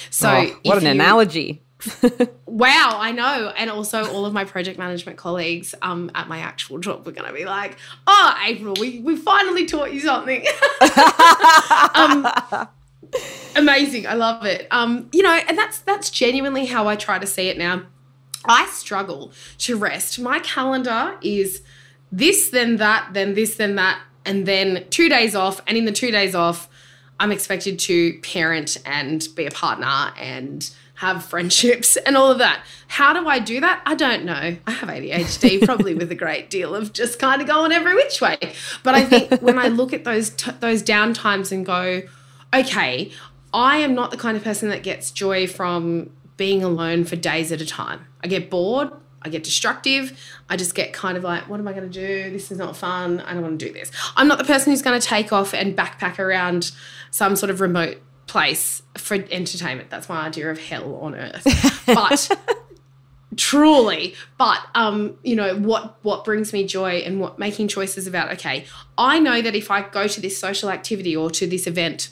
So, 0.10 0.30
oh, 0.30 0.60
what 0.64 0.78
an 0.78 0.86
you, 0.86 0.92
analogy. 0.92 1.62
wow, 2.46 2.98
I 3.00 3.12
know. 3.12 3.54
And 3.58 3.70
also, 3.70 4.06
all 4.12 4.26
of 4.26 4.34
my 4.34 4.46
project 4.46 4.78
management 4.78 5.18
colleagues 5.18 5.76
um, 5.82 6.12
at 6.16 6.28
my 6.28 6.40
actual 6.40 6.80
job 6.80 7.06
were 7.06 7.12
going 7.12 7.28
to 7.28 7.34
be 7.34 7.46
like, 7.46 7.78
oh, 8.08 8.36
April, 8.46 8.76
we, 8.80 9.00
we 9.00 9.16
finally 9.16 9.66
taught 9.66 9.94
you 9.94 10.00
something. 10.00 10.46
um, 11.96 12.28
amazing. 13.56 14.08
I 14.08 14.14
love 14.14 14.46
it. 14.46 14.68
Um, 14.72 15.10
you 15.12 15.24
know, 15.24 15.34
and 15.34 15.58
that's 15.58 15.80
that's 15.80 16.10
genuinely 16.10 16.66
how 16.66 16.88
I 16.88 16.96
try 16.96 17.20
to 17.20 17.28
see 17.28 17.50
it 17.50 17.58
now. 17.58 17.84
I 18.48 18.68
struggle 18.68 19.32
to 19.60 19.78
rest. 19.78 20.20
My 20.20 20.40
calendar 20.40 21.18
is 21.22 21.62
this, 22.12 22.50
then 22.50 22.78
that, 22.78 23.10
then 23.14 23.34
this, 23.34 23.56
then 23.56 23.76
that, 23.76 24.00
and 24.24 24.46
then 24.46 24.86
two 24.90 25.10
days 25.10 25.36
off. 25.36 25.62
And 25.68 25.78
in 25.78 25.86
the 25.86 25.92
two 25.92 26.12
days 26.12 26.36
off, 26.36 26.70
I'm 27.20 27.32
expected 27.32 27.80
to 27.80 28.20
parent 28.22 28.78
and 28.86 29.28
be 29.36 29.46
a 29.46 29.52
partner 29.52 30.14
and 30.20 30.70
have 30.96 31.24
friendships 31.24 31.96
and 32.06 32.18
all 32.18 32.32
of 32.32 32.38
that. 32.40 32.64
How 32.88 33.14
do 33.14 33.28
I 33.28 33.40
do 33.40 33.60
that? 33.62 33.82
I 33.86 33.96
don't 33.96 34.26
know. 34.26 34.58
I 34.66 34.72
have 34.72 34.90
ADHD, 34.90 35.62
probably 35.66 35.94
with 35.94 36.12
a 36.12 36.16
great 36.16 36.50
deal 36.50 36.76
of 36.76 36.94
just 36.94 37.20
kind 37.20 37.42
of 37.42 37.48
going 37.48 37.72
every 37.72 37.96
which 37.96 38.22
way. 38.22 38.38
But 38.84 38.96
I 38.96 39.06
think 39.06 39.42
when 39.42 39.58
I 39.58 39.68
look 39.68 39.94
at 39.94 40.04
those 40.04 40.32
t- 40.32 40.52
those 40.60 40.82
down 40.82 41.14
times 41.14 41.52
and 41.52 41.66
go, 41.66 42.04
okay, 42.54 43.12
I 43.54 43.78
am 43.78 43.94
not 43.96 44.12
the 44.12 44.18
kind 44.18 44.36
of 44.36 44.44
person 44.44 44.70
that 44.70 44.84
gets 44.84 45.12
joy 45.12 45.48
from 45.48 46.10
being 46.38 46.64
alone 46.64 47.06
for 47.06 47.16
days 47.16 47.52
at 47.52 47.62
a 47.62 47.66
time. 47.66 48.06
I 48.24 48.28
get 48.28 48.50
bored. 48.50 48.92
I 49.22 49.30
get 49.30 49.44
destructive. 49.44 50.20
I 50.50 50.56
just 50.56 50.76
get 50.76 50.94
kind 50.94 51.18
of 51.18 51.24
like, 51.24 51.50
what 51.50 51.60
am 51.60 51.68
I 51.68 51.74
going 51.74 51.90
to 51.90 52.08
do? 52.08 52.30
This 52.30 52.52
is 52.52 52.60
not 52.60 52.78
fun. 52.78 53.22
I 53.22 53.34
don't 53.34 53.42
want 53.42 53.60
to 53.60 53.66
do 53.66 53.74
this. 53.74 53.92
I'm 54.16 54.28
not 54.28 54.38
the 54.38 54.44
person 54.44 54.72
who's 54.72 54.84
going 54.84 55.00
to 55.00 55.06
take 55.06 55.34
off 55.34 55.54
and 55.54 55.76
backpack 55.76 56.20
around 56.20 56.72
some 57.10 57.36
sort 57.36 57.50
of 57.50 57.60
remote 57.60 57.98
place 58.28 58.82
for 58.98 59.16
entertainment. 59.16 59.90
That's 59.90 60.10
my 60.10 60.26
idea 60.26 60.50
of 60.50 60.60
hell 60.60 60.96
on 60.96 61.16
earth. 61.16 61.46
But 61.86 62.32
truly 63.38 64.16
but 64.38 64.60
um 64.76 65.18
you 65.24 65.36
know 65.36 65.56
what 65.58 65.98
what 66.04 66.24
brings 66.24 66.54
me 66.54 66.66
joy 66.66 66.98
and 66.98 67.20
what 67.20 67.38
making 67.38 67.68
choices 67.68 68.08
about 68.08 68.32
okay 68.32 68.66
i 68.98 69.20
know 69.20 69.42
that 69.42 69.56
if 69.56 69.70
i 69.70 69.82
go 69.82 70.08
to 70.08 70.22
this 70.22 70.38
social 70.38 70.70
activity 70.70 71.16
or 71.16 71.30
to 71.30 71.46
this 71.48 71.68
event 71.68 72.10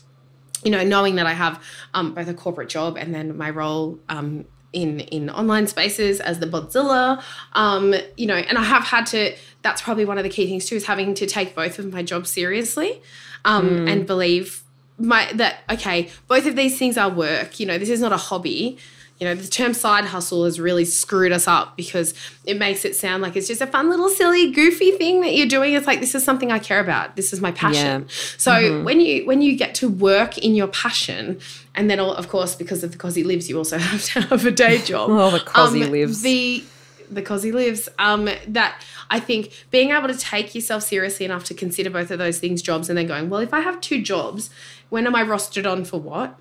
you 0.63 0.71
know 0.71 0.83
knowing 0.83 1.15
that 1.15 1.25
i 1.25 1.33
have 1.33 1.63
um, 1.93 2.13
both 2.13 2.27
a 2.27 2.33
corporate 2.33 2.69
job 2.69 2.97
and 2.97 3.13
then 3.13 3.37
my 3.37 3.49
role 3.49 3.99
um, 4.09 4.45
in 4.73 4.99
in 5.01 5.29
online 5.29 5.67
spaces 5.67 6.19
as 6.19 6.39
the 6.39 6.47
Bodzilla 6.47 7.21
um, 7.53 7.93
you 8.17 8.25
know 8.25 8.35
and 8.35 8.57
i 8.57 8.63
have 8.63 8.83
had 8.83 9.05
to 9.05 9.35
that's 9.61 9.81
probably 9.81 10.05
one 10.05 10.17
of 10.17 10.23
the 10.23 10.29
key 10.29 10.47
things 10.47 10.65
too 10.65 10.75
is 10.75 10.85
having 10.85 11.13
to 11.13 11.25
take 11.25 11.55
both 11.55 11.79
of 11.79 11.91
my 11.93 12.03
jobs 12.03 12.29
seriously 12.29 13.01
um, 13.45 13.69
mm. 13.69 13.91
and 13.91 14.07
believe 14.07 14.62
my 14.97 15.31
that 15.33 15.59
okay, 15.69 16.09
both 16.27 16.45
of 16.45 16.55
these 16.55 16.77
things 16.77 16.97
are 16.97 17.09
work. 17.09 17.59
You 17.59 17.65
know, 17.65 17.77
this 17.77 17.89
is 17.89 18.01
not 18.01 18.11
a 18.11 18.17
hobby. 18.17 18.77
You 19.19 19.27
know, 19.27 19.35
the 19.35 19.47
term 19.47 19.73
side 19.73 20.05
hustle 20.05 20.43
has 20.43 20.59
really 20.59 20.85
screwed 20.85 21.31
us 21.31 21.47
up 21.47 21.77
because 21.77 22.13
it 22.45 22.57
makes 22.57 22.83
it 22.83 22.95
sound 22.95 23.21
like 23.21 23.35
it's 23.35 23.47
just 23.47 23.61
a 23.61 23.67
fun 23.67 23.89
little 23.89 24.09
silly 24.09 24.51
goofy 24.51 24.91
thing 24.91 25.21
that 25.21 25.33
you're 25.35 25.47
doing. 25.47 25.73
It's 25.73 25.87
like 25.87 25.99
this 25.99 26.15
is 26.15 26.23
something 26.23 26.51
I 26.51 26.59
care 26.59 26.79
about. 26.79 27.15
This 27.15 27.31
is 27.31 27.39
my 27.39 27.51
passion. 27.51 28.01
Yeah. 28.01 28.07
So 28.37 28.51
mm-hmm. 28.51 28.83
when 28.83 28.99
you 28.99 29.25
when 29.25 29.41
you 29.41 29.55
get 29.55 29.75
to 29.75 29.89
work 29.89 30.37
in 30.37 30.55
your 30.55 30.67
passion, 30.67 31.39
and 31.75 31.89
then 31.89 31.99
of 31.99 32.27
course 32.27 32.55
because 32.55 32.83
of 32.83 32.91
the 32.91 32.97
cozzie 32.97 33.23
livs, 33.23 33.47
you 33.47 33.57
also 33.57 33.77
have 33.79 34.03
to 34.03 34.21
have 34.21 34.45
a 34.45 34.51
day 34.51 34.79
job. 34.79 35.09
oh, 35.11 35.31
the 35.31 35.39
cosy 35.39 35.83
um, 35.83 35.91
lives. 35.91 36.21
The 36.21 36.63
because 37.13 37.43
he 37.43 37.51
lives. 37.51 37.89
Um, 37.99 38.29
that 38.47 38.81
I 39.09 39.19
think 39.19 39.65
being 39.71 39.91
able 39.91 40.07
to 40.07 40.17
take 40.17 40.55
yourself 40.55 40.83
seriously 40.83 41.25
enough 41.25 41.43
to 41.45 41.53
consider 41.53 41.89
both 41.89 42.11
of 42.11 42.19
those 42.19 42.39
things 42.39 42.61
jobs 42.61 42.89
and 42.89 42.97
then 42.97 43.07
going, 43.07 43.29
well, 43.29 43.41
if 43.41 43.53
I 43.53 43.61
have 43.61 43.79
two 43.81 44.01
jobs, 44.01 44.49
when 44.93 45.07
am 45.07 45.15
I 45.15 45.23
rostered 45.23 45.67
on 45.67 45.85
for 45.85 45.99
what? 45.99 46.37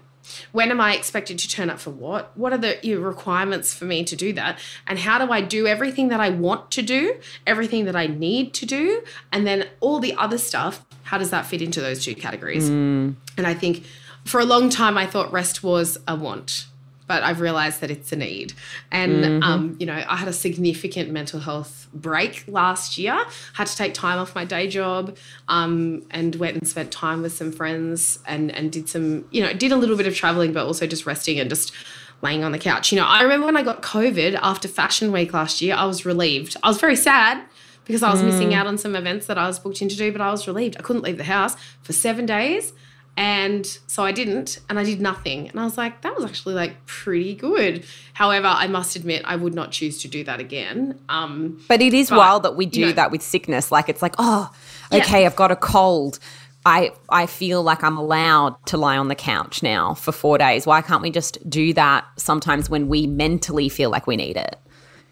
When 0.52 0.70
am 0.70 0.78
I 0.78 0.94
expected 0.94 1.38
to 1.38 1.48
turn 1.48 1.70
up 1.70 1.80
for 1.80 1.88
what? 1.88 2.36
What 2.36 2.52
are 2.52 2.58
the 2.58 2.96
requirements 2.96 3.72
for 3.72 3.86
me 3.86 4.04
to 4.04 4.14
do 4.14 4.34
that? 4.34 4.58
And 4.86 4.98
how 4.98 5.24
do 5.24 5.32
I 5.32 5.40
do 5.40 5.66
everything 5.66 6.08
that 6.08 6.20
I 6.20 6.28
want 6.28 6.70
to 6.72 6.82
do, 6.82 7.16
everything 7.46 7.86
that 7.86 7.96
I 7.96 8.08
need 8.08 8.52
to 8.52 8.66
do, 8.66 9.04
and 9.32 9.46
then 9.46 9.68
all 9.80 10.00
the 10.00 10.12
other 10.16 10.36
stuff? 10.36 10.84
How 11.04 11.16
does 11.16 11.30
that 11.30 11.46
fit 11.46 11.62
into 11.62 11.80
those 11.80 12.04
two 12.04 12.14
categories? 12.14 12.68
Mm. 12.68 13.14
And 13.38 13.46
I 13.46 13.54
think 13.54 13.86
for 14.26 14.38
a 14.38 14.44
long 14.44 14.68
time, 14.68 14.98
I 14.98 15.06
thought 15.06 15.32
rest 15.32 15.62
was 15.62 15.96
a 16.06 16.14
want 16.14 16.66
but 17.12 17.22
I've 17.22 17.42
realized 17.42 17.83
that 17.83 17.90
it's 17.90 18.11
a 18.11 18.16
need. 18.16 18.55
And, 18.90 19.22
mm-hmm. 19.22 19.42
um, 19.42 19.77
you 19.79 19.85
know, 19.85 20.03
I 20.09 20.16
had 20.16 20.29
a 20.29 20.33
significant 20.33 21.11
mental 21.11 21.40
health 21.40 21.87
break 21.92 22.42
last 22.48 22.96
year, 22.96 23.22
had 23.53 23.66
to 23.66 23.77
take 23.77 23.92
time 23.92 24.18
off 24.18 24.35
my 24.35 24.46
day 24.46 24.66
job 24.66 25.14
um, 25.46 26.07
and 26.11 26.35
went 26.37 26.57
and 26.57 26.66
spent 26.66 26.90
time 26.90 27.20
with 27.20 27.35
some 27.35 27.53
friends 27.53 28.18
and, 28.27 28.51
and 28.51 28.72
did 28.72 28.88
some, 28.88 29.27
you 29.31 29.42
know, 29.42 29.53
did 29.53 29.72
a 29.72 29.77
little 29.77 29.98
bit 29.98 30.07
of 30.07 30.16
traveling, 30.16 30.55
but 30.55 30.64
also 30.64 30.87
just 30.87 31.05
resting 31.05 31.38
and 31.38 31.51
just 31.51 31.75
laying 32.22 32.44
on 32.44 32.53
the 32.53 32.59
couch. 32.59 32.90
You 32.92 32.96
know, 32.96 33.05
I 33.05 33.20
remember 33.20 33.44
when 33.44 33.59
I 33.59 33.62
got 33.62 33.83
COVID 33.83 34.38
after 34.40 34.66
Fashion 34.66 35.12
Week 35.12 35.35
last 35.35 35.61
year, 35.61 35.75
I 35.75 35.85
was 35.85 36.07
relieved. 36.07 36.57
I 36.62 36.68
was 36.68 36.81
very 36.81 36.96
sad 36.96 37.44
because 37.85 38.03
I 38.03 38.11
was 38.11 38.22
mm. 38.22 38.27
missing 38.29 38.55
out 38.55 38.66
on 38.66 38.79
some 38.79 38.96
events 38.96 39.27
that 39.27 39.37
I 39.37 39.46
was 39.46 39.59
booked 39.59 39.83
in 39.83 39.90
to 39.90 39.96
do, 39.96 40.12
but 40.12 40.22
I 40.22 40.31
was 40.31 40.46
relieved. 40.46 40.79
I 40.79 40.81
couldn't 40.81 41.03
leave 41.03 41.18
the 41.18 41.25
house 41.25 41.57
for 41.83 41.92
seven 41.92 42.25
days. 42.25 42.72
And 43.16 43.66
so 43.87 44.05
I 44.05 44.12
didn't, 44.12 44.59
and 44.70 44.79
I 44.79 44.85
did 44.85 45.01
nothing. 45.01 45.48
And 45.51 45.61
I 45.61 45.64
was 45.64 45.77
like, 45.77 46.01
that 46.01 46.14
was 46.14 46.25
actually 46.25 46.55
like 46.55 46.87
pretty 46.87 47.35
good. 47.35 47.85
However, 48.14 48.46
I 48.46 48.68
must 48.68 48.96
admit, 48.96 49.22
I 49.27 49.37
would 49.37 49.55
not 49.55 49.70
choose 49.70 50.01
to 50.03 50.09
do 50.09 50.25
that 50.25 50.40
again. 50.40 50.98
Um, 51.11 51.62
but 51.68 51.83
it 51.83 51.92
is 51.92 52.09
but, 52.09 52.18
wild 52.18 52.42
that 52.44 52.57
we 52.57 52.64
do 52.64 52.81
you 52.81 52.87
know, 52.87 52.92
that 52.92 53.11
with 53.11 53.22
sickness. 53.22 53.70
Like, 53.70 53.90
it's 53.90 54.01
like, 54.01 54.14
oh, 54.18 54.51
okay, 54.92 55.20
yeah. 55.20 55.27
I've 55.27 55.37
got 55.37 55.51
a 55.51 55.57
cold. 55.57 56.18
I, 56.64 56.92
I 57.11 57.27
feel 57.27 57.62
like 57.62 57.85
I'm 57.85 57.98
allowed 57.98 58.55
to 58.66 58.79
lie 58.79 58.96
on 58.96 59.09
the 59.09 59.14
couch 59.14 59.62
now 59.62 59.92
for 59.94 60.12
four 60.12 60.38
days. 60.38 60.66
Why 60.66 60.81
can't 60.81 61.03
we 61.03 61.11
just 61.11 61.38
do 61.51 61.75
that 61.75 62.07
sometimes 62.16 62.70
when 62.70 62.88
we 62.88 63.07
mentally 63.07 63.68
feel 63.68 63.90
like 63.90 64.07
we 64.07 64.16
need 64.16 64.37
it? 64.38 64.57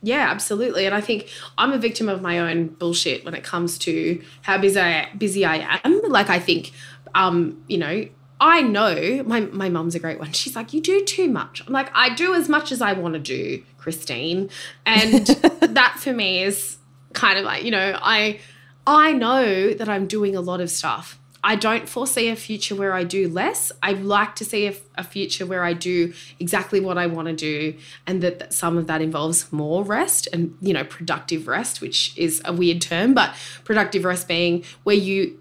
Yeah, 0.02 0.30
absolutely. 0.30 0.86
And 0.86 0.94
I 0.94 1.02
think 1.02 1.28
I'm 1.58 1.72
a 1.72 1.78
victim 1.78 2.08
of 2.08 2.22
my 2.22 2.38
own 2.38 2.68
bullshit 2.68 3.24
when 3.24 3.34
it 3.34 3.44
comes 3.44 3.76
to 3.78 4.22
how 4.42 4.56
busy 4.56 4.80
I, 4.80 5.10
busy 5.18 5.44
I 5.44 5.78
am. 5.84 6.00
Like, 6.08 6.30
I 6.30 6.38
think 6.38 6.72
um, 7.14 7.62
you 7.68 7.78
know, 7.78 8.06
I 8.40 8.62
know 8.62 9.22
my 9.24 9.40
my 9.40 9.68
mum's 9.68 9.94
a 9.94 9.98
great 9.98 10.18
one. 10.18 10.32
She's 10.32 10.56
like, 10.56 10.72
you 10.72 10.80
do 10.80 11.04
too 11.04 11.28
much. 11.28 11.62
I'm 11.66 11.72
like, 11.72 11.90
I 11.94 12.14
do 12.14 12.34
as 12.34 12.48
much 12.48 12.72
as 12.72 12.80
I 12.80 12.94
want 12.94 13.14
to 13.14 13.20
do, 13.20 13.62
Christine, 13.76 14.48
and 14.86 15.26
that 15.60 15.96
for 15.98 16.12
me 16.12 16.42
is 16.42 16.78
kind 17.12 17.38
of 17.38 17.44
like, 17.44 17.64
you 17.64 17.70
know, 17.70 17.98
I 18.00 18.40
I 18.86 19.12
know 19.12 19.74
that 19.74 19.88
I'm 19.88 20.06
doing 20.06 20.34
a 20.34 20.40
lot 20.40 20.60
of 20.60 20.70
stuff. 20.70 21.18
I 21.42 21.56
don't 21.56 21.88
foresee 21.88 22.28
a 22.28 22.36
future 22.36 22.74
where 22.74 22.92
I 22.92 23.04
do 23.04 23.26
less. 23.28 23.72
I 23.82 23.92
like 23.92 24.34
to 24.36 24.44
see 24.44 24.66
a, 24.66 24.74
a 24.96 25.04
future 25.04 25.46
where 25.46 25.64
I 25.64 25.72
do 25.72 26.12
exactly 26.38 26.80
what 26.80 26.98
I 26.98 27.06
want 27.06 27.28
to 27.28 27.34
do, 27.34 27.74
and 28.06 28.22
that, 28.22 28.38
that, 28.38 28.52
some 28.52 28.76
of 28.76 28.86
that 28.88 29.00
involves 29.00 29.50
more 29.52 29.84
rest 29.84 30.28
and 30.32 30.56
you 30.62 30.72
know 30.72 30.84
productive 30.84 31.46
rest, 31.46 31.80
which 31.80 32.16
is 32.16 32.40
a 32.44 32.52
weird 32.52 32.80
term, 32.80 33.12
but 33.12 33.34
productive 33.64 34.04
rest 34.04 34.28
being 34.28 34.64
where 34.82 34.96
you 34.96 35.38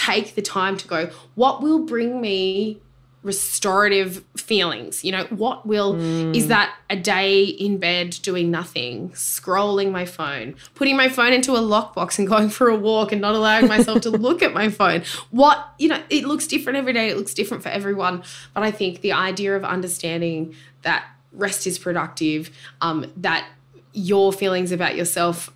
take 0.00 0.34
the 0.34 0.42
time 0.42 0.76
to 0.78 0.88
go, 0.88 1.10
what 1.34 1.62
will 1.62 1.84
bring 1.84 2.20
me 2.20 2.80
restorative 3.22 4.24
feelings. 4.34 5.04
You 5.04 5.12
know, 5.12 5.24
what 5.24 5.66
will 5.66 5.94
mm. 5.94 6.34
is 6.34 6.48
that 6.48 6.74
a 6.88 6.96
day 6.96 7.44
in 7.44 7.76
bed 7.76 8.18
doing 8.22 8.50
nothing, 8.50 9.10
scrolling 9.10 9.92
my 9.92 10.06
phone, 10.06 10.54
putting 10.74 10.96
my 10.96 11.10
phone 11.10 11.34
into 11.34 11.52
a 11.52 11.58
lockbox 11.58 12.18
and 12.18 12.26
going 12.26 12.48
for 12.48 12.68
a 12.68 12.76
walk 12.76 13.12
and 13.12 13.20
not 13.20 13.34
allowing 13.34 13.68
myself 13.68 14.00
to 14.02 14.10
look 14.26 14.42
at 14.42 14.54
my 14.54 14.70
phone. 14.70 15.02
What, 15.30 15.68
you 15.78 15.88
know, 15.88 16.02
it 16.08 16.24
looks 16.24 16.46
different 16.46 16.78
every 16.78 16.94
day, 16.94 17.10
it 17.10 17.18
looks 17.18 17.34
different 17.34 17.62
for 17.62 17.68
everyone, 17.68 18.22
but 18.54 18.62
I 18.62 18.70
think 18.70 19.02
the 19.02 19.12
idea 19.12 19.54
of 19.54 19.64
understanding 19.64 20.54
that 20.80 21.04
rest 21.32 21.66
is 21.66 21.78
productive, 21.78 22.50
um 22.80 23.12
that 23.16 23.46
your 23.92 24.32
feelings 24.32 24.72
about 24.72 24.96
yourself 24.96 25.52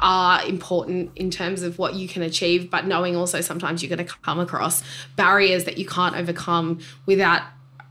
are 0.00 0.44
important 0.46 1.10
in 1.16 1.30
terms 1.30 1.62
of 1.62 1.78
what 1.78 1.94
you 1.94 2.08
can 2.08 2.22
achieve, 2.22 2.70
but 2.70 2.86
knowing 2.86 3.16
also 3.16 3.40
sometimes 3.40 3.82
you're 3.82 3.94
going 3.94 4.06
to 4.06 4.14
come 4.22 4.40
across 4.40 4.82
barriers 5.16 5.64
that 5.64 5.78
you 5.78 5.86
can't 5.86 6.16
overcome 6.16 6.80
without 7.06 7.42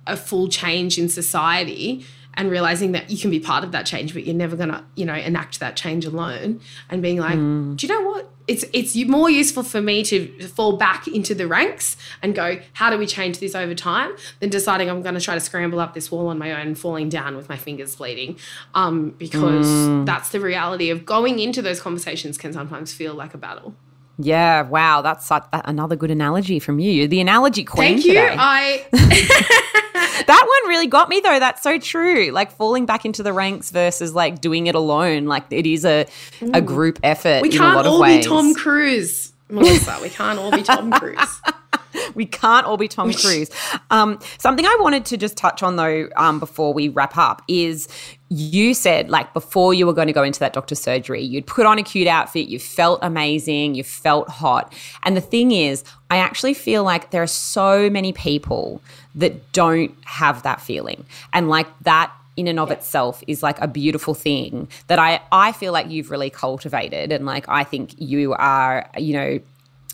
a 0.07 0.17
full 0.17 0.47
change 0.47 0.97
in 0.97 1.07
society 1.07 2.05
and 2.35 2.49
realizing 2.49 2.93
that 2.93 3.09
you 3.09 3.17
can 3.17 3.29
be 3.29 3.39
part 3.39 3.63
of 3.63 3.71
that 3.71 3.85
change, 3.85 4.13
but 4.13 4.25
you're 4.25 4.35
never 4.35 4.55
gonna, 4.55 4.85
you 4.95 5.05
know, 5.05 5.13
enact 5.13 5.59
that 5.59 5.75
change 5.75 6.05
alone. 6.05 6.61
And 6.89 7.01
being 7.01 7.17
like, 7.17 7.37
mm. 7.37 7.75
do 7.75 7.85
you 7.85 7.93
know 7.93 8.09
what? 8.09 8.31
It's 8.49 8.65
it's 8.73 8.95
more 9.07 9.29
useful 9.29 9.63
for 9.63 9.81
me 9.81 10.03
to 10.05 10.47
fall 10.47 10.73
back 10.77 11.07
into 11.07 11.33
the 11.35 11.47
ranks 11.47 11.95
and 12.21 12.33
go, 12.33 12.59
how 12.73 12.89
do 12.89 12.97
we 12.97 13.05
change 13.05 13.39
this 13.39 13.53
over 13.53 13.75
time, 13.75 14.11
than 14.39 14.49
deciding 14.49 14.89
I'm 14.89 15.01
going 15.01 15.15
to 15.15 15.21
try 15.21 15.35
to 15.35 15.39
scramble 15.39 15.79
up 15.79 15.93
this 15.93 16.11
wall 16.11 16.27
on 16.27 16.37
my 16.37 16.51
own, 16.51 16.67
and 16.67 16.77
falling 16.77 17.09
down 17.09 17.35
with 17.37 17.47
my 17.47 17.57
fingers 17.57 17.95
bleeding, 17.95 18.37
um, 18.73 19.11
because 19.11 19.67
mm. 19.67 20.05
that's 20.05 20.29
the 20.29 20.39
reality 20.39 20.89
of 20.89 21.05
going 21.05 21.39
into 21.39 21.61
those 21.61 21.79
conversations 21.79 22.37
can 22.37 22.51
sometimes 22.51 22.91
feel 22.91 23.13
like 23.13 23.33
a 23.33 23.37
battle. 23.37 23.75
Yeah, 24.21 24.63
wow, 24.63 25.01
that's 25.01 25.31
another 25.53 25.95
good 25.95 26.11
analogy 26.11 26.59
from 26.59 26.79
you. 26.79 27.07
The 27.07 27.21
analogy 27.21 27.63
queen. 27.63 27.93
Thank 27.93 28.05
you. 28.05 28.15
Today. 28.15 28.35
I 28.37 28.85
that 28.91 30.45
one 30.45 30.69
really 30.69 30.87
got 30.87 31.07
me 31.07 31.21
though. 31.21 31.39
That's 31.39 31.63
so 31.63 31.79
true. 31.79 32.29
Like 32.31 32.51
falling 32.51 32.85
back 32.85 33.05
into 33.05 33.23
the 33.23 33.31
ranks 33.31 33.71
versus 33.71 34.13
like 34.13 34.41
doing 34.41 34.67
it 34.67 34.75
alone. 34.75 35.25
Like 35.25 35.45
it 35.51 35.65
is 35.65 35.85
a 35.85 36.05
mm. 36.41 36.53
a 36.53 36.59
group 36.59 36.99
effort. 37.01 37.41
We 37.41 37.49
can't 37.49 37.87
all 37.87 38.03
be 38.03 38.21
Tom 38.21 38.53
Cruise, 38.53 39.31
Melissa. 39.49 39.99
we 40.01 40.09
can't 40.09 40.37
all 40.37 40.51
be 40.51 40.63
Tom 40.63 40.91
Cruise. 40.91 41.41
we 42.13 42.25
can't 42.25 42.65
all 42.65 42.75
be 42.75 42.89
Tom 42.89 43.13
Cruise. 43.13 43.49
Um, 43.89 44.19
something 44.37 44.65
I 44.65 44.77
wanted 44.81 45.05
to 45.05 45.17
just 45.17 45.37
touch 45.37 45.63
on 45.63 45.77
though, 45.77 46.09
um, 46.17 46.39
before 46.39 46.73
we 46.73 46.89
wrap 46.89 47.17
up, 47.17 47.41
is 47.47 47.87
you 48.29 48.75
said 48.75 49.09
like 49.09 49.33
before 49.33 49.73
you 49.73 49.87
were 49.87 49.93
going 49.93 50.07
to 50.07 50.13
go 50.13 50.23
into 50.23 50.39
that 50.39 50.53
doctor's 50.53 50.79
surgery, 50.79 51.21
you'd 51.21 51.47
put 51.47 51.65
on 51.65 51.79
a 51.79 51.83
cute 51.83 52.07
outfit, 52.07 52.47
you 52.47 52.59
felt 52.59 52.99
amazing, 53.01 53.75
you 53.75 53.83
felt 53.83 54.29
hot. 54.29 54.71
And 55.03 55.17
the 55.17 55.21
thing 55.21 55.51
is, 55.51 55.83
I 56.11 56.17
actually 56.17 56.53
feel 56.53 56.83
like 56.83 57.11
there 57.11 57.23
are 57.23 57.27
so 57.27 57.89
many 57.89 58.13
people 58.13 58.81
that 59.15 59.51
don't 59.51 59.95
have 60.05 60.43
that 60.43 60.61
feeling. 60.61 61.05
And 61.33 61.49
like 61.49 61.67
that 61.81 62.11
in 62.37 62.47
and 62.47 62.59
of 62.59 62.69
yeah. 62.69 62.75
itself 62.75 63.23
is 63.27 63.43
like 63.43 63.59
a 63.59 63.67
beautiful 63.67 64.13
thing 64.13 64.69
that 64.87 64.97
I 64.99 65.19
I 65.31 65.51
feel 65.51 65.73
like 65.73 65.89
you've 65.89 66.09
really 66.09 66.29
cultivated 66.29 67.11
and 67.11 67.25
like 67.25 67.45
I 67.49 67.65
think 67.65 67.99
you 67.99 68.33
are 68.33 68.89
you 68.97 69.13
know 69.13 69.39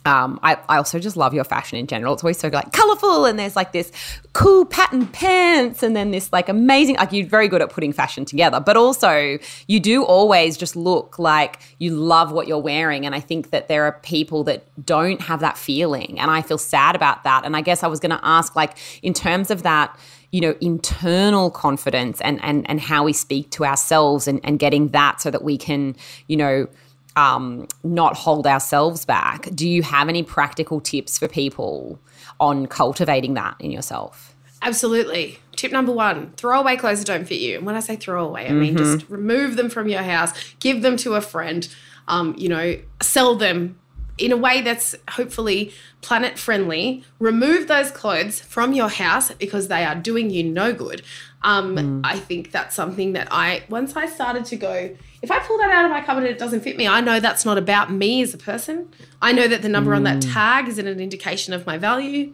um, 0.05 0.39
I, 0.43 0.57
I 0.69 0.77
also 0.77 0.99
just 0.99 1.17
love 1.17 1.33
your 1.33 1.43
fashion 1.43 1.79
in 1.79 1.87
general. 1.87 2.13
It's 2.13 2.23
always 2.23 2.37
so 2.37 2.49
like 2.49 2.71
colorful, 2.71 3.25
and 3.25 3.39
there's 3.39 3.55
like 3.55 3.71
this 3.71 3.91
cool 4.33 4.63
pattern 4.63 5.07
pants, 5.07 5.81
and 5.81 5.95
then 5.95 6.11
this 6.11 6.31
like 6.31 6.47
amazing. 6.47 6.95
Like 6.97 7.11
you're 7.11 7.25
very 7.25 7.47
good 7.47 7.61
at 7.61 7.71
putting 7.71 7.91
fashion 7.91 8.23
together, 8.23 8.59
but 8.59 8.77
also 8.77 9.39
you 9.67 9.79
do 9.79 10.03
always 10.03 10.57
just 10.57 10.75
look 10.75 11.17
like 11.17 11.59
you 11.79 11.91
love 11.95 12.31
what 12.31 12.47
you're 12.47 12.59
wearing. 12.59 13.05
And 13.05 13.15
I 13.15 13.19
think 13.19 13.49
that 13.49 13.67
there 13.67 13.83
are 13.85 13.93
people 14.03 14.43
that 14.43 14.63
don't 14.85 15.21
have 15.21 15.39
that 15.39 15.57
feeling, 15.57 16.19
and 16.19 16.29
I 16.29 16.43
feel 16.43 16.59
sad 16.59 16.95
about 16.95 17.23
that. 17.23 17.43
And 17.43 17.55
I 17.55 17.61
guess 17.61 17.81
I 17.81 17.87
was 17.87 17.99
going 17.99 18.11
to 18.11 18.21
ask, 18.23 18.55
like, 18.55 18.77
in 19.01 19.13
terms 19.13 19.49
of 19.49 19.63
that 19.63 19.97
you 20.31 20.41
know 20.41 20.55
internal 20.59 21.49
confidence 21.49 22.19
and 22.21 22.43
and 22.43 22.69
and 22.69 22.81
how 22.81 23.03
we 23.05 23.13
speak 23.13 23.49
to 23.51 23.63
ourselves 23.63 24.27
and 24.27 24.41
and 24.43 24.59
getting 24.59 24.89
that 24.89 25.21
so 25.21 25.31
that 25.31 25.43
we 25.43 25.57
can 25.57 25.95
you 26.27 26.35
know 26.35 26.67
um, 27.15 27.67
not 27.83 28.15
hold 28.15 28.45
ourselves 28.45 29.05
back. 29.05 29.49
Do 29.53 29.67
you 29.67 29.83
have 29.83 30.09
any 30.09 30.23
practical 30.23 30.81
tips 30.81 31.17
for 31.17 31.27
people 31.27 31.99
on 32.39 32.67
cultivating 32.67 33.33
that 33.35 33.55
in 33.59 33.71
yourself? 33.71 34.35
Absolutely. 34.61 35.39
Tip 35.55 35.71
number 35.71 35.91
one 35.91 36.31
throw 36.37 36.59
away 36.59 36.75
clothes 36.75 36.99
that 36.99 37.07
don't 37.07 37.25
fit 37.25 37.39
you. 37.39 37.57
And 37.57 37.65
when 37.65 37.75
I 37.75 37.79
say 37.79 37.95
throw 37.95 38.25
away, 38.25 38.47
I 38.47 38.51
mean 38.51 38.75
mm-hmm. 38.75 38.95
just 38.97 39.09
remove 39.09 39.55
them 39.55 39.69
from 39.69 39.87
your 39.87 40.01
house, 40.01 40.31
give 40.59 40.81
them 40.81 40.97
to 40.97 41.13
a 41.15 41.21
friend, 41.21 41.67
um, 42.07 42.35
you 42.37 42.49
know, 42.49 42.77
sell 43.01 43.35
them 43.35 43.77
in 44.17 44.31
a 44.31 44.37
way 44.37 44.61
that's 44.61 44.95
hopefully 45.11 45.71
planet 46.01 46.39
friendly. 46.39 47.03
Remove 47.19 47.67
those 47.67 47.91
clothes 47.91 48.39
from 48.39 48.73
your 48.73 48.89
house 48.89 49.31
because 49.31 49.67
they 49.67 49.83
are 49.83 49.95
doing 49.95 50.29
you 50.29 50.43
no 50.43 50.73
good. 50.73 51.01
Um, 51.43 51.75
mm. 51.75 52.01
I 52.03 52.17
think 52.17 52.51
that's 52.51 52.75
something 52.75 53.13
that 53.13 53.27
I, 53.29 53.63
once 53.69 53.95
I 53.95 54.07
started 54.07 54.45
to 54.45 54.55
go, 54.55 54.95
if 55.25 55.31
I 55.31 55.39
pull 55.39 55.57
that 55.57 55.71
out 55.71 55.85
of 55.85 55.91
my 55.91 56.01
cupboard 56.01 56.23
and 56.23 56.31
it 56.31 56.37
doesn't 56.37 56.61
fit 56.61 56.77
me, 56.77 56.87
I 56.87 57.01
know 57.01 57.19
that's 57.19 57.45
not 57.45 57.57
about 57.57 57.91
me 57.91 58.21
as 58.21 58.35
a 58.35 58.37
person. 58.37 58.93
I 59.23 59.31
know 59.31 59.47
that 59.47 59.63
the 59.63 59.69
number 59.69 59.91
mm. 59.91 59.95
on 59.95 60.03
that 60.03 60.17
mm. 60.17 60.31
tag 60.31 60.67
is 60.67 60.77
an 60.77 60.87
indication 60.87 61.51
of 61.51 61.65
my 61.65 61.79
value. 61.79 62.31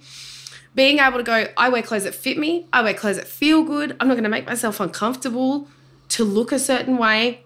Being 0.76 1.00
able 1.00 1.18
to 1.18 1.24
go, 1.24 1.48
I 1.56 1.70
wear 1.70 1.82
clothes 1.82 2.04
that 2.04 2.14
fit 2.14 2.38
me, 2.38 2.68
I 2.74 2.82
wear 2.82 2.94
clothes 2.94 3.16
that 3.16 3.30
feel 3.30 3.64
good, 3.64 3.96
I'm 4.02 4.10
not 4.10 4.16
going 4.16 4.26
to 4.26 4.30
make 4.30 4.46
myself 4.46 4.82
uncomfortable 4.82 5.70
to 6.10 6.26
look 6.26 6.52
a 6.52 6.60
certain 6.60 6.98
way, 6.98 7.46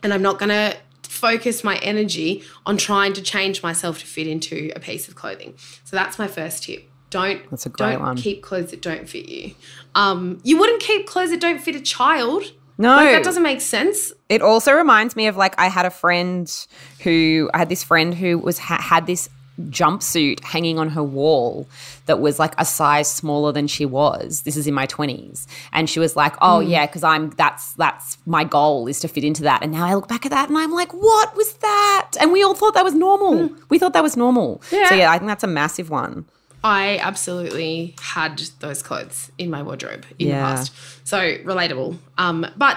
and 0.00 0.14
I'm 0.14 0.22
not 0.22 0.38
going 0.38 0.50
to 0.50 0.76
focus 1.02 1.64
my 1.64 1.78
energy 1.78 2.44
on 2.64 2.76
trying 2.76 3.14
to 3.14 3.22
change 3.22 3.60
myself 3.60 3.98
to 3.98 4.06
fit 4.06 4.28
into 4.28 4.70
a 4.76 4.80
piece 4.80 5.08
of 5.08 5.16
clothing. 5.16 5.54
So 5.82 5.96
that's 5.96 6.20
my 6.20 6.28
first 6.28 6.62
tip. 6.62 6.88
Don't 7.10 7.50
that's 7.50 7.66
a 7.66 7.70
great 7.70 7.94
don't 7.94 8.02
one. 8.02 8.16
keep 8.16 8.42
clothes 8.42 8.70
that 8.70 8.82
don't 8.82 9.08
fit 9.08 9.28
you. 9.28 9.54
Um, 9.96 10.40
you 10.44 10.56
wouldn't 10.58 10.80
keep 10.80 11.06
clothes 11.06 11.30
that 11.30 11.40
don't 11.40 11.58
fit 11.58 11.74
a 11.74 11.80
child. 11.80 12.52
No, 12.78 12.94
like, 12.94 13.10
that 13.10 13.24
doesn't 13.24 13.42
make 13.42 13.60
sense. 13.60 14.12
It 14.28 14.40
also 14.40 14.72
reminds 14.72 15.16
me 15.16 15.26
of 15.26 15.36
like 15.36 15.54
I 15.58 15.66
had 15.66 15.84
a 15.84 15.90
friend 15.90 16.48
who 17.02 17.50
I 17.52 17.58
had 17.58 17.68
this 17.68 17.82
friend 17.82 18.14
who 18.14 18.38
was 18.38 18.58
ha- 18.58 18.80
had 18.80 19.06
this 19.06 19.28
jumpsuit 19.62 20.38
hanging 20.44 20.78
on 20.78 20.90
her 20.90 21.02
wall 21.02 21.66
that 22.06 22.20
was 22.20 22.38
like 22.38 22.54
a 22.58 22.64
size 22.64 23.10
smaller 23.10 23.50
than 23.50 23.66
she 23.66 23.84
was. 23.84 24.42
This 24.42 24.56
is 24.56 24.68
in 24.68 24.74
my 24.74 24.86
20s. 24.86 25.46
And 25.72 25.90
she 25.90 25.98
was 25.98 26.14
like, 26.14 26.36
"Oh 26.40 26.60
mm. 26.62 26.70
yeah, 26.70 26.86
cuz 26.86 27.02
I'm 27.02 27.30
that's 27.30 27.72
that's 27.72 28.18
my 28.24 28.44
goal 28.44 28.86
is 28.86 29.00
to 29.00 29.08
fit 29.08 29.24
into 29.24 29.42
that." 29.42 29.62
And 29.62 29.72
now 29.72 29.84
I 29.84 29.94
look 29.94 30.08
back 30.08 30.24
at 30.24 30.30
that 30.30 30.48
and 30.48 30.56
I'm 30.56 30.72
like, 30.72 30.92
"What 30.92 31.36
was 31.36 31.54
that?" 31.54 32.12
And 32.20 32.32
we 32.32 32.42
all 32.42 32.54
thought 32.54 32.74
that 32.74 32.84
was 32.84 32.94
normal. 32.94 33.48
Mm. 33.48 33.56
We 33.68 33.78
thought 33.78 33.92
that 33.94 34.02
was 34.02 34.16
normal. 34.16 34.62
Yeah. 34.70 34.88
So 34.88 34.94
yeah, 34.94 35.10
I 35.10 35.18
think 35.18 35.28
that's 35.28 35.44
a 35.44 35.48
massive 35.48 35.90
one. 35.90 36.26
I 36.62 36.98
absolutely 36.98 37.94
had 38.00 38.38
those 38.60 38.82
clothes 38.82 39.30
in 39.38 39.50
my 39.50 39.62
wardrobe 39.62 40.04
in 40.18 40.28
yeah. 40.28 40.36
the 40.36 40.56
past. 40.56 40.72
So 41.04 41.18
relatable. 41.18 41.96
Um, 42.16 42.46
but 42.56 42.76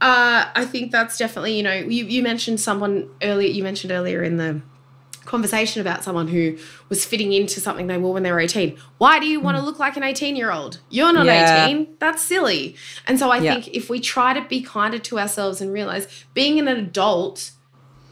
uh, 0.00 0.48
I 0.54 0.64
think 0.64 0.92
that's 0.92 1.18
definitely, 1.18 1.56
you 1.56 1.62
know, 1.62 1.74
you, 1.74 2.04
you 2.04 2.22
mentioned 2.22 2.60
someone 2.60 3.08
earlier, 3.22 3.48
you 3.48 3.62
mentioned 3.62 3.92
earlier 3.92 4.22
in 4.22 4.36
the 4.36 4.62
conversation 5.24 5.82
about 5.82 6.02
someone 6.02 6.26
who 6.26 6.56
was 6.88 7.04
fitting 7.04 7.32
into 7.32 7.60
something 7.60 7.86
they 7.86 7.98
wore 7.98 8.14
when 8.14 8.22
they 8.22 8.32
were 8.32 8.40
18. 8.40 8.78
Why 8.96 9.18
do 9.18 9.26
you 9.26 9.40
want 9.40 9.56
to 9.56 9.60
hmm. 9.60 9.66
look 9.66 9.78
like 9.78 9.96
an 9.96 10.02
18 10.02 10.36
year 10.36 10.50
old? 10.50 10.80
You're 10.88 11.12
not 11.12 11.26
yeah. 11.26 11.66
18. 11.66 11.96
That's 11.98 12.22
silly. 12.22 12.76
And 13.06 13.18
so 13.18 13.30
I 13.30 13.38
yeah. 13.38 13.54
think 13.54 13.68
if 13.76 13.90
we 13.90 14.00
try 14.00 14.32
to 14.32 14.40
be 14.48 14.62
kinder 14.62 14.98
to 14.98 15.18
ourselves 15.18 15.60
and 15.60 15.72
realize 15.72 16.24
being 16.32 16.58
an 16.58 16.66
adult 16.66 17.50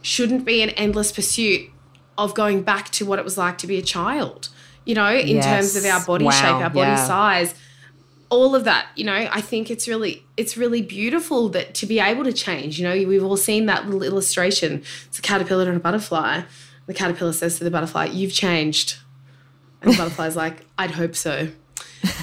shouldn't 0.03 0.45
be 0.45 0.61
an 0.63 0.71
endless 0.71 1.11
pursuit 1.11 1.71
of 2.19 2.35
going 2.35 2.63
back 2.63 2.91
to 2.91 3.07
what 3.07 3.19
it 3.19 3.25
was 3.25 3.39
like 3.39 3.59
to 3.59 3.67
be 3.67 3.79
a 3.79 3.83
child 3.83 4.51
you 4.87 4.95
know, 4.95 5.13
in 5.13 5.37
yes. 5.37 5.45
terms 5.45 5.77
of 5.77 5.85
our 5.85 6.03
body 6.07 6.25
wow. 6.25 6.31
shape, 6.31 6.55
our 6.55 6.71
body 6.71 6.93
yeah. 6.93 7.07
size, 7.07 7.55
all 8.31 8.55
of 8.55 8.65
that, 8.65 8.87
you 8.97 9.05
know, 9.05 9.15
I 9.15 9.41
think 9.41 9.71
it's 9.71 9.87
really 9.87 10.25
it's 10.37 10.57
really 10.57 10.81
beautiful 10.81 11.49
that 11.51 11.75
to 11.75 11.87
be 11.87 12.01
able 12.01 12.25
to 12.25 12.33
change. 12.33 12.79
You 12.79 12.89
know, 12.89 13.09
we've 13.09 13.25
all 13.25 13.37
seen 13.37 13.67
that 13.67 13.87
little 13.87 14.03
illustration. 14.03 14.83
It's 15.07 15.19
a 15.19 15.23
caterpillar 15.23 15.69
and 15.69 15.77
a 15.77 15.81
butterfly. 15.81 16.43
The 16.87 16.95
caterpillar 16.95 17.33
says 17.33 17.59
to 17.59 17.65
the 17.65 17.71
butterfly, 17.71 18.07
"You've 18.07 18.33
changed," 18.33 18.99
and 19.83 19.93
the 19.93 19.97
butterfly's 19.99 20.37
like, 20.37 20.65
"I'd 20.79 20.93
hope 20.93 21.17
so." 21.17 21.49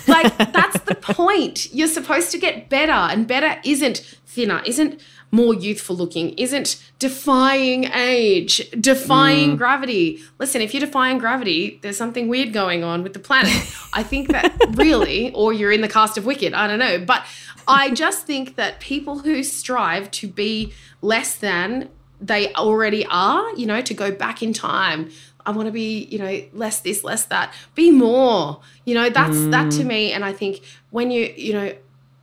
like 0.07 0.37
that's 0.37 0.79
the 0.81 0.95
point. 0.95 1.73
You're 1.73 1.87
supposed 1.87 2.31
to 2.31 2.37
get 2.37 2.69
better, 2.69 2.91
and 2.91 3.27
better 3.27 3.59
isn't 3.63 3.97
thinner, 4.25 4.61
isn't 4.65 5.01
more 5.33 5.55
youthful 5.55 5.95
looking, 5.95 6.29
isn't 6.37 6.79
defying 6.99 7.85
age, 7.85 8.69
defying 8.79 9.53
mm. 9.53 9.57
gravity. 9.57 10.21
Listen, 10.37 10.61
if 10.61 10.75
you're 10.75 10.85
defying 10.85 11.17
gravity, 11.17 11.79
there's 11.81 11.97
something 11.97 12.27
weird 12.27 12.53
going 12.53 12.83
on 12.83 13.01
with 13.01 13.13
the 13.13 13.19
planet. 13.19 13.51
I 13.93 14.03
think 14.03 14.31
that 14.31 14.53
really, 14.75 15.33
or 15.33 15.51
you're 15.51 15.71
in 15.71 15.81
the 15.81 15.89
cast 15.89 16.19
of 16.19 16.25
Wicked, 16.27 16.53
I 16.53 16.67
don't 16.67 16.77
know. 16.77 16.99
But 17.03 17.25
I 17.67 17.89
just 17.89 18.27
think 18.27 18.57
that 18.57 18.79
people 18.79 19.19
who 19.19 19.41
strive 19.41 20.11
to 20.11 20.27
be 20.27 20.71
less 21.01 21.35
than 21.35 21.89
they 22.21 22.53
already 22.53 23.03
are, 23.07 23.55
you 23.55 23.65
know, 23.65 23.81
to 23.81 23.93
go 23.95 24.11
back 24.11 24.43
in 24.43 24.53
time. 24.53 25.09
I 25.47 25.51
want 25.51 25.65
to 25.65 25.71
be, 25.71 26.05
you 26.05 26.19
know, 26.19 26.43
less 26.53 26.79
this, 26.81 27.03
less 27.03 27.25
that. 27.25 27.51
Be 27.73 27.89
more. 27.89 28.61
You 28.85 28.93
know, 28.93 29.09
that's 29.09 29.35
mm. 29.35 29.51
that 29.51 29.71
to 29.71 29.83
me. 29.83 30.11
And 30.11 30.23
I 30.23 30.31
think 30.31 30.61
when 30.91 31.09
you, 31.09 31.33
you 31.35 31.53
know, 31.53 31.73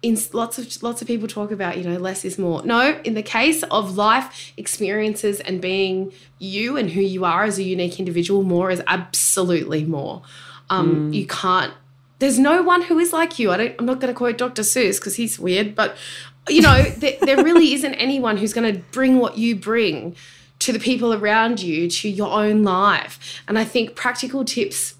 in 0.02 0.18
lots 0.32 0.58
of 0.58 0.82
lots 0.82 1.02
of 1.02 1.08
people 1.08 1.28
talk 1.28 1.50
about, 1.50 1.76
you 1.76 1.84
know, 1.84 1.98
less 1.98 2.24
is 2.24 2.38
more. 2.38 2.62
No, 2.64 3.00
in 3.04 3.14
the 3.14 3.22
case 3.22 3.62
of 3.64 3.96
life 3.96 4.52
experiences 4.56 5.40
and 5.40 5.60
being 5.60 6.12
you 6.38 6.76
and 6.76 6.90
who 6.90 7.00
you 7.00 7.24
are 7.24 7.44
as 7.44 7.58
a 7.58 7.62
unique 7.62 7.98
individual, 7.98 8.42
more 8.42 8.70
is 8.70 8.82
absolutely 8.86 9.84
more. 9.84 10.22
Um, 10.70 11.10
mm. 11.10 11.14
You 11.14 11.26
can't. 11.26 11.74
There's 12.18 12.38
no 12.38 12.62
one 12.62 12.82
who 12.82 12.98
is 12.98 13.12
like 13.12 13.38
you. 13.38 13.50
I 13.50 13.56
don't. 13.56 13.74
I'm 13.78 13.86
not 13.86 14.00
going 14.00 14.12
to 14.12 14.16
quote 14.16 14.38
Dr. 14.38 14.62
Seuss 14.62 14.98
because 14.98 15.16
he's 15.16 15.38
weird, 15.38 15.74
but 15.74 15.96
you 16.48 16.62
know, 16.62 16.82
there, 16.96 17.16
there 17.20 17.44
really 17.44 17.74
isn't 17.74 17.94
anyone 17.94 18.38
who's 18.38 18.54
going 18.54 18.72
to 18.72 18.80
bring 18.92 19.18
what 19.18 19.36
you 19.36 19.54
bring 19.54 20.16
to 20.60 20.72
the 20.72 20.78
people 20.78 21.12
around 21.14 21.60
you, 21.60 21.88
to 21.88 22.08
your 22.08 22.30
own 22.30 22.62
life. 22.62 23.42
And 23.48 23.58
I 23.58 23.64
think 23.64 23.96
practical 23.96 24.44
tips 24.44 24.94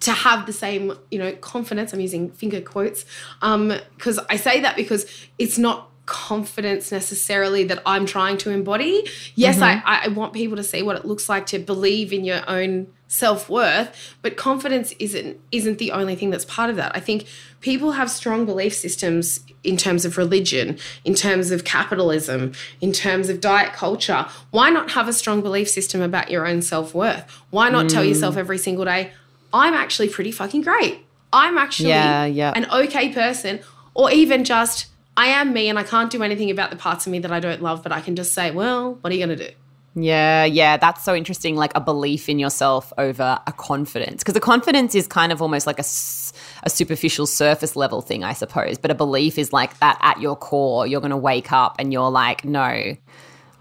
to 0.00 0.12
have 0.12 0.46
the 0.46 0.52
same, 0.52 0.92
you 1.10 1.18
know, 1.18 1.32
confidence. 1.36 1.92
I'm 1.92 2.00
using 2.00 2.30
finger 2.30 2.60
quotes 2.60 3.04
because 3.40 4.18
um, 4.18 4.26
I 4.28 4.36
say 4.36 4.60
that 4.60 4.76
because 4.76 5.06
it's 5.38 5.58
not 5.58 5.90
confidence 6.06 6.92
necessarily 6.92 7.64
that 7.64 7.82
I'm 7.84 8.06
trying 8.06 8.38
to 8.38 8.50
embody. 8.50 9.08
Yes, 9.34 9.56
mm-hmm. 9.56 9.86
I, 9.86 10.04
I 10.04 10.08
want 10.08 10.32
people 10.32 10.56
to 10.56 10.62
see 10.62 10.82
what 10.82 10.96
it 10.96 11.04
looks 11.04 11.28
like 11.28 11.46
to 11.46 11.58
believe 11.58 12.12
in 12.12 12.24
your 12.24 12.48
own 12.48 12.86
self-worth, 13.08 14.16
but 14.20 14.36
confidence 14.36 14.92
isn't 14.98 15.38
isn't 15.52 15.78
the 15.78 15.92
only 15.92 16.16
thing 16.16 16.30
that's 16.30 16.44
part 16.44 16.70
of 16.70 16.76
that. 16.76 16.94
I 16.94 17.00
think 17.00 17.26
people 17.60 17.92
have 17.92 18.10
strong 18.10 18.46
belief 18.46 18.74
systems 18.74 19.44
in 19.62 19.76
terms 19.76 20.04
of 20.04 20.16
religion, 20.16 20.78
in 21.04 21.14
terms 21.14 21.50
of 21.50 21.64
capitalism, 21.64 22.52
in 22.80 22.92
terms 22.92 23.28
of 23.28 23.40
diet 23.40 23.72
culture. 23.72 24.26
Why 24.50 24.70
not 24.70 24.92
have 24.92 25.08
a 25.08 25.12
strong 25.12 25.40
belief 25.40 25.68
system 25.68 26.00
about 26.00 26.30
your 26.30 26.46
own 26.46 26.62
self-worth? 26.62 27.30
Why 27.50 27.68
not 27.68 27.86
mm. 27.86 27.90
tell 27.90 28.04
yourself 28.04 28.36
every 28.36 28.58
single 28.58 28.84
day, 28.84 29.12
I'm 29.56 29.74
actually 29.74 30.08
pretty 30.08 30.30
fucking 30.30 30.62
great. 30.62 31.04
I'm 31.32 31.58
actually 31.58 31.88
yeah, 31.88 32.24
yeah. 32.24 32.52
an 32.54 32.70
okay 32.70 33.12
person 33.12 33.60
or 33.94 34.10
even 34.10 34.44
just 34.44 34.86
I 35.16 35.28
am 35.28 35.52
me 35.52 35.68
and 35.68 35.78
I 35.78 35.82
can't 35.82 36.10
do 36.10 36.22
anything 36.22 36.50
about 36.50 36.70
the 36.70 36.76
parts 36.76 37.06
of 37.06 37.12
me 37.12 37.18
that 37.20 37.32
I 37.32 37.40
don't 37.40 37.62
love, 37.62 37.82
but 37.82 37.90
I 37.90 38.00
can 38.00 38.16
just 38.16 38.34
say, 38.34 38.50
well, 38.50 38.98
what 39.00 39.12
are 39.12 39.16
you 39.16 39.26
going 39.26 39.36
to 39.38 39.48
do? 39.48 39.54
Yeah, 39.98 40.44
yeah, 40.44 40.76
that's 40.76 41.02
so 41.02 41.14
interesting. 41.14 41.56
Like 41.56 41.72
a 41.74 41.80
belief 41.80 42.28
in 42.28 42.38
yourself 42.38 42.92
over 42.98 43.38
a 43.46 43.52
confidence. 43.52 44.22
Because 44.22 44.36
a 44.36 44.40
confidence 44.40 44.94
is 44.94 45.06
kind 45.06 45.32
of 45.32 45.40
almost 45.40 45.66
like 45.66 45.78
a, 45.78 45.86
a 46.64 46.70
superficial 46.70 47.26
surface 47.26 47.76
level 47.76 48.02
thing, 48.02 48.22
I 48.22 48.34
suppose. 48.34 48.76
But 48.76 48.90
a 48.90 48.94
belief 48.94 49.38
is 49.38 49.54
like 49.54 49.78
that 49.78 49.98
at 50.02 50.20
your 50.20 50.36
core, 50.36 50.86
you're 50.86 51.00
going 51.00 51.10
to 51.12 51.16
wake 51.16 51.50
up 51.50 51.76
and 51.78 51.94
you're 51.94 52.10
like, 52.10 52.44
no, 52.44 52.94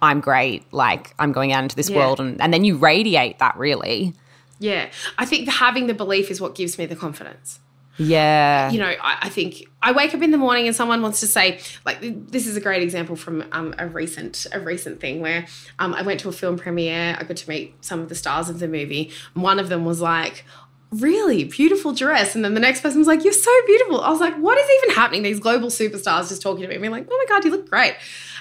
I'm 0.01 0.19
great. 0.19 0.71
Like 0.73 1.15
I'm 1.17 1.31
going 1.31 1.53
out 1.53 1.63
into 1.63 1.77
this 1.77 1.89
yeah. 1.89 1.97
world. 1.97 2.19
And, 2.19 2.41
and 2.41 2.53
then 2.53 2.65
you 2.65 2.75
radiate 2.75 3.39
that 3.39 3.55
really. 3.55 4.13
Yeah. 4.59 4.89
I 5.17 5.25
think 5.25 5.49
having 5.49 5.87
the 5.87 5.93
belief 5.93 6.31
is 6.31 6.39
what 6.39 6.55
gives 6.55 6.77
me 6.77 6.85
the 6.85 6.95
confidence. 6.95 7.59
Yeah. 7.97 8.71
You 8.71 8.79
know, 8.79 8.93
I, 9.01 9.17
I, 9.21 9.29
think 9.29 9.67
I 9.81 9.93
wake 9.93 10.13
up 10.13 10.21
in 10.21 10.31
the 10.31 10.37
morning 10.37 10.67
and 10.67 10.75
someone 10.75 11.01
wants 11.01 11.21
to 11.21 11.27
say, 11.27 11.61
like, 11.85 11.99
this 12.01 12.45
is 12.45 12.57
a 12.57 12.61
great 12.61 12.83
example 12.83 13.15
from 13.15 13.45
um, 13.53 13.73
a 13.77 13.87
recent 13.87 14.45
a 14.51 14.59
recent 14.59 14.99
thing 14.99 15.21
where 15.21 15.47
um, 15.79 15.93
I 15.93 16.01
went 16.01 16.19
to 16.21 16.29
a 16.29 16.33
film 16.33 16.57
premiere. 16.57 17.15
I 17.17 17.23
got 17.23 17.37
to 17.37 17.49
meet 17.49 17.73
some 17.85 18.01
of 18.01 18.09
the 18.09 18.15
stars 18.15 18.49
of 18.49 18.59
the 18.59 18.67
movie. 18.67 19.11
One 19.33 19.59
of 19.59 19.69
them 19.69 19.85
was 19.85 20.01
like, 20.01 20.43
really 20.91 21.45
beautiful 21.45 21.93
dress. 21.93 22.35
And 22.35 22.43
then 22.43 22.53
the 22.53 22.59
next 22.59 22.81
person 22.81 22.99
was 22.99 23.07
like, 23.07 23.23
you're 23.23 23.33
so 23.33 23.51
beautiful. 23.65 24.01
I 24.01 24.09
was 24.09 24.19
like, 24.19 24.35
what 24.35 24.57
is 24.57 24.69
even 24.83 24.95
happening? 24.95 25.23
These 25.23 25.39
global 25.39 25.69
superstars 25.69 26.29
just 26.29 26.41
talking 26.41 26.63
to 26.63 26.67
me, 26.67 26.77
being 26.77 26.91
like, 26.91 27.07
oh 27.09 27.25
my 27.27 27.33
God, 27.33 27.45
you 27.45 27.51
look 27.51 27.69
great. 27.69 27.95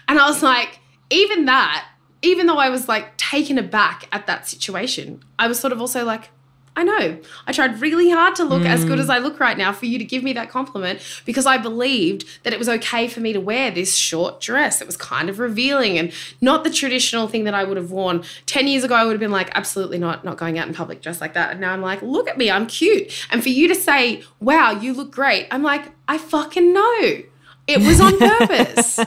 And 0.08 0.18
I 0.18 0.28
was 0.28 0.42
like, 0.42 0.80
even 1.10 1.46
that, 1.46 1.86
even 2.24 2.46
though 2.46 2.58
I 2.58 2.70
was 2.70 2.88
like 2.88 3.16
taken 3.16 3.58
aback 3.58 4.08
at 4.10 4.26
that 4.26 4.48
situation, 4.48 5.22
I 5.38 5.46
was 5.46 5.58
sort 5.58 5.72
of 5.72 5.80
also 5.80 6.04
like, 6.04 6.30
I 6.76 6.82
know. 6.82 7.20
I 7.46 7.52
tried 7.52 7.80
really 7.80 8.10
hard 8.10 8.34
to 8.36 8.44
look 8.44 8.62
mm. 8.62 8.66
as 8.66 8.84
good 8.84 8.98
as 8.98 9.08
I 9.08 9.18
look 9.18 9.38
right 9.38 9.56
now 9.56 9.72
for 9.72 9.86
you 9.86 9.96
to 9.96 10.04
give 10.04 10.24
me 10.24 10.32
that 10.32 10.50
compliment 10.50 11.00
because 11.24 11.46
I 11.46 11.56
believed 11.56 12.26
that 12.42 12.52
it 12.52 12.58
was 12.58 12.68
okay 12.68 13.06
for 13.06 13.20
me 13.20 13.32
to 13.32 13.40
wear 13.40 13.70
this 13.70 13.94
short 13.94 14.40
dress. 14.40 14.80
It 14.80 14.86
was 14.86 14.96
kind 14.96 15.28
of 15.28 15.38
revealing 15.38 15.98
and 15.98 16.12
not 16.40 16.64
the 16.64 16.70
traditional 16.70 17.28
thing 17.28 17.44
that 17.44 17.54
I 17.54 17.62
would 17.62 17.76
have 17.76 17.92
worn. 17.92 18.24
10 18.46 18.66
years 18.66 18.82
ago, 18.82 18.96
I 18.96 19.04
would 19.04 19.12
have 19.12 19.20
been 19.20 19.30
like, 19.30 19.50
absolutely 19.54 19.98
not, 19.98 20.24
not 20.24 20.36
going 20.36 20.58
out 20.58 20.66
in 20.66 20.74
public 20.74 21.00
dressed 21.00 21.20
like 21.20 21.34
that. 21.34 21.52
And 21.52 21.60
now 21.60 21.72
I'm 21.72 21.82
like, 21.82 22.02
look 22.02 22.28
at 22.28 22.38
me, 22.38 22.50
I'm 22.50 22.66
cute. 22.66 23.12
And 23.30 23.40
for 23.40 23.50
you 23.50 23.68
to 23.68 23.74
say, 23.76 24.24
wow, 24.40 24.72
you 24.72 24.94
look 24.94 25.12
great, 25.12 25.46
I'm 25.52 25.62
like, 25.62 25.92
I 26.08 26.18
fucking 26.18 26.72
know. 26.72 27.22
It 27.68 27.78
was 27.78 28.00
on 28.00 28.18
purpose. 28.18 28.98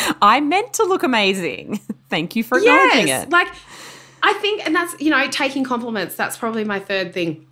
I 0.22 0.40
meant 0.40 0.74
to 0.74 0.84
look 0.84 1.02
amazing. 1.02 1.80
Thank 2.08 2.36
you 2.36 2.44
for 2.44 2.58
acknowledging 2.58 3.08
yes, 3.08 3.24
it. 3.24 3.30
Like, 3.30 3.48
I 4.22 4.34
think, 4.34 4.64
and 4.66 4.74
that's, 4.74 5.00
you 5.00 5.10
know, 5.10 5.28
taking 5.28 5.64
compliments, 5.64 6.14
that's 6.14 6.36
probably 6.36 6.64
my 6.64 6.78
third 6.78 7.12
thing. 7.12 7.46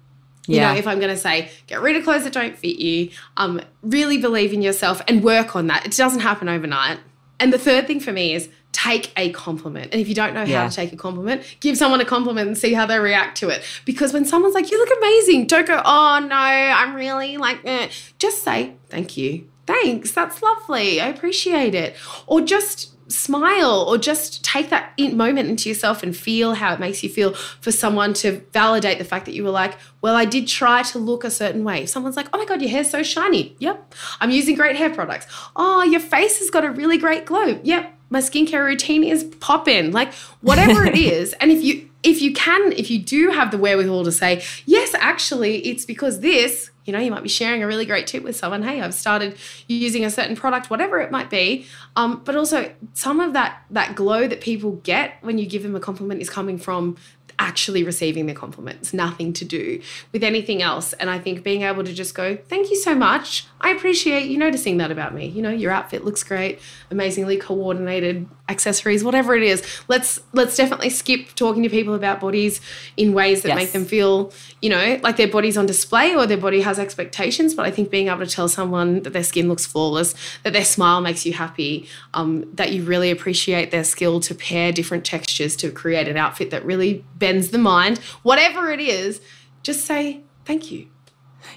You 0.47 0.57
yeah. 0.57 0.73
know, 0.73 0.79
if 0.79 0.87
I'm 0.87 0.99
going 0.99 1.15
to 1.15 1.21
say, 1.21 1.51
get 1.67 1.81
rid 1.81 1.97
of 1.97 2.05
clothes 2.05 2.25
that 2.25 2.33
don't 2.33 2.57
fit 2.57 2.79
you, 2.79 3.11
um, 3.37 3.61
really 3.83 4.19
believe 4.19 4.53
in 4.53 4.63
yourself 4.63 5.01
and 5.07 5.23
work 5.23 5.55
on 5.55 5.69
that. 5.69 5.87
It 5.87 5.97
doesn't 5.97 6.21
happen 6.21 6.49
overnight. 6.49 6.99
And 7.39 7.53
the 7.53 7.59
third 7.59 7.87
thing 7.87 8.01
for 8.01 8.13
me 8.13 8.35
is 8.35 8.49
take 8.73 9.13
a 9.17 9.31
compliment. 9.33 9.93
And 9.93 10.01
if 10.01 10.09
you 10.09 10.15
don't 10.15 10.35
know 10.35 10.43
yeah. 10.43 10.63
how 10.63 10.69
to 10.69 10.75
take 10.75 10.93
a 10.93 10.97
compliment, 10.97 11.43
give 11.61 11.77
someone 11.77 12.01
a 12.01 12.05
compliment 12.05 12.49
and 12.49 12.57
see 12.59 12.73
how 12.73 12.87
they 12.87 12.99
react 12.99 13.39
to 13.39 13.49
it. 13.49 13.63
Because 13.85 14.13
when 14.13 14.25
someone's 14.25 14.55
like, 14.55 14.71
you 14.71 14.79
look 14.79 14.97
amazing, 14.99 15.47
don't 15.47 15.67
go, 15.67 15.81
oh 15.85 16.19
no, 16.21 16.37
I'm 16.37 16.95
really 16.95 17.37
like, 17.37 17.61
eh. 17.65 17.89
just 18.19 18.43
say, 18.43 18.75
thank 18.89 19.17
you. 19.17 19.49
Thanks, 19.71 20.13
that's 20.13 20.43
lovely. 20.43 21.01
I 21.01 21.09
appreciate 21.09 21.75
it. 21.75 21.97
Or 22.27 22.41
just 22.41 22.95
smile 23.11 23.85
or 23.89 23.99
just 23.99 24.45
take 24.45 24.71
that 24.71 24.99
moment 24.99 25.49
into 25.49 25.69
yourself 25.69 26.03
and 26.03 26.17
feel 26.17 26.55
how 26.55 26.73
it 26.73 26.81
makes 26.81 27.03
you 27.03 27.09
feel 27.09 27.35
for 27.35 27.73
someone 27.73 28.15
to 28.15 28.41
validate 28.53 28.99
the 28.99 29.05
fact 29.05 29.27
that 29.27 29.35
you 29.35 29.45
were 29.45 29.51
like, 29.51 29.77
well, 30.01 30.15
I 30.15 30.25
did 30.25 30.47
try 30.47 30.83
to 30.83 30.99
look 30.99 31.25
a 31.25 31.31
certain 31.31 31.65
way. 31.65 31.83
If 31.83 31.89
someone's 31.89 32.17
like, 32.17 32.29
oh 32.33 32.39
my 32.39 32.45
God, 32.45 32.63
your 32.63 32.71
hair's 32.71 32.91
so 32.91 33.03
shiny. 33.03 33.55
Yep. 33.59 33.95
I'm 34.21 34.31
using 34.31 34.55
great 34.55 34.77
hair 34.77 34.91
products. 34.91 35.27
Oh, 35.57 35.83
your 35.83 36.01
face 36.01 36.39
has 36.39 36.51
got 36.51 36.65
a 36.65 36.71
really 36.71 36.99
great 36.99 37.27
glow. 37.27 37.61
Yep. 37.63 37.95
My 38.11 38.21
skincare 38.21 38.65
routine 38.65 39.05
is 39.05 39.25
popping. 39.41 39.93
Like 39.93 40.13
whatever 40.41 40.85
it 40.85 40.95
is. 40.97 41.33
And 41.35 41.51
if 41.51 41.63
you 41.63 41.89
if 42.03 42.23
you 42.23 42.33
can, 42.33 42.73
if 42.73 42.91
you 42.91 42.99
do 42.99 43.31
have 43.31 43.51
the 43.51 43.59
wherewithal 43.59 44.05
to 44.05 44.13
say, 44.13 44.43
yes, 44.65 44.95
actually, 44.95 45.59
it's 45.67 45.85
because 45.85 46.21
this, 46.21 46.71
you 46.91 46.97
know, 46.97 47.01
you 47.01 47.13
might 47.13 47.23
be 47.23 47.29
sharing 47.29 47.63
a 47.63 47.69
really 47.69 47.87
great 47.87 48.09
tip 48.09 48.25
with 48.25 48.35
someone. 48.35 48.65
Hey, 48.65 48.81
I've 48.81 48.95
started 48.95 49.37
using 49.69 50.05
a 50.05 50.11
certain 50.11 50.35
product, 50.35 50.71
whatever 50.71 50.99
it 50.99 51.13
might 51.13 51.31
be. 51.31 51.65
Um, 51.95 52.21
but 52.25 52.35
also, 52.35 52.75
some 52.95 53.21
of 53.21 53.33
that 53.33 53.63
that 53.71 53.95
glow 53.95 54.27
that 54.27 54.41
people 54.41 54.73
get 54.83 55.15
when 55.21 55.39
you 55.39 55.47
give 55.47 55.63
them 55.63 55.77
a 55.77 55.81
compliment 55.81 56.21
is 56.21 56.29
coming 56.29 56.59
from 56.59 56.97
actually 57.41 57.83
receiving 57.83 58.27
the 58.27 58.35
compliments, 58.35 58.93
nothing 58.93 59.33
to 59.33 59.45
do 59.47 59.81
with 60.13 60.23
anything 60.23 60.63
else. 60.63 60.93
And 60.93 61.09
I 61.09 61.19
think 61.19 61.43
being 61.43 61.63
able 61.63 61.83
to 61.83 61.93
just 61.93 62.15
go, 62.15 62.37
thank 62.37 62.71
you 62.71 62.77
so 62.77 62.95
much. 62.95 63.47
I 63.63 63.71
appreciate 63.71 64.29
you 64.29 64.39
noticing 64.39 64.77
that 64.77 64.91
about 64.91 65.15
me. 65.15 65.27
You 65.27 65.43
know, 65.43 65.51
your 65.51 65.73
outfit 65.73 66.05
looks 66.05 66.23
great, 66.23 66.61
amazingly 66.91 67.39
coordinated 67.39 68.29
accessories, 68.49 69.03
whatever 69.03 69.35
it 69.35 69.43
is. 69.43 69.65
Let's 69.89 70.21
let's 70.33 70.57
definitely 70.57 70.91
skip 70.91 71.35
talking 71.35 71.63
to 71.63 71.71
people 71.71 71.95
about 71.95 72.21
bodies 72.21 72.61
in 72.97 73.13
ways 73.15 73.43
that 73.43 73.49
yes. 73.49 73.57
make 73.57 73.73
them 73.73 73.85
feel, 73.85 74.33
you 74.61 74.69
know, 74.69 75.01
like 75.03 75.17
their 75.17 75.29
body's 75.29 75.57
on 75.57 75.67
display 75.67 76.15
or 76.15 76.27
their 76.27 76.37
body 76.37 76.61
has 76.61 76.79
expectations. 76.79 77.55
But 77.55 77.67
I 77.67 77.71
think 77.71 77.91
being 77.91 78.09
able 78.09 78.21
to 78.21 78.27
tell 78.27 78.49
someone 78.49 79.03
that 79.03 79.13
their 79.13 79.25
skin 79.25 79.49
looks 79.49 79.65
flawless, 79.65 80.15
that 80.43 80.53
their 80.53 80.65
smile 80.65 81.01
makes 81.01 81.25
you 81.25 81.33
happy, 81.33 81.89
um, 82.13 82.51
that 82.55 82.73
you 82.73 82.83
really 82.83 83.11
appreciate 83.11 83.71
their 83.71 83.85
skill 83.85 84.21
to 84.21 84.35
pair 84.35 84.73
different 84.73 85.05
textures 85.05 85.57
to 85.57 85.71
create 85.71 86.09
an 86.09 86.17
outfit 86.17 86.51
that 86.51 86.65
really 86.65 87.05
the 87.39 87.59
mind, 87.59 87.99
whatever 88.23 88.71
it 88.71 88.81
is, 88.81 89.21
just 89.63 89.85
say 89.87 90.21
thank 90.45 90.71
you. 90.71 90.89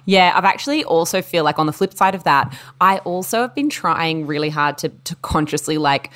Yeah, 0.06 0.34
I've 0.36 0.46
actually 0.46 0.84
also 0.84 1.22
feel 1.22 1.44
like 1.44 1.60
on 1.60 1.66
the 1.66 1.74
flip 1.74 1.94
side 1.94 2.16
of 2.16 2.24
that, 2.24 2.58
I 2.82 3.00
also 3.00 3.42
have 3.42 3.56
been 3.56 3.70
trying 3.70 4.28
really 4.28 4.50
hard 4.50 4.78
to 4.80 4.90
to 4.90 5.16
consciously 5.18 5.78
like 5.78 6.10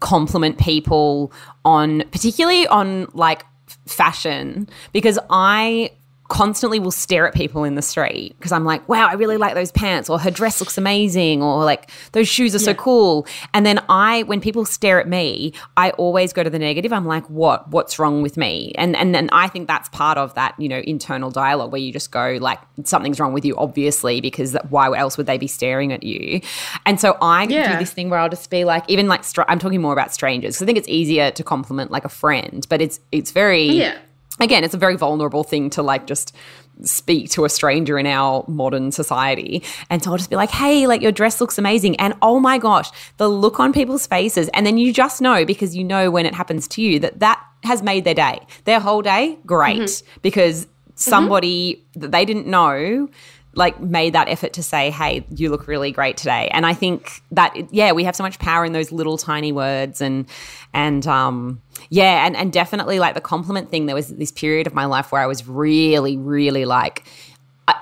compliment 0.00 0.58
people 0.58 1.32
on 1.64 2.02
particularly 2.10 2.66
on 2.68 3.06
like 3.12 3.44
fashion 3.86 4.68
because 4.92 5.18
I 5.28 5.90
constantly 6.30 6.78
will 6.78 6.92
stare 6.92 7.26
at 7.26 7.34
people 7.34 7.64
in 7.64 7.74
the 7.74 7.82
street 7.82 8.34
because 8.38 8.52
I'm 8.52 8.64
like, 8.64 8.88
wow, 8.88 9.08
I 9.08 9.14
really 9.14 9.36
like 9.36 9.54
those 9.54 9.72
pants, 9.72 10.08
or 10.08 10.18
her 10.18 10.30
dress 10.30 10.60
looks 10.60 10.78
amazing, 10.78 11.42
or 11.42 11.64
like 11.64 11.90
those 12.12 12.28
shoes 12.28 12.54
are 12.54 12.58
yeah. 12.58 12.66
so 12.66 12.74
cool. 12.74 13.26
And 13.52 13.66
then 13.66 13.80
I, 13.88 14.22
when 14.22 14.40
people 14.40 14.64
stare 14.64 15.00
at 15.00 15.08
me, 15.08 15.52
I 15.76 15.90
always 15.90 16.32
go 16.32 16.44
to 16.44 16.48
the 16.48 16.58
negative. 16.58 16.92
I'm 16.92 17.04
like, 17.04 17.28
what? 17.28 17.68
What's 17.68 17.98
wrong 17.98 18.22
with 18.22 18.36
me? 18.36 18.72
And 18.78 18.96
and 18.96 19.12
then 19.14 19.28
I 19.32 19.48
think 19.48 19.66
that's 19.66 19.88
part 19.88 20.16
of 20.18 20.32
that, 20.34 20.54
you 20.56 20.68
know, 20.68 20.78
internal 20.86 21.30
dialogue 21.30 21.72
where 21.72 21.80
you 21.80 21.92
just 21.92 22.12
go 22.12 22.38
like, 22.40 22.60
something's 22.84 23.18
wrong 23.18 23.32
with 23.32 23.44
you, 23.44 23.56
obviously, 23.56 24.20
because 24.20 24.56
why 24.68 24.96
else 24.96 25.18
would 25.18 25.26
they 25.26 25.36
be 25.36 25.48
staring 25.48 25.92
at 25.92 26.04
you? 26.04 26.40
And 26.86 27.00
so 27.00 27.18
I 27.20 27.42
yeah. 27.44 27.72
do 27.72 27.78
this 27.78 27.92
thing 27.92 28.08
where 28.08 28.20
I'll 28.20 28.28
just 28.28 28.48
be 28.50 28.64
like, 28.64 28.84
even 28.88 29.08
like, 29.08 29.24
str- 29.24 29.42
I'm 29.48 29.58
talking 29.58 29.82
more 29.82 29.92
about 29.92 30.14
strangers 30.14 30.54
because 30.54 30.62
I 30.62 30.66
think 30.66 30.78
it's 30.78 30.88
easier 30.88 31.32
to 31.32 31.42
compliment 31.42 31.90
like 31.90 32.04
a 32.04 32.08
friend, 32.08 32.64
but 32.68 32.80
it's 32.80 33.00
it's 33.10 33.32
very 33.32 33.64
yeah 33.64 33.98
again, 34.40 34.64
it's 34.64 34.74
a 34.74 34.78
very 34.78 34.96
vulnerable 34.96 35.44
thing 35.44 35.70
to 35.70 35.82
like 35.82 36.06
just 36.06 36.34
speak 36.82 37.30
to 37.30 37.44
a 37.44 37.48
stranger 37.48 37.98
in 37.98 38.06
our 38.06 38.44
modern 38.48 38.90
society. 38.90 39.62
And 39.90 40.02
so 40.02 40.10
I'll 40.10 40.16
just 40.16 40.30
be 40.30 40.36
like, 40.36 40.50
hey, 40.50 40.86
like 40.86 41.02
your 41.02 41.12
dress 41.12 41.40
looks 41.40 41.58
amazing. 41.58 41.96
And 41.96 42.14
oh 42.22 42.40
my 42.40 42.58
gosh, 42.58 42.90
the 43.18 43.28
look 43.28 43.60
on 43.60 43.72
people's 43.72 44.06
faces. 44.06 44.48
And 44.54 44.66
then 44.66 44.78
you 44.78 44.92
just 44.92 45.20
know 45.20 45.44
because 45.44 45.76
you 45.76 45.84
know 45.84 46.10
when 46.10 46.26
it 46.26 46.34
happens 46.34 46.66
to 46.68 46.82
you 46.82 46.98
that 47.00 47.20
that 47.20 47.44
has 47.64 47.82
made 47.82 48.04
their 48.04 48.14
day. 48.14 48.40
Their 48.64 48.80
whole 48.80 49.02
day, 49.02 49.38
great. 49.44 49.80
Mm-hmm. 49.80 50.20
Because 50.22 50.66
somebody 50.94 51.74
mm-hmm. 51.74 52.00
that 52.00 52.12
they 52.12 52.24
didn't 52.24 52.46
know 52.46 53.08
like 53.54 53.80
made 53.80 54.12
that 54.12 54.28
effort 54.28 54.52
to 54.52 54.62
say 54.62 54.90
hey 54.90 55.24
you 55.30 55.50
look 55.50 55.66
really 55.66 55.90
great 55.90 56.16
today. 56.16 56.48
And 56.52 56.64
i 56.66 56.74
think 56.74 57.22
that 57.32 57.54
yeah 57.72 57.92
we 57.92 58.04
have 58.04 58.16
so 58.16 58.22
much 58.22 58.38
power 58.38 58.64
in 58.64 58.72
those 58.72 58.92
little 58.92 59.18
tiny 59.18 59.52
words 59.52 60.00
and 60.00 60.26
and 60.72 61.06
um 61.06 61.60
yeah 61.88 62.26
and 62.26 62.36
and 62.36 62.52
definitely 62.52 62.98
like 62.98 63.14
the 63.14 63.20
compliment 63.20 63.70
thing 63.70 63.86
there 63.86 63.94
was 63.94 64.08
this 64.08 64.32
period 64.32 64.66
of 64.66 64.74
my 64.74 64.84
life 64.84 65.12
where 65.12 65.22
i 65.22 65.26
was 65.26 65.46
really 65.48 66.16
really 66.16 66.64
like 66.64 67.04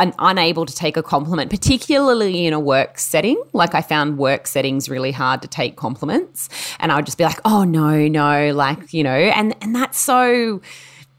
un- 0.01 0.15
unable 0.19 0.67
to 0.67 0.75
take 0.75 0.97
a 0.97 1.03
compliment 1.03 1.51
particularly 1.51 2.47
in 2.47 2.53
a 2.53 2.61
work 2.61 2.99
setting. 2.99 3.43
Like 3.53 3.75
i 3.75 3.83
found 3.83 4.19
work 4.19 4.47
settings 4.47 4.89
really 4.89 5.13
hard 5.13 5.43
to 5.43 5.49
take 5.49 5.77
compliments. 5.77 6.49
And 6.81 6.93
i 6.93 6.97
would 6.97 7.07
just 7.07 7.19
be 7.19 7.25
like 7.25 7.41
oh 7.45 7.65
no 7.65 8.09
no 8.09 8.53
like 8.55 8.93
you 8.93 9.03
know 9.03 9.11
and 9.11 9.55
and 9.61 9.75
that's 9.75 9.99
so 9.99 10.61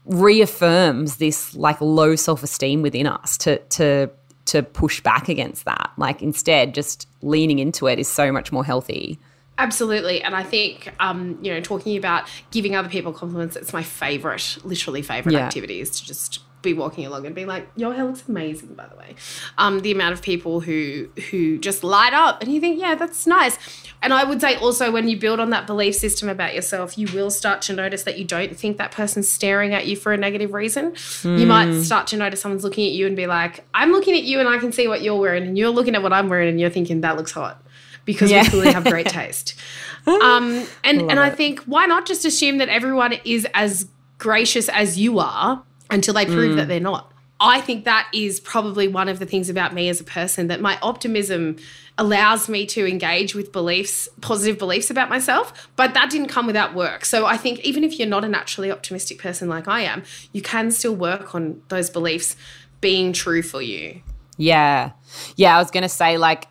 reaffirms 0.06 1.16
this 1.16 1.54
like 1.54 1.80
low 1.80 2.16
self-esteem 2.16 2.82
within 2.82 3.06
us 3.06 3.38
to 3.38 3.58
to 3.58 4.10
to 4.50 4.62
push 4.62 5.00
back 5.00 5.28
against 5.28 5.64
that. 5.64 5.90
Like 5.96 6.22
instead, 6.22 6.74
just 6.74 7.08
leaning 7.22 7.58
into 7.58 7.86
it 7.86 7.98
is 7.98 8.08
so 8.08 8.30
much 8.32 8.52
more 8.52 8.64
healthy. 8.64 9.18
Absolutely. 9.58 10.22
And 10.22 10.34
I 10.34 10.42
think, 10.42 10.92
um, 11.00 11.38
you 11.42 11.52
know, 11.52 11.60
talking 11.60 11.96
about 11.96 12.28
giving 12.50 12.74
other 12.74 12.88
people 12.88 13.12
compliments, 13.12 13.56
it's 13.56 13.72
my 13.72 13.82
favorite, 13.82 14.58
literally 14.64 15.02
favorite 15.02 15.32
yeah. 15.34 15.40
activity 15.40 15.80
is 15.80 15.90
to 16.00 16.04
just 16.04 16.40
be 16.62 16.74
walking 16.74 17.06
along 17.06 17.26
and 17.26 17.34
be 17.34 17.44
like, 17.44 17.68
your 17.76 17.94
hair 17.94 18.04
looks 18.04 18.28
amazing, 18.28 18.74
by 18.74 18.86
the 18.86 18.96
way. 18.96 19.14
Um, 19.56 19.80
the 19.80 19.92
amount 19.92 20.12
of 20.12 20.22
people 20.22 20.60
who 20.60 21.08
who 21.30 21.58
just 21.58 21.82
light 21.82 22.12
up 22.12 22.42
and 22.42 22.52
you 22.52 22.60
think, 22.60 22.80
yeah, 22.80 22.94
that's 22.94 23.26
nice. 23.26 23.58
And 24.02 24.12
I 24.12 24.24
would 24.24 24.40
say 24.40 24.56
also 24.56 24.90
when 24.90 25.08
you 25.08 25.18
build 25.18 25.40
on 25.40 25.50
that 25.50 25.66
belief 25.66 25.94
system 25.94 26.28
about 26.28 26.54
yourself, 26.54 26.98
you 26.98 27.06
will 27.12 27.30
start 27.30 27.62
to 27.62 27.72
notice 27.72 28.02
that 28.04 28.18
you 28.18 28.24
don't 28.24 28.56
think 28.56 28.76
that 28.78 28.92
person's 28.92 29.30
staring 29.30 29.74
at 29.74 29.86
you 29.86 29.96
for 29.96 30.12
a 30.12 30.16
negative 30.16 30.52
reason. 30.52 30.92
Mm. 30.92 31.38
You 31.38 31.46
might 31.46 31.68
hmm. 31.68 31.80
start 31.80 32.06
to 32.08 32.16
notice 32.16 32.40
someone's 32.40 32.64
looking 32.64 32.86
at 32.86 32.92
you 32.92 33.06
and 33.06 33.16
be 33.16 33.26
like, 33.26 33.64
I'm 33.74 33.92
looking 33.92 34.14
at 34.14 34.24
you 34.24 34.40
and 34.40 34.48
I 34.48 34.58
can 34.58 34.72
see 34.72 34.88
what 34.88 35.02
you're 35.02 35.18
wearing, 35.18 35.46
and 35.46 35.58
you're 35.58 35.70
looking 35.70 35.94
at 35.94 36.02
what 36.02 36.12
I'm 36.12 36.28
wearing 36.28 36.48
and 36.48 36.60
you're 36.60 36.70
thinking 36.70 37.02
that 37.02 37.16
looks 37.16 37.32
hot 37.32 37.62
because 38.04 38.30
yeah. 38.30 38.42
we 38.42 38.48
clearly 38.48 38.72
have 38.72 38.84
great 38.84 39.06
taste. 39.06 39.54
Um, 40.06 40.66
and 40.82 41.02
Love 41.02 41.10
and 41.10 41.20
I 41.20 41.28
think 41.28 41.60
why 41.64 41.84
not 41.84 42.06
just 42.06 42.24
assume 42.24 42.56
that 42.56 42.70
everyone 42.70 43.12
is 43.22 43.46
as 43.52 43.86
gracious 44.16 44.70
as 44.70 44.98
you 44.98 45.18
are 45.18 45.62
until 45.90 46.14
they 46.14 46.26
prove 46.26 46.52
mm. 46.52 46.56
that 46.56 46.68
they're 46.68 46.80
not. 46.80 47.12
I 47.40 47.62
think 47.62 47.84
that 47.86 48.08
is 48.12 48.38
probably 48.38 48.86
one 48.86 49.08
of 49.08 49.18
the 49.18 49.24
things 49.24 49.48
about 49.48 49.72
me 49.72 49.88
as 49.88 49.98
a 49.98 50.04
person 50.04 50.48
that 50.48 50.60
my 50.60 50.78
optimism 50.82 51.56
allows 51.96 52.50
me 52.50 52.66
to 52.66 52.86
engage 52.86 53.34
with 53.34 53.50
beliefs, 53.50 54.08
positive 54.20 54.58
beliefs 54.58 54.90
about 54.90 55.08
myself, 55.08 55.68
but 55.74 55.94
that 55.94 56.10
didn't 56.10 56.28
come 56.28 56.46
without 56.46 56.74
work. 56.74 57.04
So 57.04 57.24
I 57.24 57.38
think 57.38 57.60
even 57.60 57.82
if 57.82 57.98
you're 57.98 58.08
not 58.08 58.24
a 58.24 58.28
naturally 58.28 58.70
optimistic 58.70 59.18
person 59.18 59.48
like 59.48 59.68
I 59.68 59.80
am, 59.80 60.02
you 60.32 60.42
can 60.42 60.70
still 60.70 60.94
work 60.94 61.34
on 61.34 61.62
those 61.68 61.88
beliefs 61.88 62.36
being 62.82 63.12
true 63.12 63.42
for 63.42 63.62
you. 63.62 64.02
Yeah. 64.36 64.92
Yeah, 65.36 65.56
I 65.56 65.58
was 65.58 65.70
going 65.70 65.82
to 65.82 65.88
say 65.88 66.18
like 66.18 66.48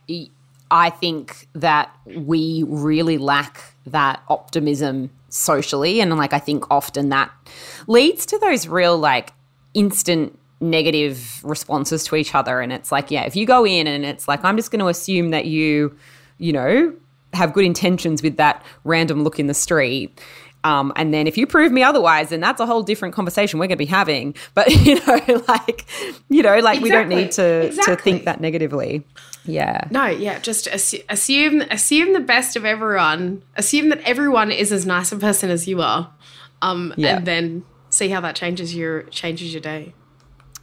I 0.71 0.89
think 0.89 1.47
that 1.53 1.95
we 2.05 2.63
really 2.67 3.17
lack 3.17 3.73
that 3.85 4.21
optimism 4.27 5.11
socially 5.34 6.01
and 6.01 6.15
like 6.17 6.34
I 6.34 6.39
think 6.39 6.65
often 6.69 7.09
that 7.09 7.32
leads 7.88 8.25
to 8.27 8.39
those 8.39 8.67
real 8.67 8.97
like 8.97 9.34
instant 9.73 10.38
negative 10.61 11.41
responses 11.43 12.03
to 12.05 12.15
each 12.15 12.36
other. 12.36 12.59
And 12.59 12.71
it's 12.73 12.91
like 12.91 13.11
yeah 13.11 13.23
if 13.23 13.36
you 13.36 13.45
go 13.45 13.65
in 13.65 13.88
and 13.88 14.05
it's 14.05 14.27
like 14.27 14.43
i'm 14.43 14.57
just 14.57 14.71
going 14.71 14.80
to 14.80 14.88
assume 14.88 15.30
that 15.30 15.45
you 15.45 15.95
you 16.38 16.51
know 16.51 16.93
have 17.34 17.53
good 17.53 17.65
intentions 17.65 18.23
with 18.23 18.38
that 18.38 18.63
random 18.84 19.23
look 19.23 19.39
in 19.39 19.47
the 19.47 19.53
street 19.53 20.19
um, 20.64 20.91
and 20.95 21.14
then 21.14 21.26
if 21.26 21.38
you 21.38 21.47
prove 21.47 21.72
me 21.72 21.84
otherwise, 21.84 22.30
then 22.30 22.39
that's 22.41 22.60
a 22.60 22.66
whole 22.66 22.84
different 22.84 23.16
conversation 23.16 23.60
we're 23.60 23.68
going 23.68 23.78
to 23.78 23.78
be 23.78 23.86
having. 23.86 24.36
But 24.55 24.70
you 24.72 24.95
know, 24.95 25.43
like 25.47 25.86
you 26.30 26.43
know, 26.43 26.57
like 26.60 26.80
exactly. 26.80 26.84
we 26.84 26.89
don't 26.89 27.10
need 27.10 27.32
to 27.34 27.68
exactly. 27.68 27.95
to 27.95 28.01
think 28.01 28.26
that 28.26 28.41
negatively. 28.41 29.05
Yeah. 29.45 29.88
No. 29.89 30.07
Yeah. 30.07 30.39
Just 30.39 30.68
assume 30.68 31.62
assume 31.70 32.14
the 32.14 32.20
best 32.20 32.55
of 32.55 32.66
everyone. 32.66 33.43
Assume 33.55 33.89
that 33.89 34.01
everyone 34.01 34.51
is 34.51 34.72
as 34.72 34.86
nice 34.86 35.12
a 35.12 35.18
person 35.18 35.49
as 35.49 35.68
you 35.68 35.82
are, 35.82 36.12
um, 36.62 36.93
yeah. 36.97 37.18
and 37.18 37.28
then 37.28 37.64
see 37.89 38.10
how 38.10 38.20
that 38.22 38.36
changes 38.36 38.76
your 38.76 39.03
changes 39.03 39.53
your 39.53 39.62
day. 39.62 39.93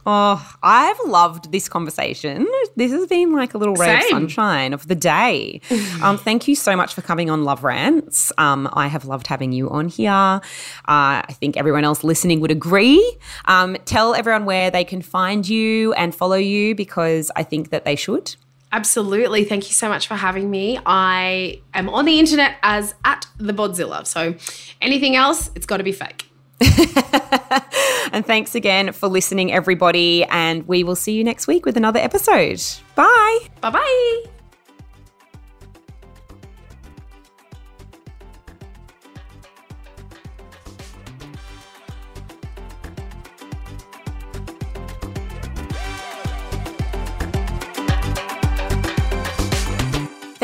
Oh, 0.09 0.55
I've 0.63 0.97
loved 1.05 1.51
this 1.51 1.67
conversation. 1.67 2.47
This 2.77 2.93
has 2.93 3.07
been 3.07 3.33
like 3.33 3.53
a 3.53 3.57
little 3.57 3.75
ray 3.75 3.97
of 3.97 4.03
sunshine 4.03 4.71
of 4.71 4.87
the 4.87 4.95
day. 4.95 5.59
um, 6.01 6.17
thank 6.17 6.47
you 6.47 6.55
so 6.55 6.77
much 6.77 6.93
for 6.93 7.01
coming 7.01 7.29
on 7.29 7.43
Love 7.43 7.65
Rants. 7.65 8.31
Um, 8.37 8.69
I 8.71 8.87
have 8.87 9.03
loved 9.03 9.27
having 9.27 9.51
you 9.51 9.69
on 9.69 9.89
here. 9.89 10.11
Uh, 10.11 10.39
I 10.87 11.35
think 11.41 11.57
everyone 11.57 11.83
else 11.83 12.05
listening 12.05 12.39
would 12.39 12.51
agree. 12.51 13.17
Um, 13.45 13.75
tell 13.83 14.15
everyone 14.15 14.45
where 14.45 14.71
they 14.71 14.85
can 14.85 15.01
find 15.01 15.47
you 15.47 15.91
and 15.93 16.15
follow 16.15 16.37
you 16.37 16.73
because 16.73 17.29
I 17.35 17.43
think 17.43 17.71
that 17.71 17.83
they 17.83 17.97
should. 17.97 18.33
Absolutely. 18.71 19.43
Thank 19.43 19.67
you 19.67 19.73
so 19.73 19.89
much 19.89 20.07
for 20.07 20.15
having 20.15 20.49
me. 20.49 20.79
I 20.85 21.61
am 21.73 21.89
on 21.89 22.05
the 22.05 22.17
internet 22.17 22.55
as 22.63 22.95
at 23.03 23.25
the 23.39 23.51
Bodzilla. 23.51 24.07
So 24.07 24.35
anything 24.79 25.17
else, 25.17 25.51
it's 25.53 25.65
got 25.65 25.77
to 25.77 25.83
be 25.83 25.91
fake. 25.91 26.26
and 28.11 28.25
thanks 28.25 28.55
again 28.55 28.91
for 28.91 29.07
listening, 29.07 29.51
everybody. 29.51 30.23
And 30.25 30.67
we 30.67 30.83
will 30.83 30.95
see 30.95 31.13
you 31.13 31.23
next 31.23 31.47
week 31.47 31.65
with 31.65 31.77
another 31.77 31.99
episode. 31.99 32.61
Bye. 32.95 33.39
Bye 33.61 33.71
bye. 33.71 34.36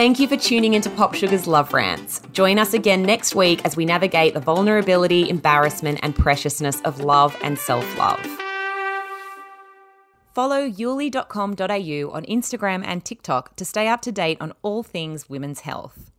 Thank 0.03 0.19
you 0.19 0.27
for 0.27 0.35
tuning 0.35 0.73
into 0.73 0.89
POPSUGAR's 0.89 1.47
Love 1.47 1.73
Rants. 1.73 2.19
Join 2.33 2.59
us 2.59 2.73
again 2.73 3.03
next 3.03 3.35
week 3.35 3.63
as 3.63 3.77
we 3.77 3.85
navigate 3.85 4.33
the 4.33 4.41
vulnerability, 4.41 5.29
embarrassment, 5.29 6.01
and 6.03 6.13
preciousness 6.13 6.81
of 6.81 6.99
love 6.99 7.33
and 7.41 7.57
self 7.57 7.97
love. 7.97 8.19
Follow 10.33 10.67
youly.com.au 10.67 12.11
on 12.11 12.25
Instagram 12.25 12.83
and 12.85 13.05
TikTok 13.05 13.55
to 13.55 13.63
stay 13.63 13.87
up 13.87 14.01
to 14.01 14.11
date 14.11 14.39
on 14.41 14.51
all 14.61 14.83
things 14.83 15.29
women's 15.29 15.61
health. 15.61 16.11